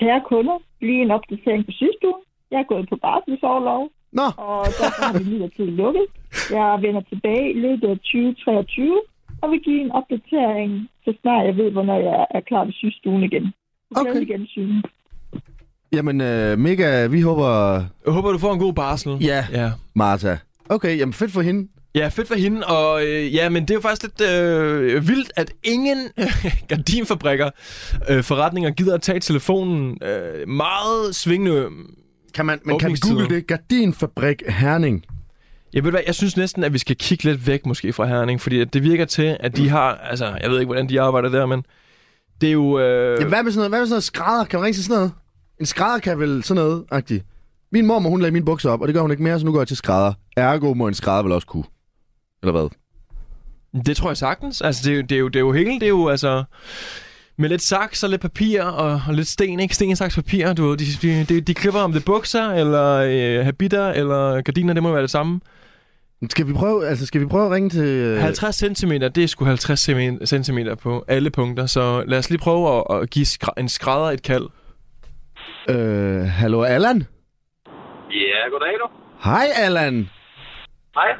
Kære 0.00 0.22
kunder, 0.28 0.58
lige 0.80 1.02
en 1.02 1.10
opdatering 1.10 1.64
på 1.66 1.72
sygestuen. 1.80 2.22
Jeg 2.50 2.58
er 2.60 2.68
gået 2.72 2.88
på 2.88 2.96
barselsårlov, 2.96 3.82
Nå, 4.12 4.22
og 4.36 4.66
derfor 4.80 5.02
har 5.06 5.18
vi 5.18 5.24
midlertidigt 5.30 5.76
lukket. 5.82 6.06
Jeg 6.50 6.78
vender 6.84 7.02
tilbage 7.12 7.46
i 7.54 7.58
løbet 7.64 7.88
af 7.88 7.96
2023, 7.96 9.00
og 9.42 9.50
vil 9.50 9.60
give 9.60 9.80
en 9.80 9.92
opdatering, 9.92 10.88
så 11.04 11.14
snart 11.20 11.46
jeg 11.46 11.56
ved, 11.56 11.70
hvornår 11.70 11.98
jeg 12.00 12.26
er 12.30 12.40
klar 12.40 12.64
ved 12.64 12.72
sygestuen 12.72 13.22
igen. 13.22 13.52
Okay. 13.96 14.10
Okay. 14.10 14.20
igen 14.20 14.46
syn. 14.46 14.82
jamen 15.92 16.20
øh, 16.20 16.58
mega, 16.58 17.06
vi 17.06 17.20
håber... 17.20 17.74
Jeg 18.04 18.12
håber, 18.12 18.32
du 18.32 18.38
får 18.38 18.52
en 18.52 18.58
god 18.58 18.72
barsel. 18.72 19.12
Ja, 19.20 19.46
Ja. 19.52 19.70
Marta. 19.94 20.38
Okay, 20.68 20.98
jamen 20.98 21.12
fedt 21.12 21.32
for 21.32 21.42
hende. 21.42 21.68
Ja, 21.94 22.08
fedt 22.08 22.28
for 22.28 22.34
hende, 22.34 22.66
og 22.66 23.06
øh, 23.06 23.34
ja, 23.34 23.48
men 23.48 23.62
det 23.62 23.70
er 23.70 23.74
jo 23.74 23.80
faktisk 23.80 24.02
lidt 24.02 24.30
øh, 24.30 25.08
vildt, 25.08 25.32
at 25.36 25.52
ingen 25.64 25.98
gardinfabrikker, 26.68 27.50
øh, 28.10 28.22
forretninger 28.22 28.70
gider 28.70 28.94
at 28.94 29.02
tage 29.02 29.20
telefonen. 29.20 29.98
Øh, 30.02 30.48
meget 30.48 31.14
svingende. 31.14 31.68
Kan 32.34 32.46
man, 32.46 32.58
man 32.64 32.78
kan 32.78 32.96
google 33.02 33.28
det? 33.28 33.46
Gardinfabrik 33.46 34.42
Herning. 34.48 35.04
Jeg 35.74 35.84
ved 35.84 35.90
hvad, 35.90 36.00
jeg 36.06 36.14
synes 36.14 36.36
næsten, 36.36 36.64
at 36.64 36.72
vi 36.72 36.78
skal 36.78 36.96
kigge 36.96 37.24
lidt 37.24 37.46
væk 37.46 37.66
måske 37.66 37.92
fra 37.92 38.06
Herning, 38.06 38.40
fordi 38.40 38.64
det 38.64 38.82
virker 38.82 39.04
til, 39.04 39.36
at 39.40 39.56
de 39.56 39.68
har, 39.68 39.94
altså, 39.94 40.38
jeg 40.42 40.50
ved 40.50 40.58
ikke, 40.60 40.66
hvordan 40.66 40.88
de 40.88 41.00
arbejder 41.00 41.28
der, 41.28 41.46
men 41.46 41.64
det 42.40 42.48
er 42.48 42.52
jo... 42.52 42.78
Øh, 42.78 43.20
Ja, 43.20 43.26
hvad 43.28 43.42
med 43.42 43.52
sådan 43.52 43.56
noget, 43.58 43.70
hvad 43.70 43.78
med 43.80 43.86
sådan 43.86 43.90
noget 43.94 44.04
skrædder? 44.04 44.44
Kan 44.44 44.58
man 44.58 44.64
ringe 44.64 44.76
til 44.76 44.84
sådan 44.84 44.96
noget? 44.96 45.12
En 45.60 45.66
skrædder 45.66 45.98
kan 45.98 46.18
vel 46.18 46.42
sådan 46.44 46.62
noget, 46.62 46.84
agtigt. 46.90 47.24
Min 47.72 47.86
mor, 47.86 47.98
hun 48.00 48.20
lagde 48.20 48.32
mine 48.32 48.44
bukser 48.44 48.70
op, 48.70 48.80
og 48.80 48.88
det 48.88 48.94
gør 48.94 49.00
hun 49.02 49.10
ikke 49.10 49.22
mere, 49.22 49.38
så 49.38 49.44
nu 49.46 49.52
går 49.52 49.60
jeg 49.60 49.68
til 49.68 49.76
skrædder. 49.76 50.12
Ergo 50.36 50.74
må 50.74 50.88
en 50.88 50.94
skrædder 50.94 51.22
vel 51.22 51.32
også 51.32 51.46
kunne. 51.46 51.64
Eller 52.42 52.52
hvad? 52.52 52.68
Det 53.82 53.96
tror 53.96 54.10
jeg 54.10 54.16
sagtens. 54.16 54.60
Altså, 54.60 54.82
det, 54.84 54.92
er 54.92 54.96
jo- 54.96 55.02
det, 55.02 55.12
er 55.12 55.18
jo, 55.18 55.28
det 55.28 55.36
er 55.36 55.40
jo 55.40 55.52
hele, 55.52 55.70
det 55.74 55.82
er 55.82 55.88
jo 55.88 56.08
altså... 56.08 56.44
Med 57.38 57.48
lidt 57.48 57.62
saks 57.62 58.02
og 58.02 58.10
lidt 58.10 58.20
papir 58.20 58.62
og, 58.62 59.00
og 59.08 59.14
lidt 59.14 59.28
sten, 59.28 59.60
ikke? 59.60 59.74
Sten, 59.74 59.96
saks, 59.96 60.14
papir. 60.14 60.52
Du, 60.52 60.74
de, 60.74 60.84
de, 61.02 61.24
de, 61.24 61.40
de 61.40 61.54
klipper 61.54 61.80
om 61.80 61.92
det 61.92 62.00
er 62.00 62.04
bukser, 62.04 62.48
eller 62.50 62.86
øh, 63.38 63.44
habiter, 63.44 63.88
eller 63.88 64.42
gardiner, 64.42 64.74
det 64.74 64.82
må 64.82 64.92
være 64.92 65.02
det 65.02 65.10
samme. 65.10 65.40
Skal 66.30 66.46
vi 66.48 66.52
prøve, 66.52 66.86
altså, 66.86 67.06
skal 67.06 67.20
vi 67.20 67.26
prøve 67.26 67.46
at 67.46 67.50
ringe 67.52 67.68
til... 67.70 67.84
øh, 67.84 68.18
50 68.18 68.56
cm, 68.56 68.90
det 68.92 69.18
er 69.18 69.26
sgu 69.26 69.44
50 69.44 69.80
cm 70.46 70.58
på 70.82 71.04
alle 71.08 71.30
punkter, 71.30 71.66
så 71.66 72.04
lad 72.06 72.18
os 72.18 72.30
lige 72.30 72.40
prøve 72.40 72.76
at, 72.76 72.84
at 73.02 73.10
give 73.10 73.26
skra- 73.26 73.54
en 73.60 73.68
skrædder 73.68 74.10
et 74.10 74.22
kald. 74.22 74.46
Øh, 75.70 76.22
hallo, 76.40 76.62
Allan? 76.62 77.06
Ja, 78.10 78.48
goddag 78.50 78.74
du. 78.82 78.88
Hej, 79.24 79.46
Allan. 79.56 80.08
Hej. 80.94 81.10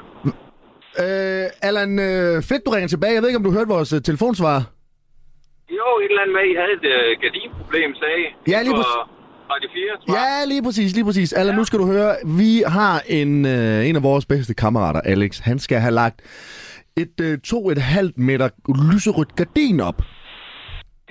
Øh, 0.98 1.46
Allan, 1.62 1.98
øh, 1.98 2.42
fedt, 2.42 2.66
du 2.66 2.70
ringer 2.70 2.88
tilbage. 2.88 3.14
Jeg 3.14 3.22
ved 3.22 3.28
ikke, 3.28 3.36
om 3.38 3.44
du 3.44 3.52
hørte 3.52 3.68
vores 3.68 3.92
øh, 3.92 4.02
telefonsvar. 4.02 4.58
Jo, 5.70 5.86
et 6.02 6.08
eller 6.10 6.22
andet 6.22 6.34
med, 6.38 6.44
I 6.52 6.54
havde 6.60 6.72
et 6.80 6.86
øh, 6.94 7.20
gardinproblem, 7.22 7.94
sagde 7.94 8.18
I. 8.24 8.26
Ja, 8.52 8.62
lige 8.62 8.74
på 8.74 8.76
præcis. 8.76 9.21
Radio 9.54 9.68
4, 9.72 10.06
tror 10.06 10.14
jeg. 10.14 10.38
Ja, 10.40 10.48
lige 10.48 10.62
præcis, 10.62 10.94
lige 10.94 11.04
præcis. 11.04 11.32
Allan, 11.32 11.54
nu 11.54 11.64
skal 11.64 11.78
du 11.78 11.86
høre. 11.86 12.16
Vi 12.26 12.62
har 12.66 13.02
en, 13.06 13.46
øh, 13.46 13.88
en 13.88 13.96
af 13.96 14.02
vores 14.02 14.26
bedste 14.26 14.54
kammerater, 14.54 15.00
Alex. 15.00 15.38
Han 15.38 15.58
skal 15.58 15.78
have 15.80 15.94
lagt 15.94 16.20
et 16.96 17.20
øh, 17.20 17.38
to 17.38 17.70
et 17.70 17.78
halvt 17.78 18.18
meter 18.18 18.48
lyserødt 18.92 19.36
gardin 19.36 19.80
op. 19.80 20.02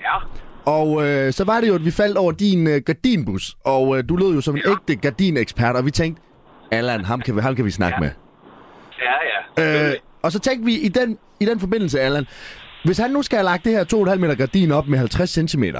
Ja. 0.00 0.16
Og 0.64 1.08
øh, 1.08 1.32
så 1.32 1.44
var 1.44 1.60
det 1.60 1.68
jo, 1.68 1.74
at 1.74 1.84
vi 1.84 1.90
faldt 1.90 2.16
over 2.18 2.32
din 2.32 2.66
øh, 2.66 2.80
gardinbus. 2.86 3.56
Og 3.64 3.98
øh, 3.98 4.04
du 4.08 4.16
lød 4.16 4.34
jo 4.34 4.40
som 4.40 4.56
en 4.56 4.62
Ja. 4.66 4.70
ægte 4.70 4.96
gardinekspert, 4.96 5.76
og 5.76 5.86
vi 5.86 5.90
tænkte, 5.90 6.22
Allan, 6.70 7.04
ham 7.04 7.20
kan, 7.20 7.36
vi- 7.36 7.40
ham 7.40 7.56
kan 7.56 7.64
vi 7.64 7.70
snakke 7.70 7.94
Ja. 7.96 8.00
med. 8.00 8.10
Ja, 9.56 9.62
ja. 9.62 9.90
Øh, 9.90 9.94
og 10.22 10.32
så 10.32 10.38
tænkte 10.38 10.64
vi 10.66 10.74
i 10.74 10.88
den, 10.88 11.18
i 11.40 11.44
den 11.44 11.60
forbindelse, 11.60 12.00
Allan, 12.00 12.26
hvis 12.84 12.98
han 12.98 13.10
nu 13.10 13.22
skal 13.22 13.36
have 13.36 13.44
lagt 13.44 13.64
det 13.64 13.72
her 13.72 13.84
2,5 14.14 14.16
meter 14.20 14.34
gardin 14.34 14.72
op 14.72 14.86
med 14.88 14.98
50 14.98 15.30
cm, 15.50 15.64
Ja, 15.64 15.72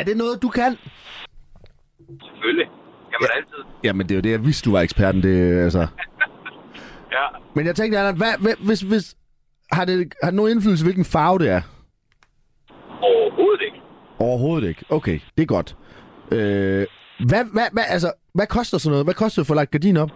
er 0.00 0.04
det 0.04 0.16
noget, 0.16 0.42
du 0.42 0.48
kan? 0.48 0.76
selvfølgelig. 2.40 2.66
Kan 3.10 3.18
man 3.20 3.30
altid. 3.36 3.60
Jamen, 3.84 4.08
det 4.08 4.14
er 4.14 4.16
jo 4.16 4.20
det, 4.20 4.30
jeg 4.30 4.44
vidste, 4.44 4.70
du 4.70 4.72
var 4.76 4.80
eksperten. 4.80 5.22
Det, 5.22 5.62
altså. 5.64 5.86
Ja. 7.12 7.26
Men 7.54 7.66
jeg 7.66 7.76
tænkte, 7.76 7.98
Allan, 7.98 8.16
hvad, 8.16 8.32
hvad, 8.40 8.54
hvis, 8.66 8.80
hvis, 8.80 9.14
har, 9.72 9.84
det, 9.84 10.14
har 10.22 10.30
det 10.30 10.36
nogen 10.36 10.52
indflydelse, 10.52 10.84
hvilken 10.84 11.04
farve 11.04 11.38
det 11.38 11.48
er? 11.48 11.62
Overhovedet 13.02 13.62
ikke. 13.62 13.80
Overhovedet 14.18 14.68
ikke. 14.68 14.84
Okay, 14.90 15.18
det 15.36 15.42
er 15.42 15.46
godt. 15.46 15.76
Øh, 16.32 16.86
hvad, 17.30 17.44
hvad, 17.54 17.68
hvad, 17.72 17.84
altså, 17.88 18.12
hvad 18.34 18.46
koster 18.46 18.78
sådan 18.78 18.90
noget? 18.90 19.06
Hvad 19.06 19.14
koster 19.14 19.42
det 19.42 19.46
at 19.46 19.50
få 19.52 19.54
lagt 19.54 19.70
gardin 19.70 19.96
op? 19.96 20.10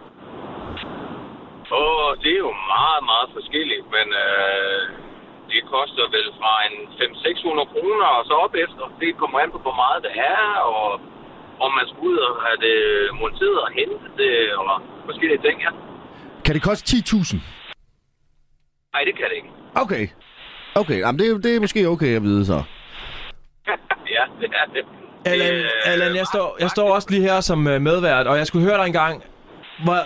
Åh, 1.81 2.11
det 2.23 2.31
er 2.35 2.41
jo 2.47 2.53
meget, 2.75 3.01
meget 3.11 3.29
forskelligt, 3.37 3.85
men 3.95 4.07
øh, 4.25 5.04
det 5.55 5.63
koster 5.75 6.03
vel 6.15 6.27
fra 6.39 6.53
en 6.67 6.75
500-600 6.99 7.71
kroner 7.73 8.07
og 8.17 8.21
så 8.29 8.33
op 8.45 8.53
efter. 8.65 8.83
Det 9.01 9.09
kommer 9.21 9.37
an 9.43 9.51
på, 9.55 9.59
hvor 9.65 9.75
meget 9.83 9.99
det 10.07 10.13
er, 10.35 10.45
og 10.73 10.87
om 11.65 11.69
man 11.77 11.85
skal 11.89 12.01
ud 12.09 12.17
og 12.27 12.33
have 12.45 12.57
det 12.67 12.77
monteret 13.21 13.59
og 13.65 13.69
hentet 13.79 14.11
det, 14.21 14.33
og 14.59 14.65
forskellige 15.09 15.41
ting, 15.45 15.55
ja. 15.65 15.71
Kan 16.45 16.53
det 16.57 16.63
koste 16.69 16.85
10.000? 16.97 17.37
Nej, 18.93 19.01
det 19.07 19.13
kan 19.19 19.25
det 19.31 19.35
ikke. 19.41 19.51
Okay. 19.83 20.05
Okay, 20.81 20.99
jamen 21.03 21.19
det, 21.19 21.25
er- 21.31 21.37
det 21.45 21.51
er 21.55 21.59
måske 21.65 21.87
okay 21.93 22.11
at 22.15 22.23
vide 22.23 22.45
så. 22.45 22.57
ja, 24.15 24.23
det 24.41 24.49
er 24.61 24.65
det. 24.75 24.85
Allan, 25.31 25.65
Allan 25.85 26.15
jeg, 26.15 26.25
står, 26.33 26.57
jeg 26.59 26.69
står 26.69 26.95
også 26.95 27.07
lige 27.11 27.21
her 27.21 27.39
som 27.41 27.67
øh, 27.67 27.81
medvært, 27.81 28.27
og 28.27 28.37
jeg 28.37 28.47
skulle 28.47 28.65
høre 28.67 28.77
dig 28.77 28.85
en 28.87 28.93
gang. 28.93 29.23
Hvor, 29.83 29.97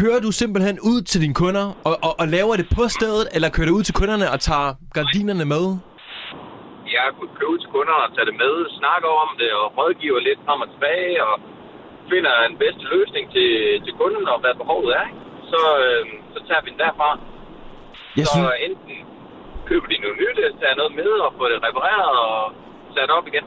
kører 0.00 0.20
du 0.26 0.30
simpelthen 0.40 0.76
ud 0.90 0.98
til 1.10 1.18
dine 1.24 1.36
kunder 1.42 1.66
og, 1.88 1.94
og, 2.06 2.12
og 2.20 2.26
laver 2.36 2.54
det 2.60 2.66
på 2.78 2.84
stedet, 2.96 3.24
eller 3.34 3.48
kører 3.54 3.68
du 3.70 3.74
ud 3.78 3.84
til 3.88 3.94
kunderne 4.00 4.26
og 4.34 4.38
tager 4.48 4.68
gardinerne 4.98 5.44
med? 5.54 5.64
Jeg 6.96 7.06
kunne 7.16 7.34
købe 7.40 7.56
til 7.62 7.70
kunder 7.76 7.96
og 8.04 8.08
tage 8.14 8.26
det 8.30 8.36
med, 8.44 8.54
snakke 8.80 9.06
om 9.22 9.30
det 9.40 9.50
og 9.60 9.66
rådgive 9.78 10.18
lidt 10.28 10.40
frem 10.46 10.60
og 10.64 10.68
tilbage 10.74 11.16
og 11.28 11.34
finder 12.10 12.34
en 12.48 12.56
bedste 12.62 12.84
løsning 12.94 13.24
til, 13.34 13.50
til 13.84 13.92
kunden 14.00 14.24
og 14.32 14.38
hvad 14.42 14.54
behovet 14.62 14.90
er. 15.00 15.04
Ikke? 15.10 15.20
Så, 15.52 15.60
øh, 15.84 16.02
så 16.34 16.38
tager 16.48 16.62
vi 16.64 16.68
den 16.72 16.80
derfra. 16.84 17.08
Jeg 18.18 18.26
så 18.26 18.32
synes, 18.34 18.62
enten 18.68 18.96
køber 19.68 19.86
de 19.92 19.96
noget 20.04 20.16
nyt, 20.22 20.38
tager 20.62 20.76
noget 20.80 20.92
med 21.00 21.10
og 21.26 21.30
får 21.38 21.46
det 21.52 21.58
repareret 21.66 22.14
og 22.28 22.38
sat 22.94 23.10
op 23.18 23.26
igen. 23.32 23.46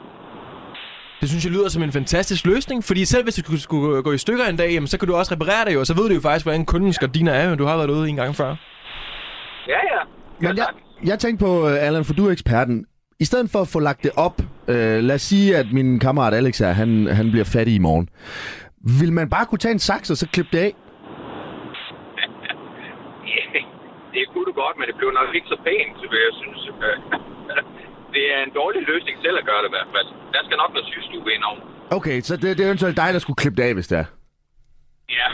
Det 1.20 1.28
synes 1.28 1.44
jeg 1.44 1.52
lyder 1.52 1.68
som 1.68 1.82
en 1.82 1.92
fantastisk 1.92 2.46
løsning, 2.46 2.84
fordi 2.84 3.04
selv 3.04 3.22
hvis 3.24 3.34
det 3.34 3.62
skulle, 3.62 4.02
gå 4.02 4.12
i 4.12 4.18
stykker 4.18 4.44
en 4.44 4.56
dag, 4.56 4.70
jamen, 4.72 4.86
så 4.86 4.98
kan 4.98 5.08
du 5.08 5.14
også 5.14 5.34
reparere 5.34 5.64
det 5.64 5.74
jo, 5.74 5.80
og 5.80 5.86
så 5.86 5.94
ved 5.94 6.08
du 6.08 6.14
jo 6.14 6.20
faktisk, 6.20 6.46
hvordan 6.46 6.64
kundens 6.64 6.98
gardiner 6.98 7.32
er, 7.32 7.48
jo. 7.50 7.54
du 7.54 7.64
har 7.64 7.76
været 7.76 7.90
ude 7.90 8.08
en 8.08 8.16
gang 8.16 8.34
før. 8.34 8.50
Ja, 9.68 9.80
ja. 9.92 10.00
Men 10.40 10.56
jeg, 10.56 10.66
jeg 11.04 11.18
tænkte 11.18 11.44
på, 11.44 11.68
øh, 11.68 11.86
Allan, 11.86 12.04
for 12.04 12.14
du 12.14 12.26
er 12.28 12.32
eksperten. 12.32 12.86
I 13.20 13.24
stedet 13.24 13.50
for 13.50 13.60
at 13.60 13.68
få 13.68 13.80
lagt 13.80 14.02
det 14.02 14.10
op, 14.16 14.40
øh, 14.68 14.98
lad 15.08 15.14
os 15.14 15.22
sige, 15.22 15.56
at 15.56 15.66
min 15.72 15.98
kammerat 15.98 16.34
Alex 16.34 16.58
her, 16.58 16.72
han, 16.72 17.06
han 17.06 17.30
bliver 17.30 17.44
fattig 17.44 17.74
i 17.74 17.78
morgen. 17.78 18.08
Vil 19.00 19.12
man 19.12 19.30
bare 19.30 19.46
kunne 19.46 19.58
tage 19.58 19.72
en 19.72 19.78
saks 19.78 20.10
og 20.10 20.16
så 20.16 20.28
klippe 20.28 20.50
det 20.56 20.62
af? 20.62 20.72
Ja, 23.34 23.60
det 24.14 24.24
kunne 24.32 24.44
du 24.44 24.52
godt, 24.52 24.76
men 24.78 24.86
det 24.88 24.96
blev 24.96 25.10
nok 25.10 25.34
ikke 25.34 25.48
så 25.48 25.58
pænt, 25.64 25.96
så 26.00 26.06
jeg 26.12 26.34
synes. 26.40 26.56
Det 28.16 28.24
er 28.34 28.40
en 28.46 28.52
dårlig 28.60 28.82
løsning 28.90 29.16
selv 29.24 29.36
at 29.40 29.44
gøre 29.50 29.60
det 29.62 29.68
i 29.70 29.74
hvert 29.76 29.90
fald. 29.94 30.08
Der 30.34 30.40
skal 30.46 30.56
nok 30.62 30.70
noget 30.74 30.86
sygestue 30.92 31.28
ind 31.36 31.44
over. 31.50 31.60
Okay, 31.98 32.16
så 32.28 32.32
det, 32.40 32.48
det 32.56 32.62
er 32.62 32.70
eventuelt 32.70 32.96
dig, 33.02 33.10
der 33.14 33.20
skulle 33.22 33.40
klippe 33.42 33.56
det 33.58 33.64
af, 33.68 33.74
hvis 33.78 33.88
det 33.92 33.98
er. 34.02 34.08
Ja. 35.18 35.28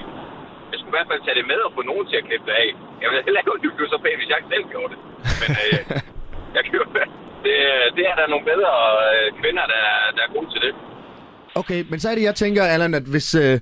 Jeg 0.70 0.76
skulle 0.78 0.92
i 0.94 0.96
hvert 0.98 1.10
fald 1.10 1.20
tage 1.26 1.38
det 1.40 1.46
med 1.52 1.60
og 1.66 1.72
få 1.78 1.82
nogen 1.90 2.04
til 2.10 2.16
at 2.20 2.24
klippe 2.28 2.46
det 2.50 2.56
af. 2.64 2.68
Jeg 3.00 3.06
ville 3.10 3.22
heller 3.26 3.40
ikke, 3.40 3.76
blev 3.78 3.88
så 3.94 3.98
pænt, 4.04 4.18
hvis 4.20 4.28
jeg 4.30 4.38
ikke 4.40 4.52
selv 4.54 4.64
gjorde 4.72 4.90
det. 4.92 4.98
Men 5.42 5.48
øh, 5.64 5.80
jeg 6.56 6.62
kan 6.64 6.72
det, 7.46 7.56
det 7.96 8.04
er 8.10 8.14
der 8.20 8.26
nogle 8.32 8.44
bedre 8.52 8.72
øh, 9.14 9.26
kvinder, 9.40 9.64
der, 9.74 9.82
der 10.16 10.22
er 10.26 10.30
gode 10.36 10.48
til 10.54 10.60
det. 10.66 10.72
Okay, 11.60 11.80
men 11.90 11.98
så 12.00 12.06
er 12.10 12.14
det, 12.14 12.28
jeg 12.30 12.34
tænker, 12.34 12.62
Allan, 12.74 12.94
at 13.00 13.06
hvis... 13.14 13.28
Øh, 13.44 13.56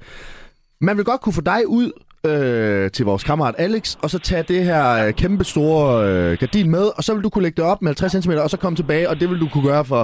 man 0.88 0.96
vil 0.96 1.04
godt 1.04 1.20
kunne 1.20 1.38
få 1.40 1.46
dig 1.54 1.62
ud 1.68 1.92
øh, 2.26 2.90
til 2.90 3.04
vores 3.04 3.24
kammerat 3.24 3.54
Alex, 3.58 3.96
og 4.02 4.10
så 4.10 4.18
tage 4.18 4.42
det 4.42 4.64
her 4.64 5.06
øh, 5.06 5.14
kæmpe 5.14 5.44
store 5.44 6.06
øh, 6.08 6.38
gardin 6.38 6.70
med, 6.70 6.86
og 6.96 7.02
så 7.04 7.14
vil 7.14 7.24
du 7.24 7.30
kunne 7.30 7.42
lægge 7.42 7.62
det 7.62 7.70
op 7.70 7.82
med 7.82 7.88
50 7.88 8.24
cm, 8.24 8.32
og 8.32 8.50
så 8.50 8.56
komme 8.56 8.76
tilbage, 8.76 9.08
og 9.10 9.20
det 9.20 9.30
vil 9.30 9.40
du 9.40 9.48
kunne 9.48 9.68
gøre 9.68 9.84
for 9.84 10.02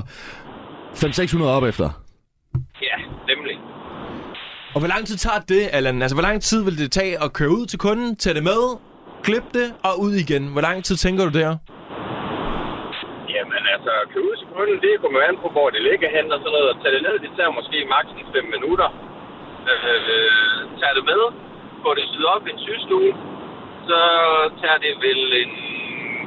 500-600 0.94 1.44
op 1.56 1.64
efter. 1.64 1.88
Ja, 2.88 2.96
nemlig. 3.30 3.56
Og 4.74 4.78
hvor 4.80 4.88
lang 4.94 5.02
tid 5.06 5.16
tager 5.16 5.40
det, 5.52 5.62
Allan? 5.76 6.02
Altså, 6.02 6.16
hvor 6.16 6.26
lang 6.28 6.38
tid 6.42 6.60
vil 6.66 6.78
det 6.82 6.88
tage 6.98 7.14
at 7.24 7.28
køre 7.38 7.52
ud 7.58 7.66
til 7.66 7.78
kunden, 7.86 8.08
tage 8.16 8.34
det 8.38 8.44
med, 8.50 8.62
klippe 9.26 9.50
det 9.58 9.68
og 9.88 9.94
ud 10.04 10.12
igen? 10.24 10.42
Hvor 10.54 10.64
lang 10.68 10.78
tid 10.88 10.96
tænker 11.04 11.22
du 11.28 11.32
der? 11.40 11.50
Jamen 13.34 13.62
altså, 13.74 13.92
køre 14.12 14.24
ud 14.30 14.36
til 14.40 14.48
kunden, 14.56 14.76
det 14.84 14.92
kommer 15.02 15.20
an 15.28 15.36
på, 15.42 15.48
hvor 15.56 15.68
det 15.74 15.82
ligger 15.88 16.08
hen 16.16 16.26
og 16.34 16.38
sådan 16.42 16.54
noget. 16.56 16.68
Og 16.72 16.76
tage 16.82 16.94
det 16.96 17.02
ned, 17.06 17.14
det 17.24 17.30
tager 17.36 17.52
måske 17.58 17.78
maks 17.94 18.10
5 18.36 18.44
minutter. 18.54 18.88
Øh, 19.70 20.60
tager 20.80 20.94
det 20.98 21.04
med, 21.12 21.22
få 21.86 21.90
det 21.98 22.04
syet 22.12 22.26
op 22.34 22.42
i 22.48 22.50
en 22.54 22.60
sygestue, 22.66 23.10
så 23.88 23.98
tager 24.60 24.78
det 24.84 24.92
vel 25.06 25.20
en 25.42 25.52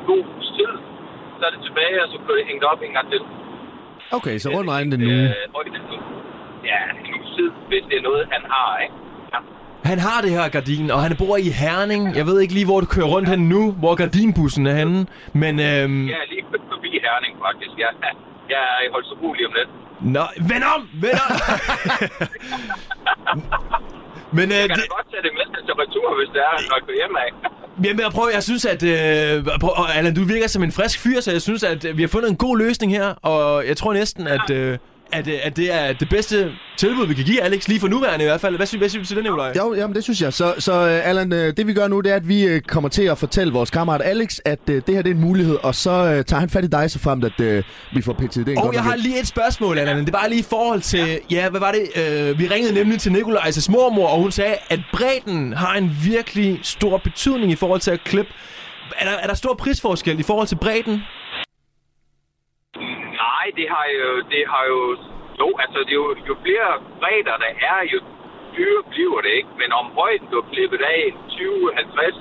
god 0.10 0.24
tid. 0.58 0.72
Så 1.38 1.42
er 1.48 1.52
det 1.56 1.62
tilbage, 1.68 1.98
og 2.04 2.08
så 2.12 2.16
kører 2.26 2.38
det 2.40 2.46
hængt 2.52 2.66
op 2.72 2.80
en 2.88 2.94
gang 2.98 3.08
til. 3.14 3.22
Okay, 4.18 4.36
så 4.44 4.48
rundt 4.56 4.70
regnet 4.76 4.94
en 5.00 5.04
uge. 5.12 5.28
Ja, 6.72 6.80
en 7.00 7.06
uges 7.16 7.30
tid, 7.38 7.50
hvis 7.70 7.84
det 7.90 7.96
er 8.00 8.06
noget, 8.10 8.24
han 8.34 8.42
har, 8.54 8.70
ikke? 8.84 8.96
Ja. 9.34 9.40
Han 9.92 10.00
har 10.08 10.18
det 10.26 10.32
her 10.38 10.46
gardin, 10.56 10.86
og 10.96 11.00
han 11.06 11.12
bor 11.22 11.36
i 11.48 11.50
Herning. 11.62 12.04
Jeg 12.20 12.26
ved 12.30 12.38
ikke 12.44 12.54
lige, 12.54 12.66
hvor 12.70 12.80
du 12.84 12.88
kører 12.96 13.10
rundt 13.16 13.30
hen 13.30 13.42
nu, 13.54 13.62
hvor 13.82 13.94
gardinbussen 14.02 14.64
er 14.72 14.76
henne. 14.82 15.00
Men, 15.42 15.54
øhm, 15.70 16.00
Jeg 16.14 16.20
er 16.24 16.28
lige 16.34 16.44
forbi 16.74 16.92
Herning, 17.06 17.34
faktisk. 17.46 17.74
Jeg, 17.84 17.90
jeg 18.54 18.62
er 18.76 18.80
i 18.86 18.88
Holstebro 18.94 19.30
lige 19.34 19.48
om 19.50 19.54
lidt. 19.60 19.70
Nå, 20.16 20.24
vend 20.52 20.64
om! 20.76 20.82
Vend 21.04 21.20
om! 21.26 21.32
Men 24.38 24.46
øh, 24.52 24.58
Jeg 24.58 24.70
kan 24.70 24.78
det, 24.78 24.84
da 24.90 24.96
godt 24.98 25.08
tage 25.12 25.24
det 25.28 25.34
med 25.40 25.46
til 25.68 25.74
retur, 25.84 26.08
hvis 26.20 26.30
det 26.36 26.42
er, 26.50 26.54
når 26.70 26.78
jeg 26.88 26.96
hjem 27.02 27.16
af. 27.26 27.30
jamen, 27.86 28.02
jeg, 28.06 28.12
prøver, 28.12 28.30
jeg 28.38 28.44
synes, 28.44 28.66
at... 28.66 28.82
Øh, 28.84 29.60
prøv, 29.64 29.72
Allan, 29.98 30.14
du 30.16 30.24
virker 30.24 30.48
som 30.48 30.64
en 30.64 30.72
frisk 30.72 31.00
fyr, 31.04 31.20
så 31.22 31.32
jeg 31.32 31.42
synes, 31.42 31.64
at 31.64 31.86
øh, 31.86 31.98
vi 31.98 32.02
har 32.02 32.10
fundet 32.16 32.30
en 32.30 32.38
god 32.46 32.58
løsning 32.58 32.92
her. 32.92 33.08
Og 33.32 33.68
jeg 33.68 33.78
tror 33.78 33.94
næsten, 33.94 34.28
at, 34.28 34.50
øh, 34.50 34.78
at, 35.12 35.28
øh, 35.28 35.34
at 35.44 35.58
det 35.58 35.74
er 35.74 35.94
det 35.94 36.10
bedste 36.10 36.52
tilbud, 36.78 37.08
vi 37.08 37.14
kan 37.14 37.26
give 37.26 37.42
Alex, 37.42 37.68
lige 37.68 37.80
for 37.80 37.88
nuværende 37.88 38.26
i 38.26 38.28
hvert 38.28 38.42
fald. 38.42 38.56
Hvad 38.56 38.66
synes, 38.66 38.80
hvad 38.80 38.90
synes 38.90 39.08
du 39.08 39.10
til 39.10 39.16
det, 39.16 39.24
Nicolaj? 39.24 39.54
Jo, 39.58 39.74
jamen 39.74 39.96
det 39.96 40.04
synes 40.04 40.22
jeg. 40.22 40.34
Så, 40.34 40.54
så 40.60 40.74
uh, 40.74 41.10
Allan, 41.10 41.32
uh, 41.32 41.38
det 41.38 41.68
vi 41.68 41.74
gør 41.74 41.88
nu, 41.88 42.00
det 42.00 42.12
er, 42.12 42.16
at 42.16 42.28
vi 42.28 42.56
uh, 42.56 42.60
kommer 42.68 42.90
til 42.90 43.04
at 43.04 43.18
fortælle 43.18 43.54
vores 43.54 43.70
kammerat 43.70 44.02
Alex, 44.04 44.38
at 44.46 44.60
uh, 44.70 44.76
det 44.76 44.84
her 44.88 45.02
det 45.02 45.10
er 45.10 45.16
en 45.16 45.22
mulighed, 45.22 45.58
og 45.64 45.76
så 45.76 45.92
uh, 45.92 46.26
tager 46.26 46.40
han 46.40 46.50
fat 46.50 46.64
i 46.64 46.68
dig, 46.68 46.92
så 46.92 47.00
frem 47.00 47.24
at 47.24 47.40
uh, 47.40 47.64
vi 47.96 48.02
får 48.02 48.14
det. 48.14 48.58
Og 48.58 48.74
jeg 48.74 48.84
har 48.84 48.96
lige 48.96 49.20
et 49.20 49.28
spørgsmål, 49.28 49.78
Allan. 49.78 50.06
Det 50.06 50.14
var 50.14 50.28
lige 50.30 50.40
i 50.40 50.46
forhold 50.50 50.82
til... 50.82 51.20
Ja, 51.32 51.50
hvad 51.50 51.60
var 51.60 51.72
det? 51.72 52.04
Øh, 52.04 52.40
vi 52.40 52.48
ringede 52.48 52.74
nemlig 52.74 53.00
til 53.00 53.12
Nikolajs 53.12 53.70
mormor, 53.70 54.08
og 54.08 54.22
hun 54.22 54.32
sagde, 54.32 54.56
at 54.70 54.80
bredden 54.94 55.54
har 55.54 55.76
en 55.76 55.98
virkelig 56.04 56.60
stor 56.64 56.98
betydning 56.98 57.52
i 57.52 57.56
forhold 57.56 57.82
til 57.82 57.92
at 57.92 58.04
klippe. 58.04 58.32
Er 58.98 59.06
der, 59.06 59.18
er 59.18 59.28
der 59.28 59.34
stor 59.34 59.54
prisforskel 59.54 60.20
i 60.20 60.24
forhold 60.24 60.48
til 60.48 60.56
bredden? 60.56 61.02
Nej, 63.50 63.56
det 63.62 63.70
har 63.76 63.88
jo... 64.00 64.10
Det 64.34 64.44
har 64.54 64.66
jo 64.74 64.82
jo, 65.42 65.48
altså, 65.64 65.80
det 65.88 65.94
er 65.96 66.02
jo, 66.04 66.16
jo 66.30 66.36
flere 66.46 66.70
bredder 67.00 67.38
der 67.44 67.52
er, 67.72 67.80
jo 67.94 68.00
dyre 68.58 68.84
bliver 68.92 69.22
det, 69.22 69.34
ikke? 69.40 69.50
Men 69.62 69.70
om 69.82 69.86
højden 70.00 70.28
bliver 70.28 70.46
klippet 70.54 70.82
af 70.82 71.04
20-50 71.30 72.16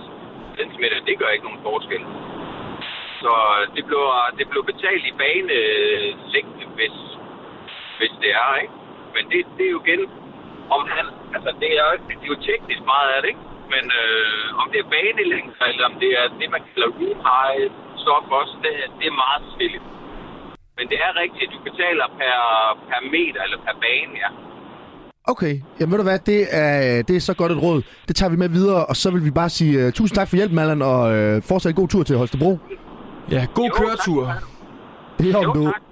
cm, 0.58 0.84
det 1.06 1.18
gør 1.18 1.28
ikke 1.28 1.44
nogen 1.48 1.62
forskel. 1.62 2.02
Så 3.22 3.32
det 3.74 3.82
bliver, 3.88 4.12
det 4.38 4.48
bliver 4.50 4.66
betalt 4.72 5.04
i 5.10 5.12
banelængde, 5.22 6.64
hvis, 6.78 6.96
hvis 7.98 8.14
det 8.22 8.30
er, 8.46 8.56
ikke? 8.62 8.74
Men 9.14 9.22
det, 9.30 9.40
det 9.56 9.66
er 9.66 9.70
jo 9.70 9.82
igen, 9.86 10.02
om 10.76 10.82
han, 10.92 11.04
altså 11.34 11.50
det 11.60 11.72
er, 11.82 11.90
det 12.08 12.14
er 12.22 12.32
jo 12.34 12.38
teknisk 12.50 12.82
meget 12.94 13.08
af 13.14 13.20
det, 13.22 13.28
ikke? 13.28 13.44
Men 13.74 13.84
øh, 14.00 14.60
om 14.60 14.66
det 14.72 14.78
er 14.80 14.88
banelængde, 14.94 15.52
eller 15.68 15.86
om 15.90 15.96
det 16.02 16.10
er 16.20 16.24
det, 16.40 16.48
man 16.50 16.62
kalder 16.68 16.88
room 16.98 17.20
high 17.30 17.70
stop 18.02 18.26
også, 18.40 18.54
det, 18.62 18.72
det 18.98 19.06
er 19.12 19.16
meget 19.24 19.40
forskelligt. 19.46 19.84
Men 20.78 20.88
det 20.88 20.98
er 21.06 21.10
rigtigt, 21.22 21.42
at 21.46 21.50
du 21.54 21.58
betaler 21.70 22.06
per, 22.20 22.36
per 22.88 23.00
meter 23.14 23.40
eller 23.46 23.58
per 23.66 23.74
bane, 23.84 24.12
ja. 24.24 24.30
Okay, 25.32 25.54
jamen 25.80 25.90
ved 25.90 25.98
du 25.98 26.02
hvad, 26.02 26.18
det 26.18 26.40
er, 26.50 27.02
det 27.02 27.16
er 27.16 27.20
så 27.20 27.34
godt 27.34 27.52
et 27.52 27.62
råd. 27.62 27.82
Det 28.08 28.16
tager 28.16 28.30
vi 28.30 28.36
med 28.36 28.48
videre, 28.48 28.86
og 28.86 28.96
så 28.96 29.10
vil 29.10 29.24
vi 29.24 29.30
bare 29.30 29.48
sige 29.50 29.86
uh, 29.86 29.92
tusind 29.92 30.16
tak 30.16 30.28
for 30.28 30.36
hjælpen, 30.36 30.58
Allan, 30.58 30.82
og 30.82 31.00
uh, 31.36 31.42
fortsat 31.42 31.74
god 31.74 31.88
tur 31.88 32.02
til 32.02 32.16
Holstebro. 32.16 32.58
Ja, 33.30 33.46
god 33.54 33.64
Jo, 33.68 33.74
køretur. 33.78 34.24
tak. 34.26 34.42
Jo, 35.26 35.42
Jo, 35.42 35.52
du. 35.52 35.64
tak. 35.64 35.82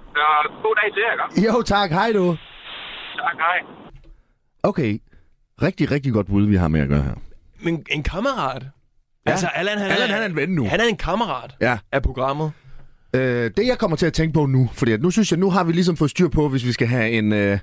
God 0.63 0.75
dag 0.81 0.93
til 0.93 1.01
jer, 1.05 1.37
ikke? 1.37 1.47
Jo, 1.57 1.61
tak. 1.61 1.89
Hej 1.91 2.11
du. 2.13 2.37
Tak, 3.15 3.37
hej. 3.37 3.57
Okay, 4.63 4.99
rigtig, 5.61 5.91
rigtig 5.91 6.13
godt 6.13 6.27
bud, 6.27 6.45
vi 6.47 6.55
har 6.55 6.67
med 6.67 6.81
at 6.81 6.89
gøre 6.89 7.01
her. 7.01 7.15
Men 7.63 7.85
en 7.91 8.03
kammerat? 8.03 8.63
Ja. 9.25 9.31
Altså, 9.31 9.47
Allan, 9.55 9.77
han, 9.77 9.91
Allan, 9.91 10.09
er, 10.09 10.13
han 10.13 10.21
er 10.21 10.25
en 10.25 10.35
ven 10.35 10.49
nu. 10.49 10.67
Han 10.67 10.79
er 10.79 10.83
en 10.89 10.97
kammerat 10.97 11.55
Ja. 11.61 11.77
af 11.91 12.01
programmet. 12.03 12.51
Øh, 13.17 13.51
det 13.57 13.67
jeg 13.67 13.77
kommer 13.77 13.97
til 13.97 14.05
at 14.05 14.13
tænke 14.13 14.33
på 14.33 14.45
nu, 14.45 14.69
fordi 14.73 14.91
at 14.91 15.01
nu 15.01 15.11
synes 15.11 15.31
jeg, 15.31 15.39
nu 15.39 15.49
har 15.49 15.63
vi 15.63 15.71
ligesom 15.71 15.97
fået 15.97 16.11
styr 16.11 16.27
på, 16.27 16.49
hvis 16.49 16.65
vi 16.65 16.71
skal 16.71 16.87
have 16.87 17.09
en, 17.09 17.33
øh, 17.33 17.59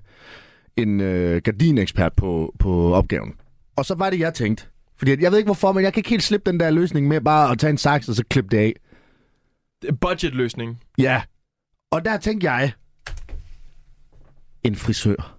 en 0.77 1.01
øh, 1.01 1.43
gardinekspert 1.43 2.13
på, 2.13 2.55
på 2.59 2.95
opgaven. 2.95 3.33
Og 3.77 3.85
så 3.85 3.95
var 3.95 4.11
det, 4.11 4.21
jeg 4.21 4.35
tænkte. 4.35 4.65
Fordi 4.97 5.13
at 5.13 5.21
jeg 5.21 5.31
ved 5.31 5.39
ikke 5.39 5.49
hvorfor, 5.49 5.73
men 5.73 5.85
jeg 5.85 5.93
kan 5.93 6.01
ikke 6.01 6.11
helt 6.11 6.23
slippe 6.23 6.51
den 6.51 6.61
der 6.61 6.71
løsning 6.71 7.09
med 7.09 7.21
bare 7.21 7.51
at 7.51 7.59
tage 7.59 7.71
en 7.71 7.79
saks 7.79 8.09
og 8.09 8.15
så 8.15 8.25
klippe 8.31 8.57
det 8.57 8.63
af. 8.63 8.75
Budgetløsning. 10.01 10.81
Ja. 10.99 11.23
Og 11.91 12.05
der 12.05 12.17
tænkte 12.17 12.53
jeg, 12.53 12.73
en 14.65 14.77
frisør. 14.77 15.39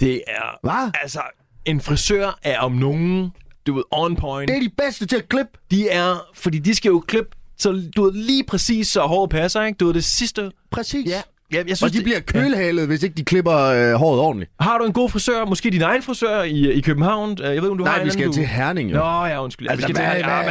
Det 0.00 0.22
er... 0.26 0.58
Hvad? 0.62 0.90
Altså, 1.02 1.22
en 1.64 1.80
frisør 1.80 2.38
er 2.42 2.58
om 2.58 2.72
nogen, 2.72 3.30
du 3.66 3.74
ved, 3.74 3.82
on 3.90 4.16
point. 4.16 4.48
Det 4.48 4.56
er 4.56 4.60
de 4.60 4.74
bedste 4.78 5.06
til 5.06 5.16
at 5.16 5.28
klippe. 5.28 5.58
De 5.70 5.88
er, 5.88 6.30
fordi 6.34 6.58
de 6.58 6.74
skal 6.74 6.88
jo 6.88 7.00
klippe, 7.00 7.36
så 7.58 7.82
du 7.96 8.02
ved, 8.04 8.12
lige 8.12 8.44
præcis 8.44 8.86
så 8.88 9.00
håret 9.00 9.30
passer, 9.30 9.62
ikke? 9.62 9.76
Du 9.76 9.86
ved, 9.86 9.94
det 9.94 10.04
sidste... 10.04 10.50
Præcis. 10.70 11.06
Ja, 11.10 11.22
ja 11.52 11.56
jeg 11.68 11.76
synes, 11.76 11.82
Og 11.82 11.88
de 11.92 11.94
det- 11.96 12.04
bliver 12.04 12.20
kølhalet, 12.20 12.86
hvis 12.86 13.02
ikke 13.02 13.14
de 13.16 13.24
klipper 13.24 13.56
øh, 13.58 13.92
håret 13.92 14.20
ordentligt. 14.20 14.50
Har 14.60 14.78
du 14.78 14.84
en 14.84 14.92
god 14.92 15.10
frisør? 15.10 15.44
Måske 15.44 15.70
din 15.70 15.82
egen 15.82 16.02
frisør 16.02 16.42
i, 16.42 16.72
i 16.72 16.80
København? 16.80 17.36
Øh, 17.44 17.54
Jeg 17.54 17.62
ved, 17.62 17.70
om 17.70 17.78
du 17.78 17.84
har 17.84 17.92
Nej, 17.92 18.00
en 18.00 18.06
vi 18.06 18.10
skal 18.10 18.22
anden, 18.22 18.32
til 18.34 18.42
du... 18.42 18.48
Herning, 18.48 18.90
jo. 18.90 18.96
Nå, 18.96 19.24
ja, 19.26 19.42
undskyld. 19.44 19.68
Altså, 19.70 19.86
vi 19.86 19.92
skal 19.94 20.04
hvad- 20.06 20.16
til 20.16 20.24
Herning. 20.24 20.50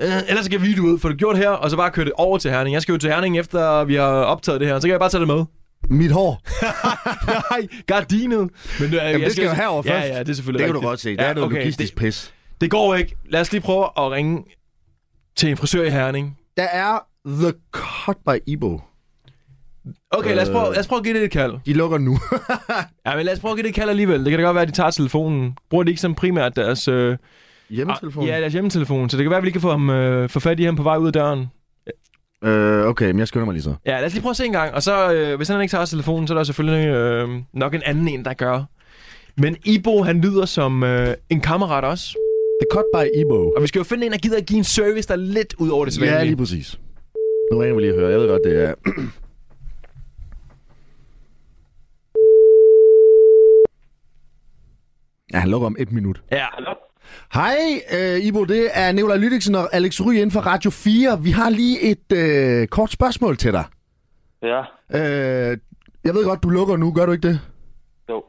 Ja, 0.00 0.20
Ellers 0.28 0.44
skal 0.44 0.62
vi 0.62 0.80
ud, 0.80 0.98
for 0.98 1.08
det 1.08 1.18
gjort 1.18 1.36
her, 1.38 1.48
og 1.48 1.70
så 1.70 1.76
bare 1.76 1.90
køre 1.90 2.04
det 2.04 2.12
over 2.16 2.38
til 2.38 2.50
Herning. 2.50 2.74
Jeg 2.74 2.82
skal 2.82 2.92
jo 2.92 2.98
til 2.98 3.10
Herning, 3.10 3.38
efter 3.38 3.84
vi 3.84 3.94
har 3.94 4.04
optaget 4.06 4.60
det 4.60 4.68
her. 4.68 4.78
Så 4.78 4.82
kan 4.82 4.90
jeg 4.90 5.00
bare 5.00 5.10
tage 5.10 5.18
det 5.20 5.28
med. 5.28 5.44
Mit 5.90 6.10
hår. 6.12 6.42
Nej, 7.50 7.68
gardinet. 7.86 8.38
Men, 8.38 8.50
øh, 8.88 8.92
Jamen, 8.94 9.12
jeg 9.12 9.20
det 9.20 9.32
skal 9.32 9.44
jo 9.44 9.52
herover 9.52 9.82
ja, 9.86 9.92
først. 9.94 10.08
Ja, 10.08 10.18
det 10.18 10.28
er 10.28 10.34
selvfølgelig 10.34 10.58
Det 10.58 10.66
kan 10.66 10.74
du 10.74 10.78
rigtigt. 10.80 10.88
godt 10.90 11.00
se. 11.00 11.10
Det 11.16 11.20
er 11.20 11.34
noget 11.34 11.52
logistisk 11.52 11.92
det, 11.94 12.00
pis. 12.00 12.32
det 12.60 12.70
går 12.70 12.94
ikke. 12.94 13.16
Lad 13.30 13.40
os 13.40 13.52
lige 13.52 13.60
prøve 13.62 13.84
at 13.84 14.10
ringe 14.10 14.42
til 15.36 15.50
en 15.50 15.56
frisør 15.56 15.82
i 15.84 15.90
Herning. 15.90 16.38
Der 16.56 16.62
er 16.62 16.98
The 17.26 17.52
Cut 17.72 18.16
by 18.26 18.42
Ibo. 18.46 18.80
Okay, 20.10 20.34
lad 20.34 20.42
os 20.42 20.48
prøve, 20.48 20.72
lad 20.72 20.78
os 20.80 20.86
prøve 20.88 20.98
at 20.98 21.04
give 21.04 21.14
det 21.14 21.24
et 21.24 21.30
kald. 21.30 21.54
De 21.66 21.72
lukker 21.72 21.98
nu. 21.98 22.18
Ja, 23.06 23.16
men 23.16 23.24
lad 23.24 23.32
os 23.34 23.40
prøve 23.40 23.52
at 23.52 23.56
give 23.56 23.62
det 23.62 23.68
et 23.68 23.74
kald 23.74 23.90
alligevel. 23.90 24.24
Det 24.24 24.30
kan 24.30 24.38
da 24.38 24.44
godt 24.44 24.54
være, 24.54 24.62
at 24.62 24.68
de 24.68 24.72
tager 24.72 24.90
telefonen. 24.90 25.56
Bruger 25.70 25.84
de 25.84 25.90
ikke 25.90 26.00
som 26.00 26.14
primært 26.14 26.56
deres... 26.56 26.88
Øh, 26.88 27.16
Hjemmetelefon? 27.70 28.24
Ja, 28.26 28.40
deres 28.40 28.52
hjemmetelefon. 28.52 29.10
Så 29.10 29.16
det 29.16 29.24
kan 29.24 29.30
være, 29.30 29.36
at 29.38 29.42
vi 29.42 29.46
lige 29.46 29.52
kan 29.52 29.60
få, 29.60 29.70
ham, 29.70 29.90
øh, 29.90 30.28
få 30.28 30.40
fat 30.40 30.60
i 30.60 30.64
ham 30.64 30.76
på 30.76 30.82
vej 30.82 30.96
ud 30.96 31.06
af 31.06 31.12
døren. 31.12 31.46
Øh, 32.44 32.86
okay, 32.86 33.06
men 33.06 33.18
jeg 33.18 33.28
skynder 33.28 33.44
mig 33.44 33.52
lige 33.52 33.62
så. 33.62 33.74
Ja, 33.86 33.98
lad 33.98 34.06
os 34.06 34.12
lige 34.12 34.22
prøve 34.22 34.30
at 34.30 34.36
se 34.36 34.44
en 34.46 34.52
gang. 34.52 34.74
Og 34.74 34.82
så, 34.82 35.12
øh, 35.12 35.36
hvis 35.36 35.48
han 35.48 35.60
ikke 35.60 35.70
tager 35.72 35.84
telefonen, 35.84 36.26
så 36.28 36.34
er 36.34 36.36
der 36.38 36.44
selvfølgelig 36.44 36.88
øh, 36.88 37.28
nok 37.52 37.74
en 37.74 37.82
anden 37.84 38.08
en, 38.08 38.24
der 38.24 38.34
gør. 38.34 38.62
Men 39.36 39.56
Ibo, 39.64 40.02
han 40.02 40.20
lyder 40.20 40.44
som 40.44 40.82
øh, 40.82 41.14
en 41.30 41.40
kammerat 41.40 41.84
også. 41.84 42.16
The 42.60 42.66
Cut 42.72 42.84
by 42.94 43.20
Ibo. 43.20 43.52
Og 43.56 43.62
vi 43.62 43.66
skal 43.66 43.78
jo 43.78 43.84
finde 43.84 44.06
en, 44.06 44.12
der 44.12 44.18
gider 44.18 44.36
at 44.36 44.46
give 44.46 44.58
en 44.58 44.64
service, 44.64 45.08
der 45.08 45.14
er 45.14 45.18
lidt 45.18 45.54
ud 45.58 45.68
over 45.68 45.84
det 45.84 45.92
Ja, 45.92 46.00
sædvanlige. 46.00 46.26
lige 46.30 46.36
præcis. 46.36 46.78
Nu 47.52 47.58
ringer 47.58 47.74
vi 47.74 47.80
lige 47.80 47.92
og 47.94 47.98
hører. 47.98 48.10
Jeg 48.10 48.20
ved 48.20 48.28
godt, 48.28 48.42
det 48.44 48.64
er... 48.64 48.74
Ja, 55.32 55.38
han 55.38 55.48
lukker 55.50 55.66
om 55.66 55.76
et 55.78 55.92
minut. 55.92 56.22
Ja. 56.32 56.46
Hej, 57.34 57.56
øh, 57.92 58.18
Ibo. 58.26 58.44
Det 58.44 58.68
er 58.74 58.92
Nicolaj 58.92 59.16
Lydiksen 59.16 59.54
og 59.54 59.74
Alex 59.74 60.00
Ry 60.00 60.12
inden 60.12 60.30
for 60.30 60.40
Radio 60.40 60.70
4. 60.70 61.22
Vi 61.22 61.30
har 61.30 61.50
lige 61.50 61.80
et 61.82 62.12
øh, 62.12 62.68
kort 62.68 62.90
spørgsmål 62.92 63.36
til 63.36 63.52
dig. 63.52 63.64
Ja, 64.42 64.62
Øh, 64.94 65.58
jeg 66.04 66.14
ved 66.14 66.24
godt, 66.24 66.42
du 66.42 66.48
lukker 66.48 66.76
nu. 66.76 66.92
Gør 66.92 67.06
du 67.06 67.12
ikke 67.12 67.28
det? 67.28 67.40
jo. 68.08 68.24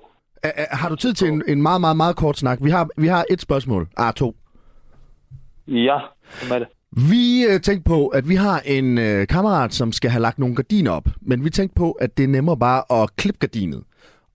Har 0.72 0.90
du 0.90 0.96
tid 0.96 1.14
til 1.14 1.28
en, 1.28 1.44
en 1.48 1.62
meget, 1.62 1.82
meget, 1.82 1.98
meget 1.98 2.16
kort 2.16 2.38
snak? 2.38 2.58
Vi 2.62 2.70
har, 2.70 2.88
vi 2.98 3.08
har 3.08 3.26
et 3.30 3.42
spørgsmål. 3.42 3.88
Ah, 3.98 4.14
to. 4.14 4.36
Ja, 5.68 5.98
hvem 6.40 6.52
er 6.56 6.60
det? 6.60 6.68
Vi 7.10 7.46
øh, 7.50 7.62
tænkte 7.62 7.90
på, 7.90 8.08
at 8.08 8.30
vi 8.30 8.36
har 8.36 8.60
en 8.66 8.98
øh, 8.98 9.28
kammerat, 9.28 9.74
som 9.74 9.92
skal 9.92 10.10
have 10.12 10.22
lagt 10.22 10.40
nogle 10.40 10.56
gardiner 10.56 10.92
op. 10.92 11.04
Men 11.22 11.44
vi 11.44 11.50
tænkte 11.50 11.76
på, 11.76 11.92
at 11.92 12.18
det 12.18 12.24
er 12.24 12.28
nemmere 12.28 12.58
bare 12.58 13.02
at 13.02 13.16
klippe 13.16 13.40
gardinet. 13.40 13.84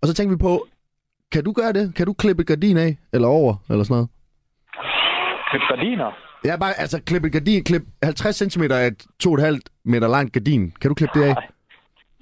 Og 0.02 0.08
så 0.08 0.14
tænkte 0.14 0.36
vi 0.36 0.38
på, 0.40 0.66
kan 1.32 1.44
du 1.44 1.52
gøre 1.52 1.72
det? 1.72 1.94
Kan 1.94 2.06
du 2.06 2.12
klippe 2.12 2.40
et 2.40 2.46
gardin 2.46 2.76
af? 2.76 2.96
Eller 3.12 3.28
over? 3.28 3.54
Eller 3.70 3.84
sådan 3.84 3.94
noget? 3.94 4.08
Klip 5.50 5.62
gardiner? 5.68 6.10
Ja, 6.44 6.56
bare 6.56 6.80
altså 6.80 7.02
klippe 7.06 7.26
et 7.28 7.32
gardin. 7.32 7.64
Klip 7.64 7.82
50 8.02 8.36
cm 8.52 8.62
af 8.62 8.86
et 8.86 9.06
2,5 9.26 9.58
meter 9.84 10.08
langt 10.08 10.32
gardin. 10.32 10.72
Kan 10.80 10.88
du 10.88 10.94
klippe 10.94 11.18
det 11.18 11.24
af? 11.24 11.34
Nej. 11.34 11.46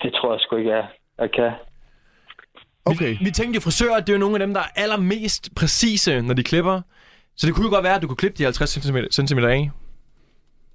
Det 0.02 0.12
tror 0.12 0.32
jeg 0.32 0.40
sgu 0.40 0.56
ikke, 0.56 0.70
jeg, 0.70 0.84
jeg 1.18 1.30
kan. 1.30 1.50
Okay. 2.84 3.16
Vi 3.20 3.30
tænkte 3.30 3.54
jo, 3.56 3.60
frisører, 3.60 4.00
det 4.00 4.08
er 4.08 4.12
jo 4.12 4.18
nogle 4.18 4.36
af 4.36 4.40
dem, 4.40 4.54
der 4.54 4.60
er 4.60 4.70
allermest 4.82 5.54
præcise, 5.56 6.22
når 6.22 6.34
de 6.34 6.42
klipper. 6.42 6.80
Så 7.36 7.46
det 7.46 7.54
kunne 7.54 7.66
jo 7.68 7.70
godt 7.70 7.84
være, 7.84 7.96
at 7.96 8.02
du 8.02 8.06
kunne 8.06 8.16
klippe 8.16 8.38
de 8.38 8.44
50 8.44 8.70
cm, 8.70 8.98
cm 9.10 9.38
af. 9.38 9.70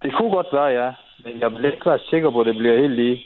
Det 0.03 0.11
kunne 0.17 0.31
godt 0.31 0.47
være, 0.53 0.69
ja. 0.81 0.89
Men 1.23 1.39
jeg 1.41 1.51
vil 1.51 1.65
ikke 1.65 1.85
være 1.85 1.99
sikker 2.09 2.31
på, 2.31 2.39
at 2.41 2.47
det 2.47 2.55
bliver 2.55 2.77
helt 2.81 2.95
lige. 2.95 3.17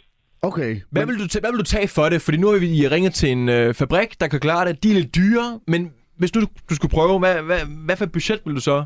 Okay. 0.41 0.71
Hvad 0.91 1.05
vil, 1.05 1.19
du 1.19 1.27
tage, 1.27 1.41
hvad 1.41 1.51
vil 1.51 1.59
du 1.59 1.69
tage 1.75 1.88
for 1.88 2.09
det? 2.09 2.21
Fordi 2.21 2.38
nu 2.38 2.47
har 2.47 2.59
vi 2.59 2.88
ringet 2.95 3.13
til 3.13 3.31
en 3.31 3.49
øh, 3.49 3.73
fabrik, 3.73 4.21
der 4.21 4.27
kan 4.27 4.39
klare 4.39 4.67
det. 4.67 4.84
De 4.84 4.89
er 4.89 4.93
lidt 4.93 5.15
dyre, 5.15 5.59
men 5.67 5.93
hvis 6.17 6.31
du, 6.31 6.39
du 6.69 6.75
skulle 6.75 6.93
prøve, 6.97 7.19
hvad, 7.19 7.36
hvad, 7.41 7.59
hvad 7.86 7.95
for 7.97 8.05
et 8.05 8.11
budget 8.11 8.41
vil 8.45 8.55
du 8.55 8.61
så 8.61 8.84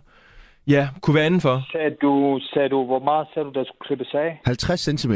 ja, 0.67 0.89
kunne 1.01 1.15
være 1.15 1.25
inden 1.25 1.41
for? 1.41 1.55
Sagde 1.71 1.95
du, 2.01 2.39
sagde 2.53 2.69
du, 2.69 2.85
hvor 2.85 2.99
meget 2.99 3.27
sagde 3.33 3.45
du, 3.47 3.51
der 3.59 3.63
skulle 3.65 3.85
klippes 3.87 4.13
af? 4.13 4.41
50 4.45 4.79
cm. 5.01 5.13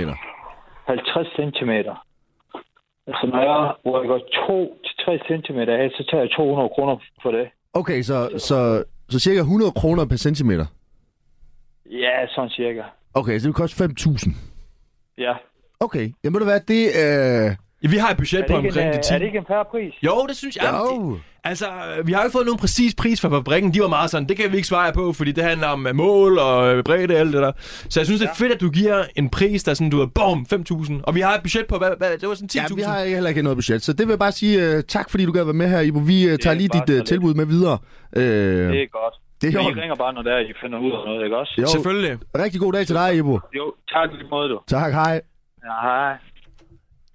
50 0.88 1.27
cm. 1.38 1.71
Altså, 3.08 3.28
når 3.28 3.41
jeg 3.49 3.76
rykker 3.86 4.18
2-3 4.18 5.28
cm 5.28 5.60
af, 5.60 5.91
så 5.91 6.08
tager 6.12 6.24
jeg 6.24 6.32
200 6.32 6.70
kroner 6.76 6.97
for 7.24 7.32
det. 7.32 7.47
Okay, 7.74 8.02
så, 8.02 8.30
så, 8.38 8.84
så 9.10 9.20
cirka 9.20 9.39
100 9.39 9.72
kroner 9.72 10.06
per 10.06 10.16
centimeter. 10.16 10.66
Ja, 11.86 12.28
sådan 12.36 12.49
cirka. 12.49 12.84
Okay, 13.14 13.39
så 13.39 13.43
det 13.43 13.47
vil 13.47 13.54
koste 13.54 13.84
5.000. 13.84 14.32
Ja. 15.18 15.34
Okay, 15.80 16.14
jamen 16.24 16.34
ved 16.34 16.39
du 16.39 16.45
hvad, 16.45 16.60
det 16.60 16.84
øh... 17.04 17.56
Vi 17.89 17.97
har 17.97 18.09
et 18.09 18.17
budget 18.17 18.45
på 18.49 18.55
omkring 18.55 18.88
en, 18.88 18.93
de 18.93 18.97
øh, 18.97 19.03
10. 19.03 19.13
er 19.13 19.17
det 19.17 19.25
ikke 19.25 19.38
en 19.38 19.45
færre 19.47 19.65
pris? 19.71 19.93
Jo, 20.03 20.25
det 20.29 20.38
synes 20.38 20.55
jeg. 20.55 20.79
Jo. 20.91 21.11
Det, 21.11 21.21
altså, 21.43 21.65
vi 22.05 22.11
har 22.11 22.21
jo 22.21 22.25
ikke 22.25 22.32
fået 22.34 22.45
nogen 22.45 22.59
præcis 22.59 22.95
pris 22.95 23.21
fra 23.21 23.29
fabrikken. 23.29 23.73
De 23.73 23.82
var 23.82 23.88
meget 23.88 24.09
sådan, 24.09 24.27
det 24.27 24.38
kan 24.38 24.51
vi 24.51 24.55
ikke 24.55 24.67
svare 24.67 24.93
på, 24.93 25.13
fordi 25.13 25.32
det 25.32 25.43
handler 25.43 25.67
om 25.67 25.88
øh, 25.88 25.95
mål 25.95 26.39
og 26.39 26.75
øh, 26.75 26.84
bredde 26.84 27.13
og 27.13 27.19
alt 27.19 27.34
det 27.34 27.41
der. 27.41 27.51
Så 27.89 27.99
jeg 27.99 28.05
synes, 28.07 28.21
det 28.21 28.29
er 28.29 28.34
fedt, 28.36 28.51
at 28.51 28.61
du 28.61 28.69
giver 28.69 29.03
en 29.15 29.29
pris, 29.29 29.63
der 29.63 29.71
er 29.71 29.75
sådan, 29.75 29.89
du 29.89 30.01
er 30.01 30.05
bum, 30.05 30.45
5.000. 30.53 30.93
Og 31.03 31.15
vi 31.15 31.19
har 31.21 31.36
et 31.36 31.41
budget 31.41 31.65
på, 31.67 31.77
hvad, 31.77 31.91
hvad 31.97 32.17
det 32.17 32.29
var 32.29 32.36
sådan 32.36 32.49
10.000. 32.51 32.57
Ja, 32.69 32.75
vi 32.75 32.82
har 32.82 33.05
heller 33.05 33.29
ikke 33.29 33.41
noget 33.41 33.57
budget, 33.57 33.82
så 33.84 33.93
det 33.93 34.07
vil 34.07 34.11
jeg 34.11 34.19
bare 34.19 34.32
sige 34.32 34.77
uh, 34.77 34.82
tak, 34.88 35.09
fordi 35.09 35.25
du 35.25 35.32
gad 35.32 35.43
være 35.43 35.53
med 35.53 35.69
her, 35.69 35.79
Ibo. 35.79 35.99
Vi 35.99 36.32
uh, 36.32 36.38
tager 36.38 36.53
lige 36.53 36.69
dit 36.73 36.99
uh, 36.99 37.05
tilbud 37.05 37.34
med 37.34 37.45
videre. 37.45 37.77
Uh, 38.15 38.21
Det 38.21 38.82
er 38.84 38.88
godt. 38.91 39.13
Det 39.41 39.55
er 39.55 39.59
I 39.61 39.73
ringer 39.82 39.95
bare, 39.95 40.13
når 40.13 40.21
der 40.21 40.38
I 40.39 40.53
finder 40.63 40.79
ud 40.79 40.91
af 40.91 41.05
noget, 41.05 41.23
ikke 41.23 41.38
også? 41.38 41.53
Jo. 41.61 41.67
Selvfølgelig. 41.67 42.17
Rigtig 42.36 42.59
god 42.61 42.73
dag 42.73 42.86
til 42.88 42.95
dig, 42.95 43.15
Ibo. 43.17 43.39
Jo, 43.57 43.73
tak 43.93 44.09
lige 44.13 44.29
måde, 44.32 44.49
du. 44.49 44.59
Tak, 44.67 44.93
hej. 44.93 45.21
Ja, 45.63 45.73
hej. 45.82 46.13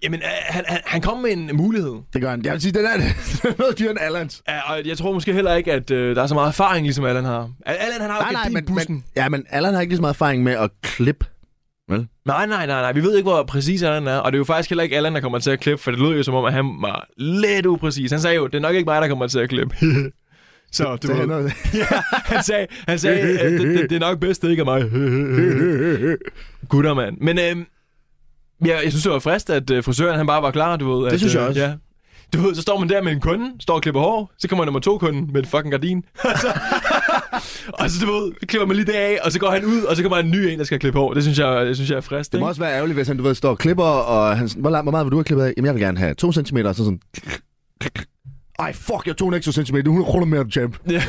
Jamen, 0.03 0.19
øh, 0.19 0.25
han, 0.47 0.63
han, 0.67 0.79
han 0.85 1.01
kom 1.01 1.17
med 1.19 1.31
en 1.31 1.49
mulighed. 1.53 1.93
Det 2.13 2.21
gør 2.21 2.29
han. 2.29 2.45
Jeg 2.45 2.53
vil 2.53 2.61
sige, 2.61 2.71
den 2.71 2.85
er, 2.85 2.93
den 3.43 3.51
er 3.51 3.53
noget 3.59 3.79
dyrere 3.79 3.91
end 3.91 3.99
Allans. 4.01 4.41
Ja, 4.49 4.71
og 4.71 4.85
jeg 4.85 4.97
tror 4.97 5.13
måske 5.13 5.33
heller 5.33 5.55
ikke, 5.55 5.73
at 5.73 5.91
øh, 5.91 6.15
der 6.15 6.23
er 6.23 6.27
så 6.27 6.33
meget 6.33 6.47
erfaring, 6.47 6.85
ligesom 6.85 7.05
Allan 7.05 7.25
har. 7.25 7.49
Allan, 7.65 8.01
han 8.01 8.09
har 8.09 8.19
Nej, 8.19 8.27
jo 8.29 8.33
nej, 8.33 8.49
men, 8.49 8.65
bussen. 8.65 8.93
men, 8.93 9.03
ja, 9.15 9.29
men 9.29 9.45
Allan 9.49 9.73
har 9.73 9.81
ikke 9.81 9.91
lige 9.91 9.97
så 9.97 10.01
meget 10.01 10.13
erfaring 10.13 10.43
med 10.43 10.53
at 10.53 10.69
klippe. 10.81 11.25
Vel? 11.89 12.07
Nej, 12.25 12.45
nej, 12.45 12.65
nej, 12.65 12.81
nej. 12.81 12.91
Vi 12.91 13.03
ved 13.03 13.17
ikke, 13.17 13.29
hvor 13.29 13.43
præcis 13.43 13.83
Allan 13.83 14.07
er. 14.07 14.17
Og 14.17 14.31
det 14.31 14.35
er 14.37 14.39
jo 14.39 14.43
faktisk 14.43 14.69
heller 14.69 14.83
ikke 14.83 14.95
Allan, 14.97 15.13
der 15.15 15.21
kommer 15.21 15.39
til 15.39 15.51
at 15.51 15.59
klippe, 15.59 15.83
for 15.83 15.91
det 15.91 15.99
lød 15.99 16.17
jo 16.17 16.23
som 16.23 16.33
om, 16.33 16.45
at 16.45 16.53
han 16.53 16.65
var 16.81 17.07
lidt 17.17 17.65
upræcis. 17.65 18.11
Han 18.11 18.19
sagde 18.21 18.35
jo, 18.35 18.47
det 18.47 18.55
er 18.55 18.59
nok 18.59 18.75
ikke 18.75 18.85
mig, 18.85 19.01
der 19.01 19.07
kommer 19.07 19.27
til 19.27 19.39
at 19.39 19.49
klippe. 19.49 19.75
Så 20.71 20.97
ved. 21.01 21.09
er- 21.09 21.41
ja, 21.73 22.01
han 22.11 22.43
sagde, 22.43 22.67
han 22.87 22.99
sagde 22.99 23.39
at 23.39 23.51
det, 23.51 23.59
det, 23.61 23.89
det, 23.89 23.95
er 23.95 23.99
nok 23.99 24.19
bedst, 24.19 24.41
det 24.41 24.49
ikke 24.49 24.61
er 24.61 24.65
mig. 24.65 24.81
Gutter, 26.69 26.93
mand. 26.93 27.17
Men 27.21 27.39
øhm, 27.39 27.65
ja, 28.65 28.79
jeg 28.83 28.91
synes, 28.91 29.03
det 29.03 29.11
var 29.11 29.19
frist, 29.19 29.49
at 29.49 29.69
øh, 29.69 29.83
frisøren 29.83 30.17
han 30.17 30.27
bare 30.27 30.41
var 30.41 30.51
klar, 30.51 30.75
du 30.75 30.91
ved. 30.91 31.05
Det 31.05 31.13
at, 31.13 31.19
synes 31.19 31.33
jeg 31.33 31.41
øh, 31.41 31.47
også. 31.47 31.61
Ja. 31.61 31.73
Du 32.33 32.41
ved, 32.41 32.55
så 32.55 32.61
står 32.61 32.79
man 32.79 32.89
der 32.89 33.01
med 33.01 33.11
en 33.11 33.19
kunde, 33.19 33.51
står 33.59 33.73
og 33.73 33.81
klipper 33.81 34.01
hår, 34.01 34.31
så 34.37 34.47
kommer 34.47 34.65
nummer 34.65 34.79
to 34.79 34.97
kunden 34.97 35.29
med 35.33 35.41
et 35.43 35.47
fucking 35.47 35.71
gardin. 35.71 36.03
og 37.79 37.89
så, 37.89 38.05
du 38.05 38.11
ved, 38.11 38.47
klipper 38.47 38.65
man 38.65 38.75
lige 38.75 38.85
det 38.85 38.93
af, 38.93 39.19
og 39.23 39.31
så 39.31 39.39
går 39.39 39.49
han 39.49 39.65
ud, 39.65 39.81
og 39.81 39.95
så 39.95 40.01
kommer 40.01 40.17
en 40.17 40.31
ny 40.31 40.35
en, 40.35 40.59
der 40.59 40.65
skal 40.65 40.79
klippe 40.79 40.99
hår. 40.99 41.13
Det 41.13 41.23
synes 41.23 41.39
jeg, 41.39 41.65
det 41.65 41.75
synes 41.75 41.89
jeg 41.89 41.97
er 41.97 42.01
frist, 42.01 42.31
Det 42.31 42.39
må 42.39 42.45
ikke? 42.45 42.49
også 42.49 42.61
være 42.61 42.73
ærgerligt, 42.73 42.95
hvis 42.95 43.07
han 43.07 43.17
du 43.17 43.23
ved, 43.23 43.35
står 43.35 43.49
og 43.49 43.57
klipper, 43.57 43.83
og 43.83 44.37
han, 44.37 44.49
hvor, 44.57 44.69
langt, 44.69 44.85
hvor 44.85 44.91
meget 44.91 45.05
vil 45.05 45.11
du 45.11 45.17
have 45.17 45.23
klippet 45.23 45.45
af? 45.45 45.53
Jamen, 45.57 45.65
jeg 45.65 45.73
vil 45.73 45.81
gerne 45.81 45.97
have 45.97 46.13
2 46.13 46.31
cm, 46.31 46.57
og 46.57 46.75
så 46.75 46.83
sådan... 46.83 46.99
Ej, 48.59 48.73
fuck, 48.73 49.07
jeg 49.07 49.17
tog 49.17 49.27
en 49.27 49.33
ekstra 49.33 49.51
centimeter. 49.51 49.83
Det 49.83 49.87
er 49.89 49.91
100 50.01 50.11
kroner 50.11 50.25
mere, 50.25 50.43
du 50.43 50.49
champ. 50.49 50.77
Ja. 50.89 51.03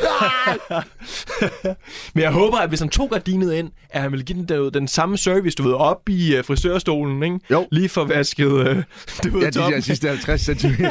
Men 2.13 2.23
jeg 2.23 2.31
håber, 2.31 2.57
at 2.57 2.69
hvis 2.69 2.79
han 2.79 2.89
tog 2.89 3.09
gardinet 3.09 3.53
ind, 3.53 3.71
at 3.89 4.01
han 4.01 4.11
vil 4.11 4.25
give 4.25 4.37
den, 4.39 4.49
der, 4.49 4.69
den 4.69 4.87
samme 4.87 5.17
service, 5.17 5.55
du 5.55 5.63
ved, 5.63 5.73
op 5.73 6.09
i 6.09 6.37
uh, 6.39 6.45
frisørstolen, 6.45 7.23
ikke? 7.23 7.39
Jo. 7.51 7.67
Lige 7.71 7.89
for 7.89 8.03
vasket, 8.03 8.45
uh, 8.51 8.61
du 9.23 9.29
ved, 9.31 9.41
Ja, 9.41 9.49
de 9.49 9.59
der 9.59 9.79
sidste 9.79 10.07
50 10.07 10.41
cm. 10.41 10.83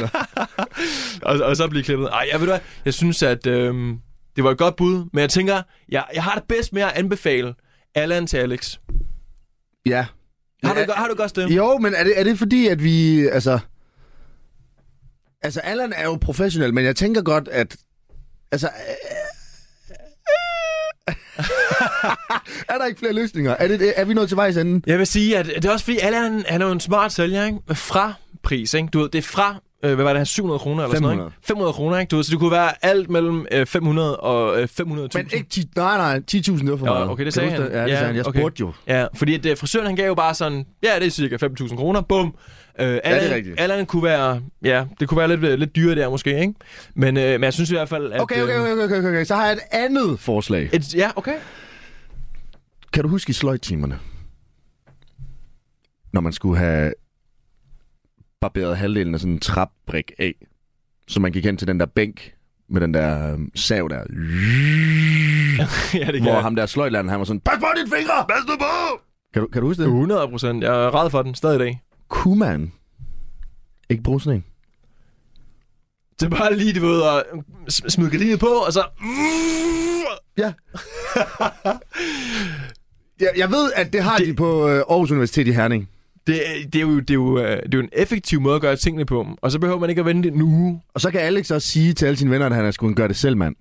og, 1.21 1.39
og 1.39 1.57
så 1.57 1.67
blive 1.69 1.83
klippet. 1.83 2.09
Ej, 2.11 2.27
jeg 2.31 2.39
ved 2.39 2.47
du 2.47 2.51
hvad, 2.51 2.59
jeg 2.85 2.93
synes, 2.93 3.23
at 3.23 3.47
øhm, 3.47 3.97
det 4.35 4.43
var 4.43 4.51
et 4.51 4.57
godt 4.57 4.75
bud, 4.75 5.05
men 5.13 5.21
jeg 5.21 5.29
tænker, 5.29 5.61
jeg, 5.89 6.05
jeg 6.13 6.23
har 6.23 6.33
det 6.35 6.43
bedst 6.49 6.73
med 6.73 6.81
at 6.81 6.91
anbefale 6.95 7.53
Allan 7.95 8.27
til 8.27 8.37
Alex. 8.37 8.77
ja. 9.85 10.05
Har 10.63 10.73
du, 10.73 10.79
er- 10.79 10.93
har 10.95 11.07
du 11.07 11.15
godt 11.15 11.35
det? 11.35 11.49
Jo, 11.55 11.77
men 11.77 11.93
er 11.93 12.03
det, 12.03 12.19
er 12.19 12.23
det 12.23 12.37
fordi, 12.37 12.67
at 12.67 12.83
vi... 12.83 13.27
Altså, 13.27 13.59
altså, 15.41 15.59
Allan 15.59 15.93
er 15.95 16.03
jo 16.03 16.15
professionel, 16.21 16.73
men 16.73 16.85
jeg 16.85 16.95
tænker 16.95 17.21
godt, 17.21 17.47
at... 17.47 17.75
Altså... 18.51 18.69
er 22.69 22.77
der 22.77 22.85
ikke 22.85 22.99
flere 22.99 23.13
løsninger? 23.13 23.55
Er, 23.59 23.67
det, 23.67 23.93
er 23.95 24.05
vi 24.05 24.13
nået 24.13 24.27
til 24.27 24.37
vejs 24.37 24.57
ende? 24.57 24.81
Jeg 24.87 24.97
vil 24.99 25.07
sige, 25.07 25.37
at 25.37 25.45
det 25.45 25.65
er 25.65 25.71
også 25.71 25.85
fordi, 25.85 25.97
Allan 25.97 26.43
han 26.47 26.61
er 26.61 26.65
jo 26.65 26.71
en 26.71 26.79
smart 26.79 27.11
sælger, 27.11 27.45
ikke? 27.45 27.59
Fra 27.73 28.13
pris, 28.43 28.73
ikke? 28.73 28.87
Du 28.87 28.99
ved, 28.99 29.09
det 29.09 29.17
er 29.17 29.21
fra, 29.21 29.55
øh, 29.83 29.95
hvad 29.95 30.05
var 30.05 30.13
det, 30.13 30.27
700 30.27 30.59
kroner 30.59 30.83
eller 30.83 30.95
sådan 30.95 31.01
500. 31.01 31.17
noget, 31.17 31.31
ikke? 31.37 31.47
500 31.47 31.73
kroner, 31.73 31.97
ikke? 31.99 32.09
Du 32.09 32.15
ved, 32.15 32.23
så 32.23 32.31
det 32.31 32.39
kunne 32.39 32.51
være 32.51 32.85
alt 32.85 33.09
mellem 33.09 33.45
øh, 33.51 33.65
500 33.65 34.17
og 34.17 34.61
øh, 34.61 34.67
500.000. 34.81 34.85
Men 34.85 35.07
ikke 35.33 35.45
10... 35.49 35.63
Nej, 35.75 35.97
nej, 35.97 36.21
10.000 36.31 36.41
det 36.57 36.71
var 36.71 36.77
for 36.77 36.85
Ja, 36.85 36.93
meget. 36.93 37.09
okay, 37.09 37.25
det 37.25 37.33
sagde 37.33 37.49
han. 37.51 37.59
Ja, 37.61 37.65
det 37.65 37.73
Ja, 37.73 37.85
sagde 37.87 38.05
han. 38.05 38.15
Jeg 38.15 38.27
okay. 38.27 38.39
spurgte 38.39 38.59
jo. 38.59 38.71
Ja, 38.87 39.05
fordi 39.15 39.35
at, 39.35 39.45
øh, 39.45 39.57
frisøren 39.57 39.85
han 39.85 39.95
gav 39.95 40.07
jo 40.07 40.15
bare 40.15 40.33
sådan, 40.35 40.65
ja, 40.83 40.95
det 40.99 41.07
er 41.07 41.11
cirka 41.11 41.37
5.000 41.61 41.75
kroner, 41.75 42.01
bum. 42.01 42.35
Øh, 42.79 42.99
Allan, 43.03 43.35
rigtigt. 43.35 43.59
Allan 43.59 43.85
kunne 43.85 44.03
være, 44.03 44.41
ja, 44.63 44.85
det 44.99 45.07
kunne 45.07 45.17
være 45.17 45.27
lidt, 45.27 45.43
øh, 45.43 45.59
lidt 45.59 45.75
dyre 45.75 45.95
der 45.95 46.09
måske, 46.09 46.39
ikke? 46.39 46.53
Men, 46.95 47.17
øh, 47.17 47.31
men 47.31 47.43
jeg 47.43 47.53
synes 47.53 47.71
i 47.71 47.73
hvert 47.73 47.89
fald, 47.89 48.11
at... 48.11 48.21
Okay, 48.21 48.43
okay, 48.43 48.55
øh, 48.55 48.61
okay, 48.61 48.83
okay, 48.83 49.07
okay. 49.09 49.23
Så 49.23 49.35
har 49.35 49.45
jeg 49.45 49.53
et 49.53 49.61
andet 49.71 50.19
forslag. 50.19 50.69
Et, 50.73 50.95
ja, 50.95 51.11
okay. 51.15 51.35
Kan 52.93 53.03
du 53.03 53.09
huske 53.09 53.29
i 53.29 53.33
sløjtimerne? 53.33 53.99
Når 56.13 56.21
man 56.21 56.33
skulle 56.33 56.57
have 56.57 56.93
barberet 58.41 58.77
halvdelen 58.77 59.13
af 59.13 59.19
sådan 59.19 59.33
en 59.33 59.39
trapbrik 59.39 60.11
af, 60.19 60.33
så 61.07 61.19
man 61.19 61.31
gik 61.31 61.45
hen 61.45 61.57
til 61.57 61.67
den 61.67 61.79
der 61.79 61.85
bænk 61.85 62.33
med 62.69 62.81
den 62.81 62.93
der 62.93 63.33
øhm, 63.33 63.51
sav 63.55 63.87
der. 63.89 63.97
ja, 65.99 66.05
det 66.05 66.13
kan 66.13 66.21
hvor 66.21 66.31
jeg. 66.31 66.41
ham 66.41 66.55
der 66.55 66.65
sløjtlanden, 66.65 67.09
han 67.09 67.19
var 67.19 67.25
sådan, 67.25 67.39
pas 67.39 67.57
på 67.59 67.65
dine 67.77 67.89
fingre! 67.97 68.25
Pas 68.29 68.47
nu 68.47 68.53
på! 68.59 68.99
Kan 69.33 69.41
du, 69.41 69.47
kan 69.47 69.61
du 69.61 69.67
huske 69.67 69.83
det? 69.83 69.87
100 69.87 70.27
procent. 70.27 70.63
Jeg 70.63 70.85
er 70.85 70.89
ræd 70.89 71.09
for 71.09 71.21
den 71.21 71.35
stadig 71.35 71.55
i 71.55 71.59
dag. 71.59 71.81
Kunne 72.09 72.39
man 72.39 72.71
ikke 73.89 74.03
bruge 74.03 74.21
sådan 74.21 74.37
en? 74.37 74.45
Det 76.19 76.25
er 76.25 76.29
bare 76.37 76.55
lige, 76.57 76.73
du 76.79 76.85
ved, 76.85 77.03
at 77.03 77.23
sm- 77.73 77.89
smide 77.89 78.09
gardinet 78.09 78.39
på, 78.39 78.45
og 78.47 78.73
så... 78.73 78.83
Ja. 80.37 80.53
jeg, 83.19 83.29
jeg 83.37 83.51
ved, 83.51 83.71
at 83.75 83.93
det 83.93 84.03
har 84.03 84.17
det... 84.17 84.27
de 84.27 84.33
på 84.33 84.67
øh, 84.69 84.75
Aarhus 84.75 85.11
Universitet 85.11 85.47
i 85.47 85.51
Herning. 85.51 85.89
Det, 86.27 86.35
er- 86.49 86.67
det, 86.69 86.75
er 86.75 86.81
jo, 86.81 86.99
det, 86.99 87.09
er 87.09 87.13
jo, 87.13 87.37
øh, 87.39 87.45
det 87.63 87.73
er 87.73 87.77
jo 87.77 87.79
en 87.79 87.89
effektiv 87.93 88.41
måde 88.41 88.55
at 88.55 88.61
gøre 88.61 88.75
tingene 88.75 89.05
på. 89.05 89.27
Og 89.41 89.51
så 89.51 89.59
behøver 89.59 89.79
man 89.79 89.89
ikke 89.89 89.99
at 89.99 90.05
vente 90.05 90.29
en 90.29 90.41
uge. 90.41 90.81
Og 90.93 91.01
så 91.01 91.11
kan 91.11 91.21
Alex 91.21 91.51
også 91.51 91.67
sige 91.67 91.93
til 91.93 92.05
alle 92.05 92.17
sine 92.17 92.31
venner, 92.31 92.45
at 92.45 92.55
han 92.55 92.65
er 92.65 92.71
skulle 92.71 92.95
gøre 92.95 93.07
det 93.07 93.15
selv, 93.15 93.37
mand. 93.37 93.55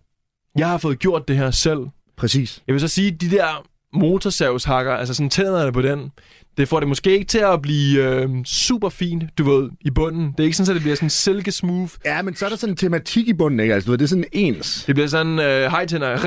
Jeg 0.59 0.69
har 0.69 0.79
fået 0.79 0.99
gjort 0.99 1.29
det 1.29 1.37
her 1.37 1.51
selv. 1.51 1.79
Præcis. 2.17 2.63
Jeg 2.67 2.73
vil 2.73 2.81
så 2.81 2.89
sige, 2.89 3.11
de 3.11 3.31
der 3.31 3.67
motorsavshakker, 3.93 4.93
altså 4.93 5.15
sådan 5.15 5.31
tænderne 5.31 5.73
på 5.73 5.83
den, 5.83 6.13
det 6.59 6.69
får 6.69 6.81
det 6.81 6.89
måske 6.89 7.13
ikke 7.13 7.25
til 7.25 7.39
at 7.39 7.63
blive 7.63 8.05
øh, 8.05 8.45
super 8.45 8.89
fint, 8.89 9.25
du 9.39 9.45
ved, 9.45 9.71
i 9.81 9.91
bunden. 9.91 10.33
Det 10.33 10.41
er 10.41 10.45
ikke 10.45 10.57
sådan, 10.57 10.71
at 10.71 10.75
det 10.75 10.83
bliver 10.83 10.97
sådan 10.97 11.11
silke 11.11 11.53
smooth. 11.53 11.93
Ja, 12.05 12.23
men 12.23 12.37
så 12.37 12.45
er 12.45 12.49
der 12.49 12.57
sådan 12.57 12.73
en 12.73 12.77
tematik 12.77 13.29
i 13.29 13.33
bunden, 13.33 13.61
ikke? 13.61 13.75
Altså, 13.75 13.87
du 13.87 13.91
ved, 13.91 13.99
det 13.99 14.05
er 14.05 14.09
sådan 14.09 14.25
ens. 14.33 14.85
Det 14.87 14.95
bliver 14.95 15.09
sådan 15.09 15.39
øh, 15.39 15.71
hejtænder. 15.71 16.19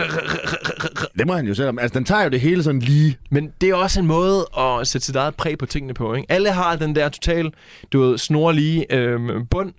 Det 1.17 1.27
må 1.27 1.33
han 1.33 1.47
jo 1.47 1.53
selv 1.53 1.69
om. 1.69 1.79
Altså, 1.79 1.99
den 1.99 2.05
tager 2.05 2.23
jo 2.23 2.29
det 2.29 2.39
hele 2.41 2.63
sådan 2.63 2.81
lige. 2.81 3.17
Men 3.31 3.51
det 3.61 3.69
er 3.69 3.75
også 3.75 3.99
en 3.99 4.07
måde 4.07 4.45
at 4.57 4.87
sætte 4.87 5.05
sit 5.05 5.15
eget 5.15 5.35
præg 5.35 5.57
på 5.57 5.65
tingene 5.65 5.93
på, 5.93 6.13
ikke? 6.13 6.31
Alle 6.31 6.51
har 6.51 6.75
den 6.75 6.95
der 6.95 7.09
total, 7.09 7.51
du 7.93 8.01
ved, 8.01 8.17
snorlige 8.17 8.95
øh, 8.95 9.19
bund. 9.49 9.73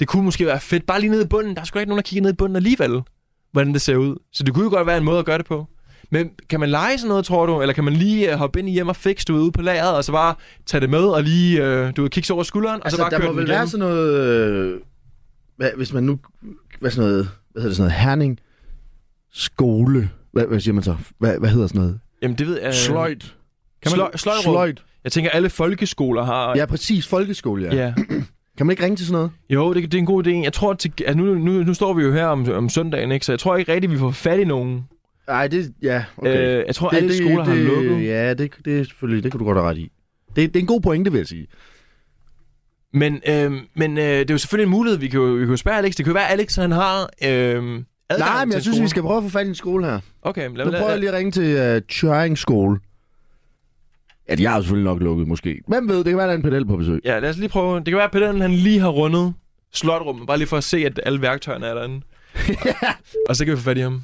Det 0.00 0.08
kunne 0.08 0.22
måske 0.22 0.46
være 0.46 0.60
fedt. 0.60 0.86
Bare 0.86 1.00
lige 1.00 1.10
nede 1.10 1.24
i 1.24 1.26
bunden. 1.26 1.54
Der 1.54 1.60
er 1.60 1.64
sgu 1.64 1.78
ikke 1.78 1.88
nogen, 1.88 1.98
der 1.98 2.08
kigger 2.08 2.22
ned 2.22 2.30
i 2.30 2.36
bunden 2.36 2.56
alligevel, 2.56 3.02
hvordan 3.52 3.72
det 3.72 3.80
ser 3.82 3.96
ud. 3.96 4.16
Så 4.32 4.42
det 4.42 4.54
kunne 4.54 4.64
jo 4.64 4.70
godt 4.70 4.86
være 4.86 4.98
en 4.98 5.04
måde 5.04 5.18
at 5.18 5.24
gøre 5.24 5.38
det 5.38 5.46
på. 5.46 5.66
Men 6.10 6.30
kan 6.48 6.60
man 6.60 6.68
lege 6.68 6.98
sådan 6.98 7.08
noget, 7.08 7.24
tror 7.24 7.46
du? 7.46 7.60
Eller 7.60 7.72
kan 7.72 7.84
man 7.84 7.92
lige 7.92 8.32
øh, 8.32 8.38
hoppe 8.38 8.58
ind 8.58 8.68
i 8.68 8.72
hjem 8.72 8.88
og 8.88 8.96
fikse, 8.96 9.24
du 9.24 9.34
ude 9.36 9.52
på 9.52 9.62
lageret, 9.62 9.96
og 9.96 10.04
så 10.04 10.12
bare 10.12 10.34
tage 10.66 10.80
det 10.80 10.90
med 10.90 11.04
og 11.04 11.22
lige, 11.22 11.64
øh, 11.64 11.96
du 11.96 12.02
ved, 12.02 12.10
kigge 12.10 12.34
over 12.34 12.42
skulderen, 12.42 12.80
og 12.80 12.86
Altså, 12.86 12.96
så 12.96 13.02
bare 13.02 13.10
der 13.10 13.18
køre 13.18 13.26
må 13.26 13.32
den 13.32 13.36
vel 13.36 13.44
igennem? 13.48 13.58
være 13.58 13.68
sådan 13.68 13.86
noget... 13.86 14.24
Øh, 14.74 14.80
hvad, 15.56 15.70
hvis 15.76 15.92
man 15.92 16.04
nu... 16.04 16.18
Hvad 16.80 16.90
sådan 16.90 17.08
noget... 17.08 17.28
Hvad 17.52 17.62
hedder 17.62 17.68
det 17.68 17.76
sådan 17.76 17.90
noget? 17.90 18.02
Herning 18.02 18.38
skole. 19.32 20.10
Hvad, 20.32 20.46
hvad 20.46 20.60
siger 20.60 20.74
man 20.74 20.82
så? 20.82 20.96
Hvad, 21.18 21.38
hvad 21.38 21.50
hedder 21.50 21.66
sådan 21.66 21.80
noget? 21.80 22.00
Jamen, 22.22 22.38
det 22.38 22.46
ved 22.46 22.60
jeg... 22.62 22.74
Sløjt. 22.74 23.34
Kan 23.82 23.90
man, 23.90 23.94
sløj, 23.94 24.10
sløjråd. 24.16 24.42
Sløjt. 24.42 24.82
Jeg 25.04 25.12
tænker, 25.12 25.30
alle 25.30 25.50
folkeskoler 25.50 26.24
har... 26.24 26.56
Ja, 26.56 26.66
præcis. 26.66 27.06
Folkeskole, 27.06 27.64
ja. 27.64 27.74
ja. 27.76 27.94
Kan 28.56 28.66
man 28.66 28.70
ikke 28.70 28.84
ringe 28.84 28.96
til 28.96 29.06
sådan 29.06 29.16
noget? 29.16 29.30
Jo, 29.50 29.74
det, 29.74 29.82
det 29.82 29.94
er 29.94 29.98
en 29.98 30.06
god 30.06 30.26
idé. 30.26 30.30
Jeg 30.30 30.52
tror, 30.52 30.74
til, 30.74 30.92
altså 31.06 31.18
nu, 31.18 31.34
nu, 31.34 31.52
nu 31.52 31.74
står 31.74 31.92
vi 31.92 32.02
jo 32.02 32.12
her 32.12 32.26
om, 32.26 32.48
om 32.52 32.68
søndagen, 32.68 33.12
ikke? 33.12 33.26
så 33.26 33.32
jeg 33.32 33.38
tror 33.38 33.56
ikke 33.56 33.72
rigtigt, 33.72 33.92
vi 33.92 33.98
får 33.98 34.10
fat 34.10 34.40
i 34.40 34.44
nogen. 34.44 34.84
Nej, 35.28 35.46
det... 35.46 35.72
Ja, 35.82 36.04
okay. 36.16 36.58
Øh, 36.58 36.64
jeg 36.66 36.74
tror, 36.74 36.88
alle 36.88 37.16
skoler 37.16 37.44
har 37.44 37.54
det, 37.54 37.64
lukket. 37.64 38.06
Ja, 38.06 38.34
det, 38.34 38.50
det 38.64 38.80
er 38.80 38.84
selvfølgelig... 38.84 39.22
Det 39.24 39.32
kan 39.32 39.38
du 39.38 39.44
godt 39.44 39.58
have 39.58 39.70
ret 39.70 39.78
i. 39.78 39.92
Det, 40.36 40.54
det 40.54 40.56
er 40.56 40.60
en 40.60 40.66
god 40.66 40.80
pointe, 40.80 41.12
vil 41.12 41.18
jeg 41.18 41.26
sige. 41.26 41.46
Men, 42.92 43.20
øh, 43.28 43.52
men 43.74 43.98
øh, 43.98 44.04
det 44.04 44.30
er 44.30 44.34
jo 44.34 44.38
selvfølgelig 44.38 44.64
en 44.64 44.70
mulighed, 44.70 44.98
vi 44.98 45.08
kan 45.08 45.20
jo, 45.20 45.26
vi 45.26 45.40
kan 45.40 45.50
jo 45.50 45.56
spørge 45.56 45.78
Alex. 45.78 45.94
Det 45.94 46.04
kan 46.04 46.12
jo 46.12 46.18
være, 46.18 46.28
Alex 46.30 46.56
han 46.56 46.72
har 46.72 47.02
øh, 47.02 47.28
adgang 47.28 47.84
Nej, 48.18 48.44
men 48.44 48.52
jeg 48.52 48.62
synes, 48.62 48.80
vi 48.80 48.88
skal 48.88 49.02
prøve 49.02 49.16
at 49.16 49.22
få 49.22 49.28
fat 49.28 49.46
i 49.46 49.48
en 49.48 49.54
skole 49.54 49.86
her. 49.86 50.00
Okay, 50.22 50.50
lad, 50.56 50.64
Nu 50.64 50.70
prøver 50.70 50.90
jeg 50.90 50.98
lige 50.98 51.10
at 51.10 51.14
ringe 51.14 51.32
til 51.32 51.76
uh, 51.76 51.82
Tjøring 51.88 52.38
skole. 52.38 52.78
Ja, 54.28 54.34
de 54.34 54.46
har 54.46 54.56
jo 54.56 54.62
selvfølgelig 54.62 54.84
nok 54.84 55.00
lukket, 55.00 55.28
måske. 55.28 55.60
Hvem 55.68 55.88
ved, 55.88 55.96
det 55.96 56.04
kan 56.04 56.16
være, 56.16 56.26
der 56.26 56.32
er 56.32 56.36
en 56.36 56.42
pedel 56.42 56.66
på 56.66 56.76
besøg. 56.76 57.00
Ja, 57.04 57.18
lad 57.18 57.30
os 57.30 57.38
lige 57.38 57.48
prøve. 57.48 57.76
Det 57.76 57.86
kan 57.86 57.96
være, 57.96 58.04
at 58.04 58.10
pedellen 58.10 58.40
han 58.40 58.52
lige 58.52 58.80
har 58.80 58.88
rundet 58.88 59.34
slotrummet, 59.72 60.26
bare 60.26 60.38
lige 60.38 60.48
for 60.48 60.56
at 60.56 60.64
se, 60.64 60.76
at 60.76 61.00
alle 61.06 61.22
værktøjerne 61.22 61.66
er 61.66 61.74
derinde. 61.74 62.00
Og 63.28 63.36
så 63.36 63.44
kan 63.44 63.52
vi 63.52 63.56
få 63.56 63.62
fat 63.62 63.78
i 63.78 63.80
ham. 63.80 64.02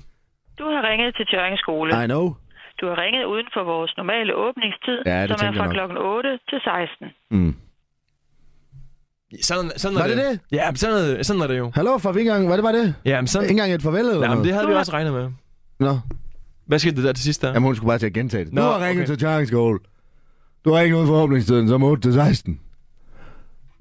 Du 0.59 0.65
har 0.65 0.83
ringet 0.91 1.17
til 1.17 1.27
Tjørring 1.27 1.59
Skole. 1.59 2.05
I 2.05 2.07
know. 2.07 2.35
Du 2.81 2.85
har 2.91 2.97
ringet 3.05 3.25
uden 3.25 3.47
for 3.55 3.63
vores 3.65 3.93
normale 3.97 4.33
åbningstid, 4.37 4.99
Ja, 5.07 5.27
det 5.27 5.39
som 5.41 5.49
er 5.49 5.53
fra 5.59 5.73
klokken 5.73 5.99
8 5.99 6.39
til 6.51 6.59
16. 6.65 7.07
Mm. 7.31 7.55
Sådan, 9.43 9.71
sådan 9.77 9.95
Var 9.99 10.03
er 10.05 10.09
det 10.09 10.17
det? 10.17 10.41
Ja, 10.53 10.71
men 10.71 10.77
sådan, 10.77 11.19
er- 11.19 11.23
sådan 11.23 11.43
er 11.43 11.47
det 11.47 11.59
jo. 11.59 11.73
Hallo, 11.75 11.99
for 11.99 12.13
engang, 12.13 12.49
var 12.49 12.57
det 12.57 12.63
bare 12.63 12.73
det? 12.73 12.95
Ja, 13.05 13.21
men 13.21 13.27
sådan... 13.27 13.45
Ikke 13.45 13.53
engang 13.53 13.73
et 13.73 13.83
farvel 13.83 14.01
eller 14.01 14.27
Nej, 14.27 14.35
men 14.35 14.45
det 14.45 14.53
havde 14.55 14.67
vi 14.69 14.73
også 14.75 14.93
regnet 14.93 15.13
med. 15.13 15.31
Nå. 15.79 15.99
Hvad 16.67 16.79
skete 16.79 16.97
der 16.97 17.03
der 17.03 17.13
til 17.13 17.25
sidst 17.25 17.43
der? 17.43 17.49
Jamen, 17.49 17.63
hun 17.63 17.77
skulle 17.77 17.89
bare 17.89 17.99
til 17.99 18.07
at 18.07 18.13
gentage 18.13 18.45
det. 18.45 18.53
Nå, 18.53 18.63
du 18.63 18.67
har 18.67 18.79
ringet 18.87 19.03
okay. 19.03 19.07
til 19.07 19.19
Tjørringsskole. 19.19 19.79
Du 20.65 20.73
har 20.73 20.81
ikke 20.81 20.93
noget 20.93 21.09
for 21.09 21.15
åbningstiden, 21.23 21.69
som 21.69 21.83
8 21.83 22.03
til 22.03 22.13
16. 22.15 22.61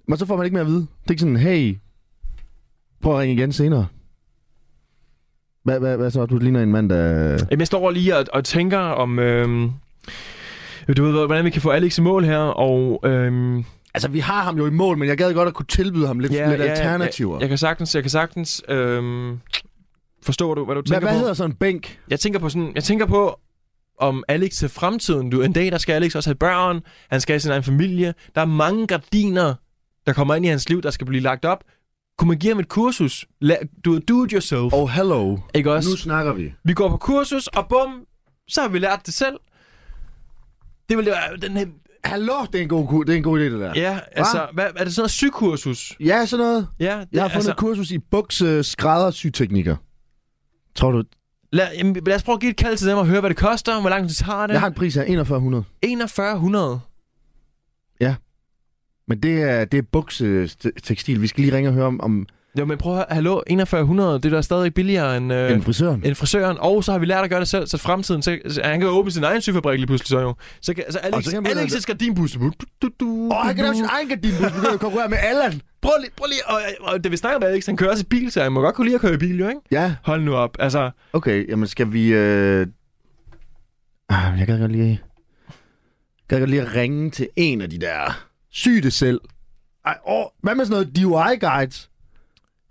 Men 0.07 0.17
så 0.17 0.26
får 0.26 0.36
man 0.36 0.45
ikke 0.45 0.53
mere 0.53 0.61
at 0.61 0.67
vide. 0.67 0.80
Det 0.82 1.07
er 1.07 1.11
ikke 1.11 1.19
sådan, 1.21 1.38
hey, 1.38 1.78
prøv 3.01 3.13
at 3.13 3.19
ringe 3.19 3.34
igen 3.36 3.51
senere. 3.51 3.88
Hvad, 5.64 5.80
hvad, 5.80 5.97
hvad 5.97 6.11
så? 6.11 6.26
Du 6.26 6.38
ligner 6.38 6.64
en 6.64 6.72
mand, 6.72 6.89
der... 6.89 7.30
Jamen, 7.30 7.59
jeg 7.59 7.68
står 7.68 7.91
lige 7.91 8.18
og, 8.18 8.26
og 8.34 8.43
tænker 8.43 8.80
om... 8.80 9.20
Øhm, 9.20 9.72
du 10.97 11.03
ved, 11.03 11.26
hvordan 11.26 11.45
vi 11.45 11.49
kan 11.49 11.61
få 11.61 11.70
Alex 11.70 11.97
i 11.97 12.01
mål 12.01 12.24
her, 12.24 12.38
og... 12.38 12.99
Øhm, 13.05 13.66
Altså, 13.95 14.07
vi 14.09 14.20
har 14.20 14.43
ham 14.43 14.57
jo 14.57 14.68
i 14.68 14.70
mål, 14.70 14.97
men 14.97 15.07
jeg 15.07 15.18
gad 15.18 15.34
godt 15.34 15.47
at 15.47 15.53
kunne 15.53 15.66
tilbyde 15.66 16.07
ham 16.07 16.20
lidt, 16.20 16.34
ja, 16.34 16.49
lidt 16.49 16.61
ja, 16.61 16.66
alternativer. 16.66 17.36
Jeg, 17.36 17.41
jeg 17.41 17.49
kan 17.49 17.57
sagtens... 17.57 17.95
Jeg 17.95 18.03
kan 18.03 18.09
sagtens 18.09 18.64
øhm, 18.70 19.39
forstå, 20.24 20.53
du, 20.53 20.66
hvad 20.66 20.76
du 20.76 20.82
hvad, 20.82 20.88
tænker 20.88 20.99
hvad 20.99 21.14
på. 21.14 21.20
hedder 21.20 21.34
sådan 21.34 21.51
en 21.51 21.55
bænk? 21.55 21.99
Jeg 22.09 22.20
tænker 22.20 22.39
på 22.39 22.49
sådan... 22.49 22.72
Jeg 22.76 22.84
tænker 22.84 23.05
på, 23.05 23.39
om 23.99 24.24
Alex 24.28 24.51
til 24.51 24.70
fremtiden. 24.70 25.30
Du, 25.30 25.41
en 25.41 25.53
dag, 25.53 25.72
der 25.72 25.78
skal 25.78 25.93
Alex 25.93 26.16
også 26.16 26.30
have 26.30 26.36
børn. 26.36 26.82
Han 27.09 27.22
skal 27.22 27.34
have 27.34 27.39
sin 27.39 27.51
egen 27.51 27.64
familie. 27.64 28.14
Der 28.36 28.41
er 28.41 28.45
mange 28.45 28.88
gardiner, 28.88 29.53
der 30.07 30.14
kommer 30.14 30.36
ind 30.36 30.45
i 30.45 30.49
hans 30.49 30.70
liv, 30.70 30.82
der 30.82 30.91
skal 30.91 31.07
blive 31.07 31.22
lagt 31.22 31.45
op. 31.45 31.64
Kunne 32.24 32.30
man 32.30 32.38
give 32.39 32.53
ham 32.53 32.59
et 32.59 32.67
kursus? 32.69 33.26
La- 33.45 33.65
du 33.86 33.99
do 33.99 34.26
it 34.26 34.32
yourself. 34.32 34.74
Oh, 34.74 34.89
hello. 34.89 35.38
Ikke 35.55 35.71
også? 35.74 35.89
Nu 35.89 35.95
snakker 35.95 36.34
vi. 36.34 36.53
Vi 36.63 36.74
går 36.74 36.89
på 36.89 36.97
kursus, 36.97 37.47
og 37.47 37.67
bum, 37.67 38.05
så 38.47 38.61
har 38.61 38.67
vi 38.67 38.80
lært 38.80 39.01
det 39.05 39.13
selv. 39.13 39.39
Det 40.89 40.97
vil 40.97 41.05
være 41.05 41.38
den 41.38 41.57
her... 41.57 41.65
Hallo, 42.03 42.34
det 42.51 42.59
er 42.59 42.61
en 42.63 42.69
god, 42.69 42.88
ku- 42.88 43.03
det 43.03 43.13
er 43.13 43.17
en 43.17 43.24
god 43.24 43.39
idé, 43.39 43.43
det 43.43 43.59
der. 43.59 43.74
Ja, 43.76 43.99
altså, 44.11 44.47
hvad, 44.53 44.65
er 44.76 44.84
det 44.84 44.93
sådan 44.93 45.01
noget 45.01 45.11
sykursus? 45.11 45.93
Ja, 45.99 46.26
sådan 46.26 46.45
noget. 46.45 46.67
Ja, 46.80 46.99
det, 46.99 47.07
Jeg 47.11 47.21
har 47.21 47.30
fundet 47.30 47.36
altså, 47.36 47.51
et 47.51 47.57
kursus 47.57 47.91
i 47.91 47.97
bukse 47.99 48.63
skræddersyteknikker. 48.63 49.76
Tror 50.76 50.91
du? 50.91 51.03
lad, 51.51 51.67
jamen, 51.78 51.97
lad 52.05 52.15
os 52.15 52.24
prøve 52.24 52.34
at 52.34 52.39
give 52.41 52.49
et 52.51 52.57
kald 52.57 52.78
til 52.78 52.88
dem 52.88 52.97
og 52.97 53.07
høre, 53.07 53.19
hvad 53.19 53.30
det 53.30 53.38
koster, 53.38 53.82
hvor 53.82 53.89
lang 53.89 54.03
tid 54.03 54.09
det 54.09 54.17
tager 54.17 54.47
det. 54.47 54.53
Jeg 54.53 54.59
har 54.61 54.67
en 54.67 54.74
pris 54.74 54.97
af 54.97 55.05
4100. 55.07 55.63
4100. 55.86 56.80
Men 59.08 59.20
det 59.20 59.41
er, 59.41 59.66
det 59.66 59.78
er 59.78 59.84
buksetekstil. 59.91 61.22
Vi 61.22 61.28
skal 61.28 61.41
lige 61.43 61.56
ringe 61.56 61.70
og 61.70 61.74
høre 61.74 61.86
om, 61.86 62.01
om 62.01 62.28
Jo, 62.60 62.66
men 62.66 62.78
prøv 62.78 62.93
at 62.93 62.97
høre, 62.97 63.06
hallo, 63.10 63.41
4100, 63.47 64.20
det 64.20 64.26
er 64.26 64.30
da 64.30 64.41
stadig 64.41 64.74
billigere 64.74 65.18
end, 65.18 65.34
øh, 65.34 65.51
en 65.51 65.64
frisøren. 65.64 66.01
end 66.06 66.16
frisøren. 66.16 66.58
Og 66.60 66.84
så 66.84 66.91
har 66.91 66.99
vi 66.99 67.06
lært 67.06 67.24
at 67.24 67.30
gøre 67.30 67.39
det 67.39 67.47
selv, 67.47 67.68
så 67.68 67.78
fremtiden, 67.78 68.22
så, 68.22 68.39
så 68.47 68.62
han 68.64 68.80
kan 68.80 68.89
åbne 68.89 69.12
sin 69.12 69.24
egen 69.24 69.41
syfabrik 69.41 69.80
lige 69.80 69.88
pludselig 69.88 70.08
så 70.08 70.20
jo. 70.20 70.36
Så 70.62 70.74
kan, 70.74 70.84
altså 70.84 70.99
Alex, 70.99 71.16
Og 71.18 71.24
så 71.24 71.32
kan 71.32 71.58
Alex 71.58 71.72
skal 71.72 71.95
din 71.95 72.16
bus. 72.16 72.36
Åh, 72.36 72.41
han 73.43 73.56
kan 73.56 73.64
lave 73.64 73.76
sin 73.76 73.86
egen 73.86 74.08
gardinbus. 74.08 74.51
Kan 74.51 74.72
jo 74.72 74.78
konkurrere 74.78 75.10
med 75.10 75.18
Allan. 75.22 75.62
Prøv 75.82 75.91
lige, 76.01 76.12
prøv 76.16 76.28
lige, 76.28 76.47
og, 76.47 76.62
og 76.93 77.04
det 77.04 77.12
vi 77.12 77.18
snakker 77.18 77.39
med 77.39 77.47
Alex, 77.47 77.66
han 77.66 77.78
kører 77.78 77.91
også 77.91 78.04
i 78.04 78.10
bil, 78.10 78.32
så 78.32 78.43
han 78.43 78.51
må 78.51 78.62
godt 78.62 78.76
kunne 78.76 78.86
lide 78.86 78.95
at 78.95 79.01
køre 79.01 79.14
i 79.14 79.18
bil, 79.18 79.39
jo, 79.39 79.47
ikke? 79.47 79.62
Ja, 79.72 79.95
Hold 80.04 80.22
nu 80.22 80.36
op, 80.36 80.58
altså... 80.60 80.91
okay. 81.14 81.49
Jamen, 81.49 81.68
skal 81.68 81.93
vi... 81.93 82.14
Øh... 82.14 82.68
Ah, 84.10 84.39
jeg 84.39 84.47
kan 84.47 84.60
godt 84.60 84.72
lige... 84.72 84.89
Jeg 84.89 86.30
kan 86.30 86.39
godt 86.39 86.49
lige 86.49 86.62
at 86.62 86.76
ringe 86.76 87.12
til 87.12 87.28
en 87.36 87.62
af 87.62 87.70
de 87.70 87.78
der... 87.78 88.26
Syg 88.54 88.84
det 88.84 88.93
selv. 88.93 89.22
Ej, 89.86 89.97
åh, 90.08 90.24
hvad 90.43 90.56
med 90.56 90.66
sådan 90.66 90.74
noget 90.74 90.97
DIY-guides? 90.97 91.89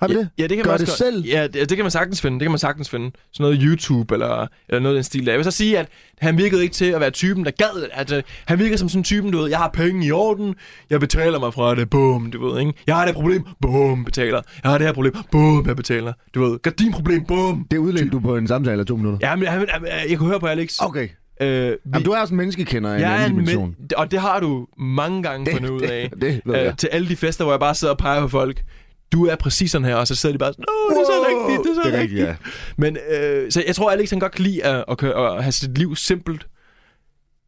Har 0.01 0.09
vi 0.09 0.15
det? 0.15 0.29
Ja, 0.39 0.43
det 0.43 0.57
kan 0.57 0.59
Gør 0.59 0.65
man 0.65 0.73
også 0.73 0.85
det 0.85 0.89
godt- 0.91 0.99
selv? 0.99 1.25
Ja, 1.27 1.43
det, 1.47 1.69
det 1.69 1.77
kan 1.77 1.85
man 1.85 1.91
sagtens 1.91 2.21
finde. 2.21 2.35
Det 2.39 2.45
kan 2.45 2.51
man 2.51 2.59
sagtens 2.59 2.91
finde. 2.91 3.11
Sådan 3.33 3.45
noget 3.45 3.59
YouTube 3.63 4.15
eller, 4.15 4.47
eller 4.69 4.81
noget 4.81 4.95
i 4.95 4.97
den 4.97 5.05
stil 5.05 5.27
der. 5.27 5.33
Jeg 5.33 5.39
vil 5.39 5.45
så 5.45 5.51
sige, 5.51 5.79
at 5.79 5.89
han 6.19 6.39
virkede 6.39 6.63
ikke 6.63 6.75
til 6.75 6.85
at 6.85 7.01
være 7.01 7.11
typen, 7.11 7.45
der 7.45 7.51
gad. 7.51 7.89
At, 7.93 8.13
uh, 8.13 8.19
han 8.47 8.59
virkede 8.59 8.79
som 8.79 8.89
sådan 8.89 9.01
en 9.01 9.05
typen, 9.05 9.33
du 9.33 9.39
ved, 9.39 9.49
jeg 9.49 9.59
har 9.59 9.69
penge 9.69 10.07
i 10.07 10.11
orden, 10.13 10.55
jeg 10.91 11.01
betaler 11.01 11.39
mig 11.41 11.55
fra 11.55 11.75
det, 11.75 11.91
bum, 11.91 12.31
du 12.31 12.49
ved, 12.49 12.61
ikke? 12.61 12.73
Jeg 12.87 12.97
har 12.97 13.05
det 13.07 13.15
her 13.15 13.21
problem, 13.23 13.45
bum, 13.61 14.05
betaler. 14.05 14.43
Jeg 14.63 14.71
har 14.71 14.79
det 14.79 14.87
her 14.87 14.95
problem, 14.95 15.15
bum, 15.31 15.67
jeg 15.67 15.77
betaler. 15.77 16.13
Du 16.35 16.45
ved, 16.45 16.59
gardinproblem, 16.59 17.25
bum. 17.25 17.67
Det 17.71 17.79
udledte 17.79 18.11
du 18.11 18.21
på 18.21 18.37
en 18.37 18.49
samtale 18.49 18.81
af 18.81 18.87
to 18.87 18.97
minutter. 18.97 19.29
Ja, 19.29 19.37
men 19.37 19.49
han, 19.49 19.67
han, 19.71 19.87
jeg 20.11 20.19
kunne 20.19 20.29
høre 20.29 20.41
på 20.41 20.47
Alex. 20.47 20.77
Okay. 20.81 21.09
Øh, 21.41 21.71
vi, 21.71 21.77
Jamen, 21.95 22.03
du 22.05 22.11
er 22.11 22.19
også 22.21 22.35
en 22.35 22.37
menneskekender 22.39 22.91
af 22.93 22.99
en 22.99 23.05
anden 23.05 23.23
en 23.31 23.31
dimension. 23.31 23.75
men, 23.79 23.89
og 23.97 24.11
det 24.11 24.21
har 24.21 24.41
du 24.41 24.67
mange 24.79 25.23
gange 25.23 25.45
Det- 25.47 25.53
fundet 25.55 25.71
ud 25.71 25.81
det- 25.81 25.91
af. 25.91 26.11
det 26.21 26.41
ved 26.45 26.57
jeg. 26.57 26.67
Øh, 26.67 26.77
til 26.77 26.87
alle 26.93 27.09
de 27.09 27.17
fester, 27.17 27.45
hvor 27.45 27.53
jeg 27.53 27.61
bare 27.61 27.75
sidder 27.75 27.93
og 27.95 27.99
peger 27.99 28.21
på 28.21 28.29
folk. 28.29 28.65
Du 29.13 29.27
er 29.27 29.37
præcis 29.37 29.71
sådan 29.71 29.85
her, 29.85 29.95
og 29.97 30.07
så 30.07 30.15
sidder 30.15 30.33
de 30.35 30.39
bare 30.39 30.53
sådan, 30.53 30.65
Åh, 30.69 30.95
det 30.95 31.01
er 31.01 31.05
så 31.05 31.27
rigtigt, 31.29 31.65
det 31.65 31.71
er 31.71 31.83
så 31.83 31.89
det 31.91 31.95
er 31.99 32.01
rigtigt. 32.01 32.29
rigtigt, 32.29 32.47
ja. 32.47 32.51
Men 32.77 32.97
øh, 33.43 33.53
så 33.53 33.63
jeg 33.67 33.75
tror, 33.75 33.91
Alex 33.91 34.11
han 34.11 34.19
godt 34.21 34.33
kan 34.33 34.45
lide 34.45 34.65
at, 34.65 34.85
at, 34.89 35.03
at 35.05 35.43
have 35.43 35.53
sit 35.53 35.79
liv 35.79 35.97
simpelt. 35.97 36.47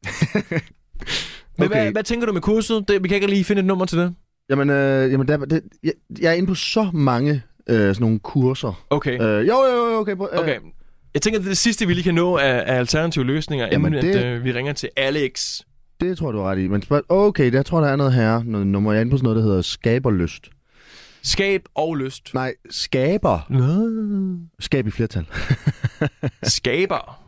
Men 1.59 1.67
okay. 1.69 1.83
Hvad, 1.83 1.93
hvad 1.93 2.03
tænker 2.03 2.27
du 2.27 2.33
med 2.33 2.41
kurset? 2.41 2.85
Det, 2.89 3.03
vi 3.03 3.09
kan 3.09 3.15
ikke 3.15 3.27
lige 3.27 3.45
finde 3.45 3.61
et 3.61 3.67
nummer 3.67 3.85
til 3.85 3.99
det. 3.99 4.15
Jamen, 4.51 4.71
øh, 4.71 5.13
jamen 5.13 5.29
der, 5.29 5.37
det, 5.37 5.61
jeg, 5.83 5.93
jeg 6.21 6.29
er 6.31 6.33
inde 6.35 6.47
på 6.47 6.55
så 6.55 6.91
mange 6.93 7.43
øh, 7.69 7.77
sådan 7.79 7.97
nogle 8.01 8.19
kurser. 8.19 8.85
Okay. 8.91 9.13
Øh, 9.23 9.49
jo, 9.49 9.55
jo, 9.65 9.87
jo, 9.93 9.99
okay. 9.99 10.13
Øh, 10.13 10.19
okay. 10.41 10.59
Jeg 11.15 11.23
tænker, 11.23 11.39
det 11.41 11.47
er 11.47 11.51
det 11.51 11.59
sidste, 11.59 11.87
vi 11.87 11.95
lige 11.95 12.05
kan 12.05 12.15
nå 12.15 12.37
af, 12.37 12.63
af 12.67 12.79
alternative 12.79 13.25
løsninger, 13.25 13.69
Jamen, 13.73 13.95
inden 13.95 14.13
det- 14.15 14.19
at, 14.21 14.27
øh, 14.27 14.45
vi 14.45 14.53
ringer 14.53 14.73
til 14.73 14.89
Alex. 14.97 15.61
Det 16.01 16.19
tror 16.19 16.33
du 16.33 16.39
har 16.39 16.51
ret 16.51 16.59
i. 16.59 16.69
Men 16.69 16.83
spørg- 16.83 17.05
okay, 17.09 17.53
der 17.53 17.63
tror 17.63 17.81
der 17.81 17.89
er 17.89 17.97
noget 17.97 18.13
her. 18.13 18.43
Noget 18.43 18.67
nummer. 18.67 18.93
Jeg 18.93 18.99
er 18.99 19.01
inde 19.01 19.11
på 19.11 19.17
sådan 19.17 19.25
noget, 19.25 19.37
der 19.37 19.43
hedder 19.43 19.63
skaberlyst. 19.63 20.51
Skab 21.23 21.63
og 21.75 21.97
lyst. 21.97 22.35
Nej, 22.35 22.55
skaber. 22.71 23.47
Nå. 23.51 24.37
Skab 24.61 24.87
i 24.87 24.91
flertal. 24.91 25.25
Skaber. 26.43 27.21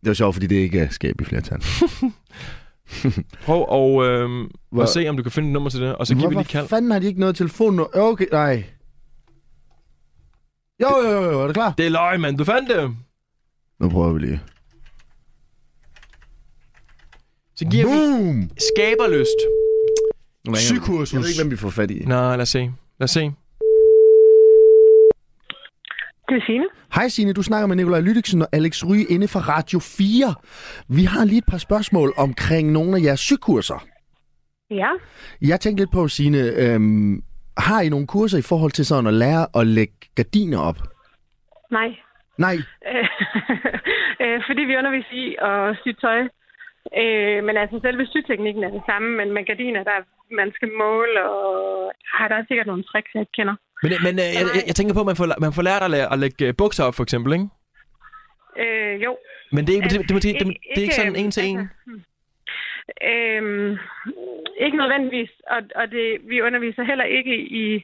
Det 0.00 0.08
var 0.08 0.14
sjovt, 0.14 0.34
fordi 0.34 0.46
det 0.46 0.56
ikke 0.56 0.80
er 0.80 0.88
skab 0.90 1.20
i 1.20 1.24
flertal. 1.24 1.60
Prøv 3.46 3.60
at, 3.72 4.10
øh, 4.10 4.28
Hvor- 4.70 4.82
at 4.82 4.88
se, 4.88 5.08
om 5.08 5.16
du 5.16 5.22
kan 5.22 5.32
finde 5.32 5.48
et 5.48 5.52
nummer 5.52 5.70
til 5.70 5.80
det, 5.80 5.94
og 5.96 6.06
så 6.06 6.14
giver 6.14 6.28
vi 6.28 6.34
lige 6.34 6.44
kald. 6.44 6.62
Hvorfor 6.62 6.76
fanden 6.76 6.90
har 6.90 6.98
de 6.98 7.06
ikke 7.06 7.20
noget 7.20 7.36
telefon? 7.36 7.80
Okay, 7.94 8.26
nej. 8.32 8.64
Jo, 10.82 10.88
jo, 11.02 11.10
jo, 11.10 11.22
jo, 11.32 11.42
er 11.42 11.46
du 11.46 11.52
klar? 11.52 11.74
Det 11.78 11.86
er 11.86 11.90
løgn, 11.90 12.20
mand. 12.20 12.38
Du 12.38 12.44
fandt 12.44 12.70
det. 12.70 12.96
Nu 13.80 13.88
prøver 13.88 14.12
vi 14.12 14.18
lige. 14.18 14.40
Så 17.54 17.64
giver 17.70 17.84
vi 17.84 17.90
Boom! 17.90 18.50
skaberlyst. 18.58 19.40
Vi. 20.50 20.56
Sykursus. 20.56 21.12
Jeg 21.12 21.20
ved 21.20 21.28
ikke, 21.28 21.40
hvem 21.42 21.50
vi 21.50 21.56
får 21.56 21.70
fat 21.70 21.90
i. 21.90 22.04
Nå, 22.04 22.14
lad 22.14 22.40
os 22.40 22.48
se. 22.48 22.58
Lad 22.98 23.04
os 23.04 23.10
se. 23.10 23.20
Det 26.28 26.36
er 26.36 26.44
Signe. 26.46 26.64
Hej 26.94 27.08
Signe, 27.08 27.32
du 27.32 27.42
snakker 27.42 27.66
med 27.66 27.76
Nikolaj 27.76 28.00
Lydiksen 28.00 28.42
og 28.42 28.48
Alex 28.52 28.84
Ryge 28.84 29.04
inde 29.04 29.28
fra 29.28 29.40
Radio 29.40 29.78
4. 29.78 30.34
Vi 30.88 31.04
har 31.04 31.24
lige 31.24 31.38
et 31.38 31.44
par 31.46 31.58
spørgsmål 31.58 32.14
omkring 32.16 32.72
nogle 32.72 32.96
af 32.96 33.02
jeres 33.02 33.20
sykurser. 33.20 33.86
Ja. 34.70 34.88
Jeg 35.42 35.60
tænkte 35.60 35.80
lidt 35.82 35.92
på, 35.92 36.08
Signe, 36.08 36.38
øhm, 36.38 37.22
har 37.58 37.80
I 37.80 37.88
nogle 37.88 38.06
kurser 38.06 38.38
i 38.38 38.48
forhold 38.50 38.72
til 38.72 38.86
sådan 38.86 39.06
at 39.06 39.14
lære 39.14 39.46
at 39.54 39.66
lægge 39.66 39.98
gardiner 40.14 40.60
op? 40.60 40.78
Nej. 41.70 41.88
Nej. 42.38 42.56
Øh, 44.24 44.40
fordi 44.48 44.62
vi 44.68 44.76
underviser 44.80 45.14
i 45.24 45.26
at 45.50 45.76
sy 45.82 45.90
tøj. 46.04 46.20
Øh, 47.00 47.38
men 47.46 47.54
altså, 47.62 47.76
selve 47.86 48.06
syteknikken 48.06 48.64
er 48.64 48.70
det 48.76 48.82
samme, 48.90 49.08
men 49.18 49.28
med 49.34 49.46
gardiner, 49.50 49.82
der 49.84 49.96
man 50.40 50.52
skal 50.56 50.70
måle, 50.82 51.22
og 51.30 51.92
har 52.14 52.28
der 52.28 52.36
er 52.36 52.44
sikkert 52.48 52.66
nogle 52.66 52.84
tricks, 52.90 53.10
jeg 53.14 53.20
ikke 53.20 53.36
kender. 53.38 53.56
Men, 53.82 53.92
men 54.06 54.14
øh, 54.24 54.28
jeg, 54.36 54.44
jeg, 54.56 54.64
jeg 54.66 54.74
tænker 54.76 54.94
på, 54.94 55.00
at 55.00 55.10
man 55.10 55.16
får, 55.16 55.26
man 55.40 55.52
får 55.52 55.62
lært 55.62 55.82
at, 55.82 55.90
lære, 55.90 56.12
at 56.12 56.18
lægge 56.18 56.46
øh, 56.46 56.54
bukser 56.58 56.84
op, 56.84 56.94
for 56.94 57.02
eksempel, 57.02 57.32
ikke? 57.32 57.48
Øh, 58.62 58.94
jo. 59.06 59.12
Men 59.52 59.66
det 59.66 59.72
er, 59.72 59.76
ikke, 59.76 59.88
det, 59.88 60.00
det, 60.08 60.22
det, 60.22 60.34
det, 60.40 60.46
det 60.74 60.78
er 60.80 60.86
ikke 60.86 60.94
sådan 60.94 61.16
en 61.16 61.30
til 61.30 61.44
en. 61.50 61.58
altså, 61.58 61.74
hmm. 61.86 62.02
Øhm, 63.10 63.78
ikke 64.64 64.76
nødvendigvis, 64.76 65.30
og, 65.54 65.60
og 65.74 65.90
det, 65.90 66.06
vi 66.30 66.42
underviser 66.42 66.82
heller 66.82 67.04
ikke 67.04 67.36
i 67.62 67.82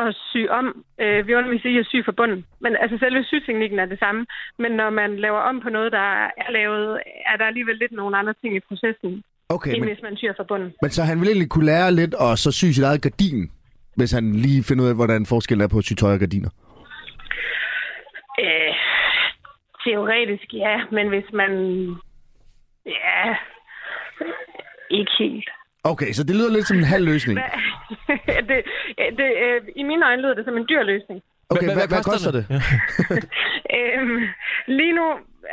at 0.00 0.14
sy 0.32 0.42
om. 0.50 0.84
Øh, 1.00 1.26
vi 1.26 1.34
underviser 1.34 1.68
i 1.70 1.78
at 1.78 1.86
sy 1.86 1.96
fra 2.04 2.12
bunden. 2.12 2.46
Men 2.60 2.76
altså 2.82 2.98
selve 2.98 3.24
syteknikken 3.24 3.78
er 3.78 3.86
det 3.86 3.98
samme. 3.98 4.26
Men 4.58 4.72
når 4.72 4.90
man 4.90 5.16
laver 5.16 5.38
om 5.38 5.60
på 5.60 5.68
noget, 5.68 5.92
der 5.92 6.08
er 6.44 6.50
lavet, 6.50 7.00
er 7.26 7.36
der 7.36 7.44
alligevel 7.44 7.76
lidt 7.76 7.92
nogle 7.92 8.16
andre 8.18 8.34
ting 8.40 8.56
i 8.56 8.60
processen, 8.60 9.22
Okay, 9.48 9.72
end 9.74 9.80
men, 9.80 9.88
hvis 9.88 10.02
man 10.02 10.16
syr 10.16 10.32
fra 10.36 10.44
bunden. 10.48 10.74
men 10.82 10.90
så 10.90 11.02
han 11.02 11.20
vil 11.20 11.28
egentlig 11.28 11.50
kunne 11.50 11.66
lære 11.66 11.92
lidt 11.92 12.14
og 12.14 12.38
så 12.38 12.52
sy 12.52 12.64
sit 12.64 12.84
eget 12.84 13.02
gardin, 13.02 13.50
hvis 13.96 14.12
han 14.12 14.32
lige 14.32 14.64
finder 14.64 14.84
ud 14.84 14.88
af, 14.88 14.94
hvordan 14.94 15.26
forskellen 15.26 15.64
er 15.64 15.68
på 15.68 15.78
at 15.78 15.84
sy 15.84 15.92
tøj 15.92 16.12
og 16.12 16.18
gardiner. 16.18 16.50
Øh, 18.40 18.74
teoretisk 19.84 20.54
ja, 20.54 20.80
men 20.92 21.08
hvis 21.08 21.28
man... 21.32 21.52
Ja, 22.86 23.34
ikke 24.90 25.12
helt. 25.18 25.48
Okay, 25.84 26.10
så 26.12 26.24
det 26.24 26.34
lyder 26.36 26.52
lidt 26.52 26.66
som 26.68 26.76
en 26.78 26.84
halv 26.94 27.04
løsning. 27.04 27.38
Det, 28.50 28.58
det, 29.18 29.28
øh, 29.44 29.60
I 29.76 29.82
mine 29.82 30.06
øjne 30.06 30.22
lyder 30.22 30.34
det 30.34 30.44
som 30.44 30.56
en 30.56 30.66
dyr 30.70 30.82
løsning. 30.82 31.22
Okay, 31.50 31.66
Hvad- 31.66 31.76
hvad, 31.78 31.88
hvad 31.88 32.02
koster 32.12 32.32
det? 32.38 32.44
Øhm, 33.78 34.20
lige 34.78 34.92
nu, 34.92 35.06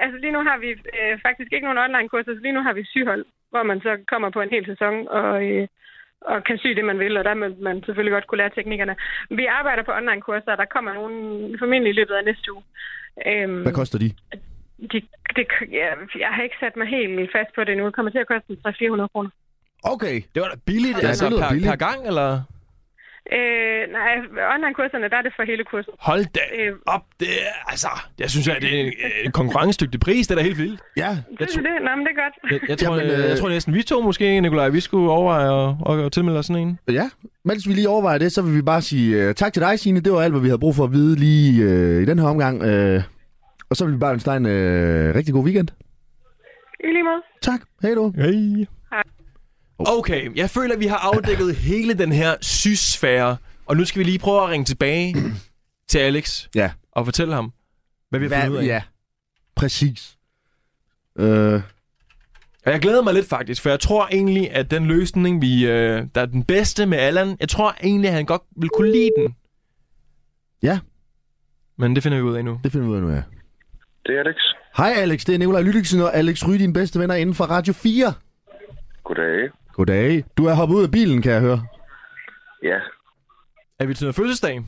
altså 0.04 0.18
lige 0.24 0.32
nu 0.32 0.42
har 0.50 0.58
vi 0.64 0.70
øh, 0.70 1.14
faktisk 1.28 1.50
ikke 1.54 1.68
nogen 1.68 1.84
online-kurser, 1.86 2.32
så 2.36 2.42
lige 2.42 2.58
nu 2.58 2.62
har 2.68 2.74
vi 2.74 2.84
syhold, 2.94 3.26
hvor 3.52 3.64
man 3.64 3.80
så 3.82 3.92
kommer 4.12 4.30
på 4.30 4.42
en 4.42 4.50
hel 4.56 4.66
sæson 4.66 5.08
og, 5.08 5.34
øh, 5.50 5.68
og 6.22 6.44
kan 6.44 6.58
sy 6.58 6.68
det, 6.78 6.86
man 6.86 7.00
vil, 7.00 7.18
og 7.18 7.24
der 7.24 7.36
vil 7.36 7.56
man 7.70 7.84
selvfølgelig 7.86 8.12
godt 8.18 8.28
kunne 8.28 8.38
lære 8.42 8.56
teknikkerne. 8.56 8.96
Vi 9.30 9.46
arbejder 9.46 9.84
på 9.84 9.92
online-kurser, 10.00 10.52
og 10.52 10.58
der 10.58 10.66
kommer 10.76 10.94
nogen 10.94 11.16
formentlig 11.60 11.90
i 11.92 12.00
løbet 12.00 12.14
af 12.14 12.26
næste 12.26 12.54
uge. 12.54 12.64
Øhm, 13.28 13.62
Hvad 13.62 13.74
koster 13.74 14.00
de? 14.00 14.10
De, 14.92 14.98
det, 15.36 15.46
ja, 15.72 15.88
jeg 16.24 16.30
har 16.36 16.44
ikke 16.44 16.56
sat 16.60 16.76
mig 16.78 16.88
helt 16.88 17.32
fast 17.36 17.52
på 17.56 17.64
det 17.64 17.78
nu. 17.78 17.86
Det 17.86 17.96
kommer 17.96 18.12
til 18.12 18.20
at 18.26 18.28
koste 18.28 18.58
300-400 18.68 19.08
kroner. 19.14 19.30
Okay. 19.84 20.16
Det 20.34 20.42
var 20.42 20.50
da 20.54 20.56
billigt, 20.66 20.98
Ja, 21.04 21.08
altså 21.08 21.30
det 21.30 21.40
per, 21.40 21.50
billigt. 21.50 21.70
per 21.70 21.76
gang, 21.76 22.08
eller? 22.08 22.42
Øh, 23.38 23.82
nej, 23.98 24.14
online-kurserne, 24.54 25.10
der 25.10 25.18
er 25.18 25.22
det 25.22 25.34
for 25.36 25.44
hele 25.52 25.64
kurset. 25.72 25.94
Hold 26.00 26.26
da 26.38 26.40
Øh, 26.60 26.74
op, 26.86 27.02
det 27.20 27.28
er, 27.48 27.54
altså, 27.72 27.88
jeg 28.20 28.30
synes, 28.30 28.48
at 28.48 28.62
det 28.62 28.80
er 28.80 28.84
en, 28.84 28.94
en 29.26 29.32
konkurrencedygtig 29.32 30.00
pris, 30.00 30.28
det 30.28 30.34
er 30.34 30.40
da 30.40 30.44
helt 30.44 30.58
vildt. 30.58 30.82
Ja. 30.98 31.10
det 31.40 31.42
er 31.42 31.46
det. 31.46 31.76
Nå, 31.86 31.92
men 31.96 32.06
det 32.06 32.12
er 32.18 32.22
godt. 32.24 32.36
Jeg, 32.52 32.70
jeg, 32.70 32.78
tror, 32.78 32.96
Jamen, 32.96 33.10
Jamen, 33.12 33.24
øh, 33.24 33.30
jeg 33.30 33.38
tror 33.40 33.50
næsten, 33.50 33.74
vi 33.74 33.84
to 33.84 34.02
måske, 34.02 34.42
Nikolaj, 34.42 34.70
vi 34.70 34.80
skulle 34.80 35.12
overveje 35.12 35.70
at, 36.00 36.06
at 36.06 36.12
tilmelde 36.12 36.40
os 36.40 36.46
sådan 36.46 36.62
en. 36.68 36.80
Ja, 36.92 37.10
mens 37.46 37.68
vi 37.68 37.74
lige 37.74 37.90
overvejer 37.90 38.18
det, 38.18 38.32
så 38.32 38.42
vil 38.42 38.56
vi 38.56 38.62
bare 38.62 38.82
sige 38.82 39.28
uh, 39.30 39.34
tak 39.36 39.54
til 39.54 39.62
dig, 39.62 39.80
Signe. 39.80 40.00
Det 40.00 40.14
var 40.14 40.22
alt, 40.22 40.34
hvad 40.34 40.42
vi 40.42 40.48
havde 40.48 40.60
brug 40.60 40.76
for 40.76 40.84
at 40.84 40.92
vide 40.92 41.16
lige 41.20 41.66
uh, 41.66 42.02
i 42.02 42.06
den 42.06 42.20
her 42.20 42.28
omgang. 42.28 42.62
Uh, 42.62 43.02
og 43.70 43.76
så 43.76 43.86
vil 43.86 43.94
vi 43.94 44.00
bare 44.00 44.14
ønske 44.14 44.30
dig 44.30 44.38
en 44.38 44.46
uh, 44.46 45.16
rigtig 45.16 45.34
god 45.34 45.44
weekend. 45.44 45.68
I 46.84 46.88
lige 46.88 47.04
måde. 47.04 47.22
Tak. 47.42 47.62
Hej 47.82 47.94
du. 47.94 48.14
Hej. 48.18 49.04
Okay, 49.80 50.36
jeg 50.38 50.50
føler, 50.50 50.74
at 50.74 50.80
vi 50.80 50.86
har 50.86 50.98
afdækket 50.98 51.56
hele 51.56 51.94
den 51.94 52.12
her 52.12 52.36
sysfære, 52.42 53.38
og 53.66 53.78
nu 53.78 53.86
skal 53.86 54.00
vi 54.00 54.04
lige 54.04 54.20
prøve 54.20 54.44
at 54.44 54.50
ringe 54.50 54.66
tilbage 54.66 55.16
til 55.90 56.00
Alex 56.00 56.48
Ja. 56.56 56.72
og 56.92 57.06
fortælle 57.06 57.34
ham, 57.34 57.54
hvad 58.10 58.20
vi 58.20 58.28
har 58.28 58.42
fundet 58.42 58.58
ud 58.58 58.64
af. 58.64 58.66
ja. 58.68 58.82
Præcis. 59.56 60.18
Uh, 61.20 61.26
Og 62.66 62.72
jeg 62.72 62.80
glæder 62.82 63.04
mig 63.04 63.14
lidt 63.14 63.26
faktisk, 63.26 63.62
for 63.62 63.70
jeg 63.70 63.80
tror 63.80 64.08
egentlig, 64.12 64.52
at 64.52 64.72
den 64.72 64.86
løsning, 64.86 65.42
vi, 65.42 65.66
øh, 65.68 66.06
der 66.16 66.22
er 66.22 66.26
den 66.26 66.44
bedste 66.44 66.86
med 66.86 66.98
Allan, 66.98 67.38
jeg 67.40 67.50
tror 67.50 67.76
egentlig, 67.84 68.08
at 68.10 68.16
han 68.16 68.26
godt 68.26 68.42
vil 68.58 68.70
kunne 68.78 68.92
lide 68.92 69.10
den. 69.18 69.36
Ja. 70.64 70.80
Men 71.78 71.96
det 71.96 72.04
finder 72.04 72.18
vi 72.18 72.22
ud 72.24 72.36
af 72.36 72.46
nu. 72.46 72.60
det 72.64 72.72
finder 72.72 72.88
vi 72.88 72.92
ud 72.92 72.96
af 72.98 73.02
nu, 73.04 73.10
ja. 73.12 73.22
Det 74.06 74.16
er 74.16 74.20
Alex. 74.20 74.36
Hej 74.78 74.94
Alex, 74.98 75.26
det 75.26 75.36
er 75.36 75.40
Nikolaj 75.40 75.62
Lydiksen 75.62 76.02
og 76.02 76.16
Alex 76.16 76.48
Ry, 76.48 76.54
dine 76.54 76.74
bedste 76.74 77.00
venner 77.00 77.16
inden 77.16 77.36
for 77.36 77.44
Radio 77.44 77.74
4. 77.74 78.14
Goddag. 79.04 79.50
Goddag. 79.74 80.24
Du 80.38 80.46
er 80.46 80.54
hoppet 80.54 80.76
ud 80.76 80.84
af 80.84 80.92
bilen, 80.92 81.22
kan 81.22 81.32
jeg 81.32 81.42
høre. 81.42 81.62
Ja. 82.64 82.80
Er 83.80 83.86
vi 83.86 83.94
til 83.94 84.06
noget 84.06 84.16
fødselsdag? 84.16 84.62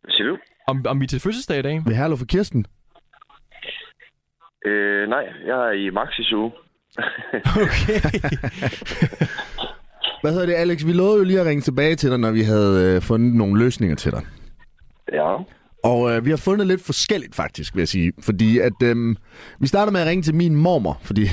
Hvad 0.00 0.10
siger 0.10 0.26
du? 0.26 0.38
Om, 0.66 0.84
om 0.86 1.00
vi 1.00 1.04
er 1.04 1.08
til 1.08 1.20
fødselsdag 1.20 1.58
i 1.58 1.62
dag? 1.62 1.82
Vil 1.86 1.96
herre 1.96 2.16
for 2.16 2.24
Kirsten? 2.24 2.66
Øh, 4.66 5.08
nej, 5.08 5.24
jeg 5.46 5.68
er 5.68 5.72
i 5.72 5.90
Maxis 5.90 6.32
uge. 6.32 6.52
Hvad 10.24 10.32
hedder 10.32 10.46
det, 10.46 10.54
Alex? 10.54 10.86
Vi 10.86 10.92
lovede 10.92 11.18
jo 11.18 11.24
lige 11.24 11.40
at 11.40 11.46
ringe 11.46 11.60
tilbage 11.60 11.96
til 11.96 12.10
dig, 12.10 12.18
når 12.18 12.30
vi 12.30 12.42
havde 12.42 12.96
øh, 12.96 13.02
fundet 13.02 13.34
nogle 13.34 13.64
løsninger 13.64 13.96
til 13.96 14.12
dig. 14.12 14.22
Ja. 15.12 15.36
Og 15.84 16.10
øh, 16.10 16.24
vi 16.24 16.30
har 16.30 16.36
fundet 16.36 16.66
lidt 16.66 16.80
forskelligt 16.80 17.34
faktisk, 17.34 17.74
vil 17.74 17.80
jeg 17.80 17.88
sige. 17.88 18.12
Fordi 18.20 18.58
at 18.58 18.82
øh, 18.82 19.16
vi 19.60 19.66
starter 19.66 19.92
med 19.92 20.00
at 20.00 20.06
ringe 20.06 20.22
til 20.22 20.34
min 20.34 20.56
mormor, 20.56 20.98
fordi 21.02 21.26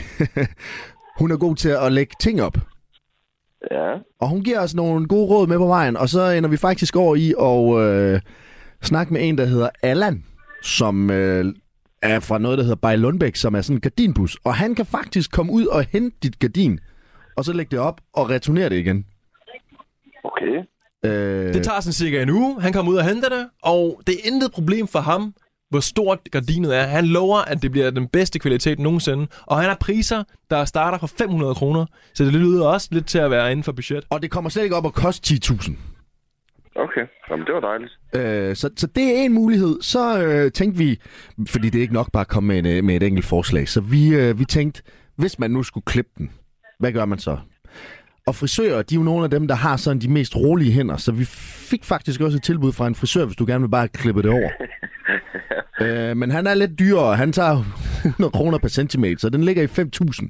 hun 1.20 1.32
er 1.32 1.38
god 1.38 1.56
til 1.56 1.70
at 1.70 1.91
lægge 1.91 2.16
ting 2.20 2.41
op. 2.41 2.58
Ja. 3.72 3.93
Og 4.20 4.30
hun 4.30 4.41
giver 4.43 4.60
os 4.60 4.76
nogle 4.76 5.08
gode 5.08 5.28
råd 5.28 5.47
med 5.47 5.58
på 5.58 5.68
vejen, 5.68 5.97
og 5.97 6.10
så 6.10 6.30
ender 6.30 6.49
vi 6.49 6.58
faktisk 6.58 6.95
over 6.95 7.16
i 7.16 7.34
at 7.39 7.88
øh, 7.88 8.22
snakke 8.82 9.14
med 9.14 9.28
en, 9.28 9.38
der 9.38 9.45
hedder 9.45 9.70
Allan, 9.84 10.24
som 10.64 11.10
øh, 11.12 11.45
er 12.02 12.20
fra 12.20 12.38
noget, 12.38 12.58
der 12.58 12.64
hedder 12.64 12.76
Bay 12.76 12.97
Lundbæk, 12.97 13.36
som 13.36 13.56
er 13.56 13.62
sådan 13.62 13.78
en 13.78 13.82
gardinbus. 13.82 14.38
Og 14.43 14.56
han 14.56 14.76
kan 14.76 14.86
faktisk 14.86 15.32
komme 15.32 15.52
ud 15.52 15.66
og 15.66 15.86
hente 15.91 16.18
dit 16.24 16.39
gardin, 16.39 16.80
og 17.38 17.45
så 17.45 17.54
lægge 17.54 17.72
det 17.72 17.80
op 17.80 18.02
og 18.14 18.30
returnere 18.30 18.70
det 18.70 18.76
igen. 18.76 19.06
Okay. 20.24 20.68
Øh, 21.06 21.54
Det 21.54 21.64
tager 21.64 21.80
sådan 21.80 21.93
cirka 21.93 22.22
en 22.22 22.30
uge. 22.30 22.62
Han 22.62 22.74
kommer 22.74 22.91
ud 22.91 22.97
og 22.97 23.06
henter 23.06 23.30
det, 23.30 23.49
og 23.64 24.02
det 24.08 24.16
er 24.16 24.32
intet 24.32 24.52
problem 24.52 24.88
for 24.88 24.99
ham, 24.99 25.34
hvor 25.70 25.80
stort 25.80 26.20
gardinet 26.32 26.78
er. 26.78 26.84
Han 26.84 27.06
lover, 27.06 27.38
at 27.38 27.62
det 27.62 27.72
bliver 27.72 27.91
den 27.91 28.08
bedste 28.08 28.39
kvalitet 28.39 28.80
nogensinde. 28.80 29.28
Og 29.41 29.58
han 29.60 29.70
har 29.70 29.78
priser, 29.80 30.24
der 30.49 30.66
starter 30.66 30.97
fra 30.97 31.08
500 31.08 31.56
kroner. 31.56 31.86
Så 32.14 32.24
det 32.24 32.34
lyder 32.34 32.68
også 32.68 32.88
lidt 32.91 33.08
til 33.08 33.18
at 33.20 33.32
være 33.32 33.52
inden 33.52 33.64
for 33.64 33.72
budget. 33.72 34.04
Og 34.10 34.22
det 34.22 34.32
kommer 34.32 34.49
slet 34.49 34.64
ikke 34.64 34.76
op 34.76 34.86
at 34.86 34.93
koste 34.93 35.34
10.000. 35.34 35.72
Okay. 36.76 37.02
Jamen, 37.30 37.45
det 37.45 37.54
var 37.54 37.60
dejligt. 37.60 37.91
Øh, 38.16 38.56
så, 38.56 38.70
så 38.78 38.88
det 38.88 39.04
er 39.20 39.24
en 39.26 39.34
mulighed. 39.34 39.82
Så 39.82 40.24
øh, 40.24 40.52
tænkte 40.52 40.78
vi, 40.78 40.99
fordi 41.47 41.70
det 41.70 41.78
er 41.78 41.82
ikke 41.82 41.93
nok 41.93 42.12
bare 42.12 42.22
at 42.22 42.28
komme 42.28 42.47
med, 42.47 42.58
en, 42.60 42.66
øh, 42.66 42.84
med 42.84 42.95
et 42.95 43.04
enkelt 43.04 43.26
forslag, 43.26 43.70
så 43.70 43.82
vi, 43.82 44.08
øh, 44.16 44.39
vi 44.39 44.45
tænkte, 44.45 44.82
hvis 45.16 45.39
man 45.39 45.52
nu 45.52 45.64
skulle 45.64 45.84
klippe 45.86 46.12
den, 46.18 46.32
hvad 46.80 46.91
gør 46.91 47.06
man 47.06 47.20
så? 47.20 47.38
Og 48.28 48.36
frisører, 48.36 48.82
de 48.82 48.95
er 48.95 48.99
jo 48.99 49.03
nogle 49.03 49.24
af 49.24 49.30
dem, 49.30 49.47
der 49.47 49.55
har 49.55 49.78
sådan 49.78 49.99
de 50.01 50.11
mest 50.11 50.36
rolige 50.36 50.72
hænder, 50.72 50.97
så 50.97 51.11
vi 51.11 51.26
fik 51.69 51.84
faktisk 51.84 52.22
også 52.22 52.38
et 52.38 52.43
tilbud 52.43 52.72
fra 52.72 52.88
en 52.88 52.95
frisør, 52.95 53.26
hvis 53.26 53.38
du 53.38 53.45
gerne 53.45 53.61
vil 53.61 53.69
bare 53.69 53.88
klippe 53.88 54.22
det 54.22 54.32
over. 54.32 54.49
øh, 55.82 56.17
men 56.17 56.32
han 56.32 56.47
er 56.47 56.53
lidt 56.53 56.80
dyrere, 56.80 57.15
han 57.15 57.32
tager 57.32 57.63
100 58.05 58.32
kroner 58.32 58.57
per 58.57 58.67
centimeter, 58.67 59.19
så 59.19 59.30
den 59.30 59.43
ligger 59.43 59.63
i 59.63 59.65
5.000. 59.65 60.28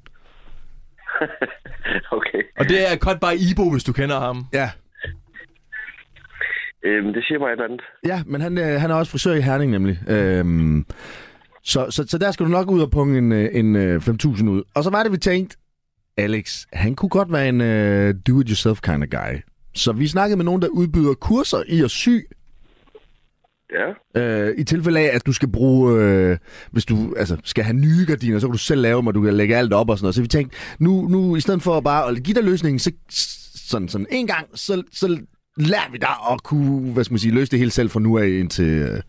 okay. 2.17 2.41
Og 2.59 2.69
det 2.69 2.91
er 2.91 2.97
Cut 2.97 3.19
by 3.19 3.51
Ibo, 3.51 3.71
hvis 3.71 3.83
du 3.83 3.93
kender 3.93 4.19
ham. 4.19 4.45
Ja. 4.53 4.69
Øhm, 6.83 7.13
det 7.13 7.23
siger 7.25 7.39
mig 7.39 7.47
et 7.47 7.51
eller 7.51 7.65
andet. 7.65 7.81
Ja, 8.05 8.23
men 8.25 8.41
han, 8.41 8.57
øh, 8.57 8.81
han 8.81 8.91
er 8.91 8.95
også 8.95 9.11
frisør 9.11 9.33
i 9.33 9.41
Herning 9.41 9.71
nemlig. 9.71 9.99
Øhm, 10.09 10.85
så, 11.63 11.87
så, 11.89 12.07
så 12.07 12.17
der 12.17 12.31
skal 12.31 12.45
du 12.45 12.51
nok 12.51 12.71
ud 12.71 12.81
og 12.81 12.91
punge 12.91 13.17
en, 13.17 13.31
øh, 13.31 13.49
en 13.51 13.75
øh, 13.75 13.95
5.000 13.95 14.49
ud. 14.49 14.63
Og 14.75 14.83
så 14.83 14.89
var 14.89 15.03
det, 15.03 15.11
vi 15.11 15.17
tænkte, 15.17 15.57
Alex, 16.23 16.65
han 16.73 16.95
kunne 16.95 17.09
godt 17.09 17.31
være 17.31 17.49
en 17.49 17.61
øh, 17.61 18.15
do-it-yourself 18.27 18.79
kind 18.81 19.03
of 19.03 19.09
guy. 19.09 19.39
Så 19.73 19.91
vi 19.91 20.07
snakkede 20.07 20.37
med 20.37 20.45
nogen, 20.45 20.61
der 20.61 20.67
udbyder 20.67 21.13
kurser 21.13 21.63
i 21.67 21.81
at 21.81 21.91
sy. 21.91 22.09
Ja. 23.73 24.21
Øh, 24.21 24.55
I 24.57 24.63
tilfælde 24.63 24.99
af, 24.99 25.15
at 25.15 25.25
du 25.25 25.33
skal 25.33 25.51
bruge, 25.51 26.03
øh, 26.03 26.37
hvis 26.71 26.85
du 26.85 27.13
altså, 27.17 27.37
skal 27.43 27.63
have 27.63 27.77
nye 27.77 28.05
gardiner, 28.07 28.39
så 28.39 28.47
kan 28.47 28.51
du 28.51 28.57
selv 28.57 28.81
lave 28.81 28.97
dem, 28.97 29.07
og 29.07 29.13
du 29.13 29.21
kan 29.21 29.33
lægge 29.33 29.57
alt 29.57 29.73
op 29.73 29.89
og 29.89 29.97
sådan 29.97 30.05
noget. 30.05 30.15
Så 30.15 30.21
vi 30.21 30.27
tænkte, 30.27 30.57
nu, 30.79 31.07
nu 31.07 31.35
i 31.35 31.41
stedet 31.41 31.61
for 31.61 31.79
bare 31.79 32.09
at 32.09 32.23
give 32.23 32.35
dig 32.35 32.43
løsningen, 32.43 32.79
så 32.79 32.91
sådan, 33.55 33.87
sådan 33.87 34.07
en 34.11 34.27
gang, 34.27 34.47
så, 34.53 34.83
så 34.91 35.21
lærer 35.57 35.91
vi 35.91 35.97
dig 35.97 36.15
at 36.31 36.43
kunne, 36.43 36.93
hvad 36.93 37.03
skal 37.03 37.13
man 37.13 37.19
sige, 37.19 37.33
løse 37.33 37.51
det 37.51 37.59
hele 37.59 37.71
selv 37.71 37.89
fra 37.89 37.99
nu 37.99 38.17
af 38.17 38.27
indtil 38.27 38.65
øh, 38.65 39.01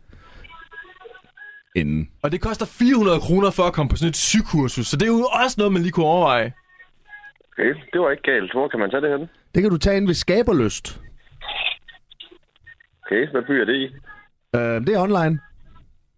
enden. 1.76 2.08
Og 2.22 2.32
det 2.32 2.40
koster 2.40 2.66
400 2.66 3.20
kroner 3.20 3.50
for 3.50 3.62
at 3.62 3.72
komme 3.72 3.90
på 3.90 3.96
sådan 3.96 4.08
et 4.08 4.16
sykursus. 4.16 4.86
Så 4.86 4.96
det 4.96 5.02
er 5.02 5.12
jo 5.12 5.28
også 5.44 5.54
noget, 5.58 5.72
man 5.72 5.82
lige 5.82 5.92
kunne 5.92 6.06
overveje. 6.06 6.52
Okay, 7.62 7.74
det 7.92 8.00
var 8.00 8.10
ikke 8.10 8.22
galt. 8.22 8.52
Hvor 8.52 8.68
kan 8.68 8.80
man 8.80 8.90
tage 8.90 9.00
det 9.00 9.18
hen? 9.18 9.28
Det 9.54 9.62
kan 9.62 9.70
du 9.70 9.78
tage 9.78 9.96
ind 9.96 10.06
ved 10.06 10.14
Skaberlyst. 10.14 11.00
Okay, 13.06 13.30
hvad 13.30 13.42
by 13.42 13.50
er 13.50 13.64
det 13.64 13.74
i? 13.74 13.84
Øh, 14.56 14.86
det 14.86 14.88
er 14.94 15.00
online. 15.00 15.40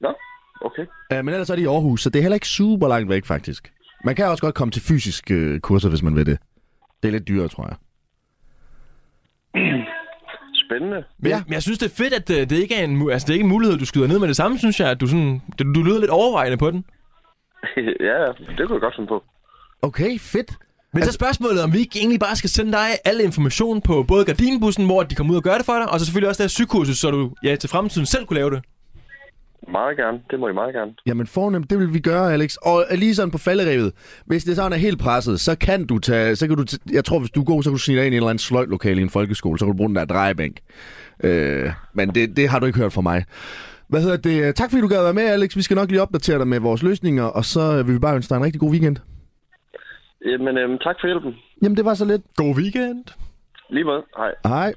Nå, 0.01 0.15
okay. 0.61 0.87
Øh, 1.13 1.25
men 1.25 1.29
ellers 1.29 1.51
er 1.51 1.55
det 1.57 1.63
i 1.63 1.67
Aarhus, 1.67 2.01
så 2.03 2.11
det 2.11 2.19
er 2.19 2.23
heller 2.23 2.35
ikke 2.37 2.49
super 2.49 2.89
langt 2.89 3.09
væk, 3.09 3.25
faktisk. 3.25 3.73
Man 4.05 4.15
kan 4.15 4.27
også 4.27 4.43
godt 4.43 4.55
komme 4.55 4.73
til 4.73 4.83
fysiske 4.83 5.35
øh, 5.35 5.61
kurser, 5.61 5.89
hvis 5.89 6.03
man 6.03 6.17
vil 6.17 6.27
det. 6.27 6.39
Det 7.03 7.09
er 7.09 7.13
lidt 7.13 7.29
dyrere, 7.29 7.49
tror 7.49 7.67
jeg. 7.71 7.77
Spændende. 10.67 11.05
Men, 11.19 11.31
ja. 11.31 11.43
men 11.47 11.53
jeg 11.53 11.63
synes, 11.63 11.79
det 11.79 11.87
er 11.91 11.97
fedt, 12.05 12.15
at 12.15 12.31
øh, 12.31 12.37
det, 12.37 12.51
det 12.51 12.57
ikke 12.57 12.75
er 12.81 12.85
en, 12.85 13.03
mu- 13.03 13.11
altså, 13.11 13.27
det 13.27 13.31
er 13.33 13.35
ikke 13.35 13.45
en 13.45 13.51
mulighed, 13.53 13.79
du 13.79 13.87
skyder 13.87 14.07
ned 14.09 14.19
med 14.19 14.29
det 14.29 14.37
samme, 14.37 14.59
synes 14.59 14.81
jeg. 14.81 14.91
At 14.91 15.01
du, 15.01 15.07
sådan, 15.07 15.43
du, 15.59 15.73
du 15.75 15.83
lyder 15.83 16.01
lidt 16.01 16.11
overvejende 16.11 16.57
på 16.57 16.71
den. 16.71 16.85
ja, 18.11 18.19
det 18.57 18.67
kunne 18.67 18.75
jeg 18.75 18.81
godt 18.87 18.95
finde 18.97 19.09
på. 19.09 19.25
Okay, 19.83 20.19
fedt. 20.19 20.51
Men 20.95 21.03
så 21.03 21.09
er 21.09 21.13
spørgsmålet, 21.13 21.63
om 21.63 21.73
vi 21.73 21.79
ikke 21.79 21.99
egentlig 21.99 22.21
bare 22.21 22.37
skal 22.37 22.51
sende 22.51 22.73
dig 22.73 22.87
alle 23.05 23.23
information 23.23 23.81
på 23.81 24.03
både 24.09 24.25
gardinbussen, 24.25 24.87
hvor 24.87 25.03
de 25.03 25.15
kommer 25.15 25.33
ud 25.33 25.37
og 25.37 25.43
gør 25.43 25.55
det 25.55 25.67
for 25.67 25.73
dig, 25.73 25.91
og 25.91 26.01
så 26.01 26.07
selvfølgelig 26.07 26.29
også 26.29 26.43
det 26.43 26.45
her 26.45 26.49
sygekursus, 26.49 26.99
så 26.99 27.11
du 27.11 27.31
ja, 27.45 27.57
til 27.57 27.71
fremtiden 27.71 28.07
selv 28.07 28.27
kunne 28.27 28.35
lave 28.39 28.51
det. 28.51 28.63
Meget 29.73 29.97
gerne. 29.97 30.19
Det 30.31 30.41
må 30.41 30.49
I 30.49 30.53
meget 30.53 30.75
gerne. 30.75 30.93
Jamen 31.07 31.27
fornemt, 31.27 31.71
det 31.71 31.79
vil 31.79 31.95
vi 31.95 31.99
gøre, 31.99 32.33
Alex. 32.33 32.57
Og 32.57 32.87
lige 32.95 33.15
sådan 33.15 33.31
på 33.31 33.39
falderevet. 33.39 33.93
Hvis 34.27 34.45
det 34.45 34.57
sådan 34.57 34.73
er 34.73 34.77
helt 34.77 34.99
presset, 34.99 35.41
så 35.41 35.55
kan 35.55 35.87
du 35.87 35.99
tage... 35.99 36.37
Så 36.37 36.47
kan 36.47 36.57
du 36.57 36.65
t- 36.71 36.93
jeg 36.93 37.05
tror, 37.05 37.19
hvis 37.19 37.31
du 37.31 37.41
er 37.41 37.45
god, 37.45 37.63
så 37.63 37.71
kan 37.71 37.77
du 37.77 37.83
snige 37.83 37.99
dig 37.99 38.07
ind 38.07 38.15
i 38.15 38.17
en 38.17 38.23
eller 38.23 38.31
anden 38.31 38.39
sløjtlokale 38.39 39.01
i 39.01 39.03
en 39.03 39.11
folkeskole. 39.11 39.59
Så 39.59 39.65
kan 39.65 39.73
du 39.73 39.77
bruge 39.77 39.89
den 39.89 39.97
der 39.97 40.05
drejebænk. 40.05 40.57
Øh, 41.25 41.71
men 41.95 42.09
det, 42.15 42.37
det 42.37 42.49
har 42.49 42.59
du 42.59 42.67
ikke 42.67 42.79
hørt 42.79 42.93
fra 42.93 43.01
mig. 43.01 43.25
Hvad 43.89 44.03
hedder 44.03 44.17
det? 44.17 44.55
Tak 44.55 44.71
fordi 44.71 44.81
du 44.81 44.89
gad 44.89 45.03
være 45.03 45.15
med, 45.15 45.23
Alex. 45.23 45.57
Vi 45.57 45.63
skal 45.63 45.75
nok 45.75 45.91
lige 45.91 46.03
opdatere 46.03 46.39
dig 46.39 46.49
med 46.49 46.61
vores 46.61 46.83
løsninger, 46.83 47.25
og 47.25 47.45
så 47.45 47.83
vil 47.83 47.95
vi 47.95 47.99
bare 47.99 48.17
ønske 48.17 48.31
dig 48.31 48.37
en 48.37 48.45
rigtig 48.45 48.61
god 48.61 48.71
weekend. 48.71 48.97
Jamen, 50.25 50.59
øhm, 50.59 50.79
tak 50.79 50.97
for 51.01 51.07
hjælpen. 51.07 51.33
Jamen, 51.63 51.77
det 51.77 51.85
var 51.85 51.95
så 51.95 52.05
lidt. 52.05 52.23
God 52.37 52.57
weekend. 52.57 53.05
Lige 53.71 53.85
med. 53.85 54.01
Hej. 54.17 54.33
Hej. 54.47 54.75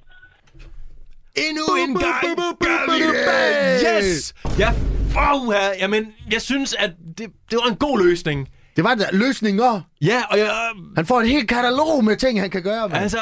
Endnu 1.36 1.64
en 1.84 1.94
gang 1.96 2.38
gør 2.60 2.94
vi 2.94 3.04
det! 3.04 4.04
Yes! 4.04 4.34
Ja, 4.60 4.70
oh, 5.18 5.54
ja, 5.54 5.70
jamen, 5.82 6.14
jeg 6.32 6.42
synes, 6.42 6.76
at 6.80 6.92
det, 7.18 7.28
det 7.52 7.60
var 7.64 7.72
en 7.72 7.76
god 7.76 8.04
løsning. 8.04 8.50
Det 8.76 8.84
var 8.84 8.96
der 8.96 9.06
løsninger. 9.12 9.82
Ja, 10.02 10.22
og 10.32 10.38
jeg... 10.38 10.50
Han 10.96 11.06
får 11.06 11.20
en 11.22 11.28
helt 11.28 11.50
katalog 11.50 12.04
med 12.04 12.16
ting, 12.16 12.42
han 12.42 12.50
kan 12.50 12.64
gøre. 12.64 12.90
Man. 12.90 13.02
Altså, 13.02 13.18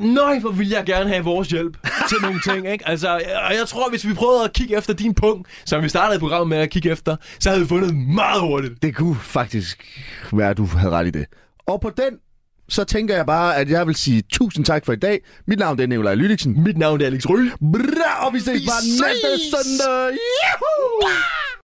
nøj, 0.00 0.38
hvor 0.38 0.50
vil 0.50 0.68
jeg 0.68 0.84
gerne 0.86 1.10
have 1.10 1.24
vores 1.24 1.48
hjælp 1.48 1.76
til 2.08 2.16
nogle 2.22 2.40
ting, 2.40 2.72
ikke? 2.72 2.88
Altså, 2.88 3.08
og 3.48 3.54
jeg 3.54 3.66
tror, 3.66 3.90
hvis 3.90 4.06
vi 4.08 4.14
prøvede 4.14 4.44
at 4.44 4.52
kigge 4.52 4.76
efter 4.76 4.94
din 4.94 5.14
punkt, 5.14 5.48
som 5.64 5.82
vi 5.82 5.88
startede 5.88 6.20
programmet 6.20 6.48
med 6.48 6.58
at 6.58 6.70
kigge 6.70 6.90
efter, 6.90 7.16
så 7.38 7.48
havde 7.48 7.62
vi 7.62 7.68
fundet 7.68 7.96
meget 7.96 8.40
hurtigt. 8.40 8.82
Det 8.82 8.96
kunne 8.96 9.16
faktisk 9.16 9.84
være, 10.32 10.50
at 10.50 10.56
du 10.56 10.64
havde 10.64 10.90
ret 10.92 11.06
i 11.06 11.10
det. 11.10 11.26
Og 11.70 11.80
på 11.80 11.90
den, 11.90 12.18
så 12.68 12.84
tænker 12.84 13.16
jeg 13.16 13.26
bare, 13.26 13.56
at 13.56 13.70
jeg 13.70 13.86
vil 13.86 13.94
sige 13.94 14.22
tusind 14.32 14.64
tak 14.64 14.86
for 14.86 14.92
i 14.92 14.96
dag. 14.96 15.20
Mit 15.46 15.58
navn 15.58 15.80
er 15.80 15.86
Nikolaj 15.86 16.14
Lydiksen. 16.14 16.64
Mit 16.64 16.78
navn 16.78 17.00
er 17.00 17.06
Alex 17.06 17.26
Ryl. 17.26 17.50
Bra, 17.72 18.26
og 18.26 18.34
vi 18.34 18.40
ses 18.40 18.60
Vi 18.62 18.66
bare 18.66 18.82
ses! 18.82 19.00
næste 19.00 19.50
søndag. 19.50 20.18
Yahoo! 20.42 21.39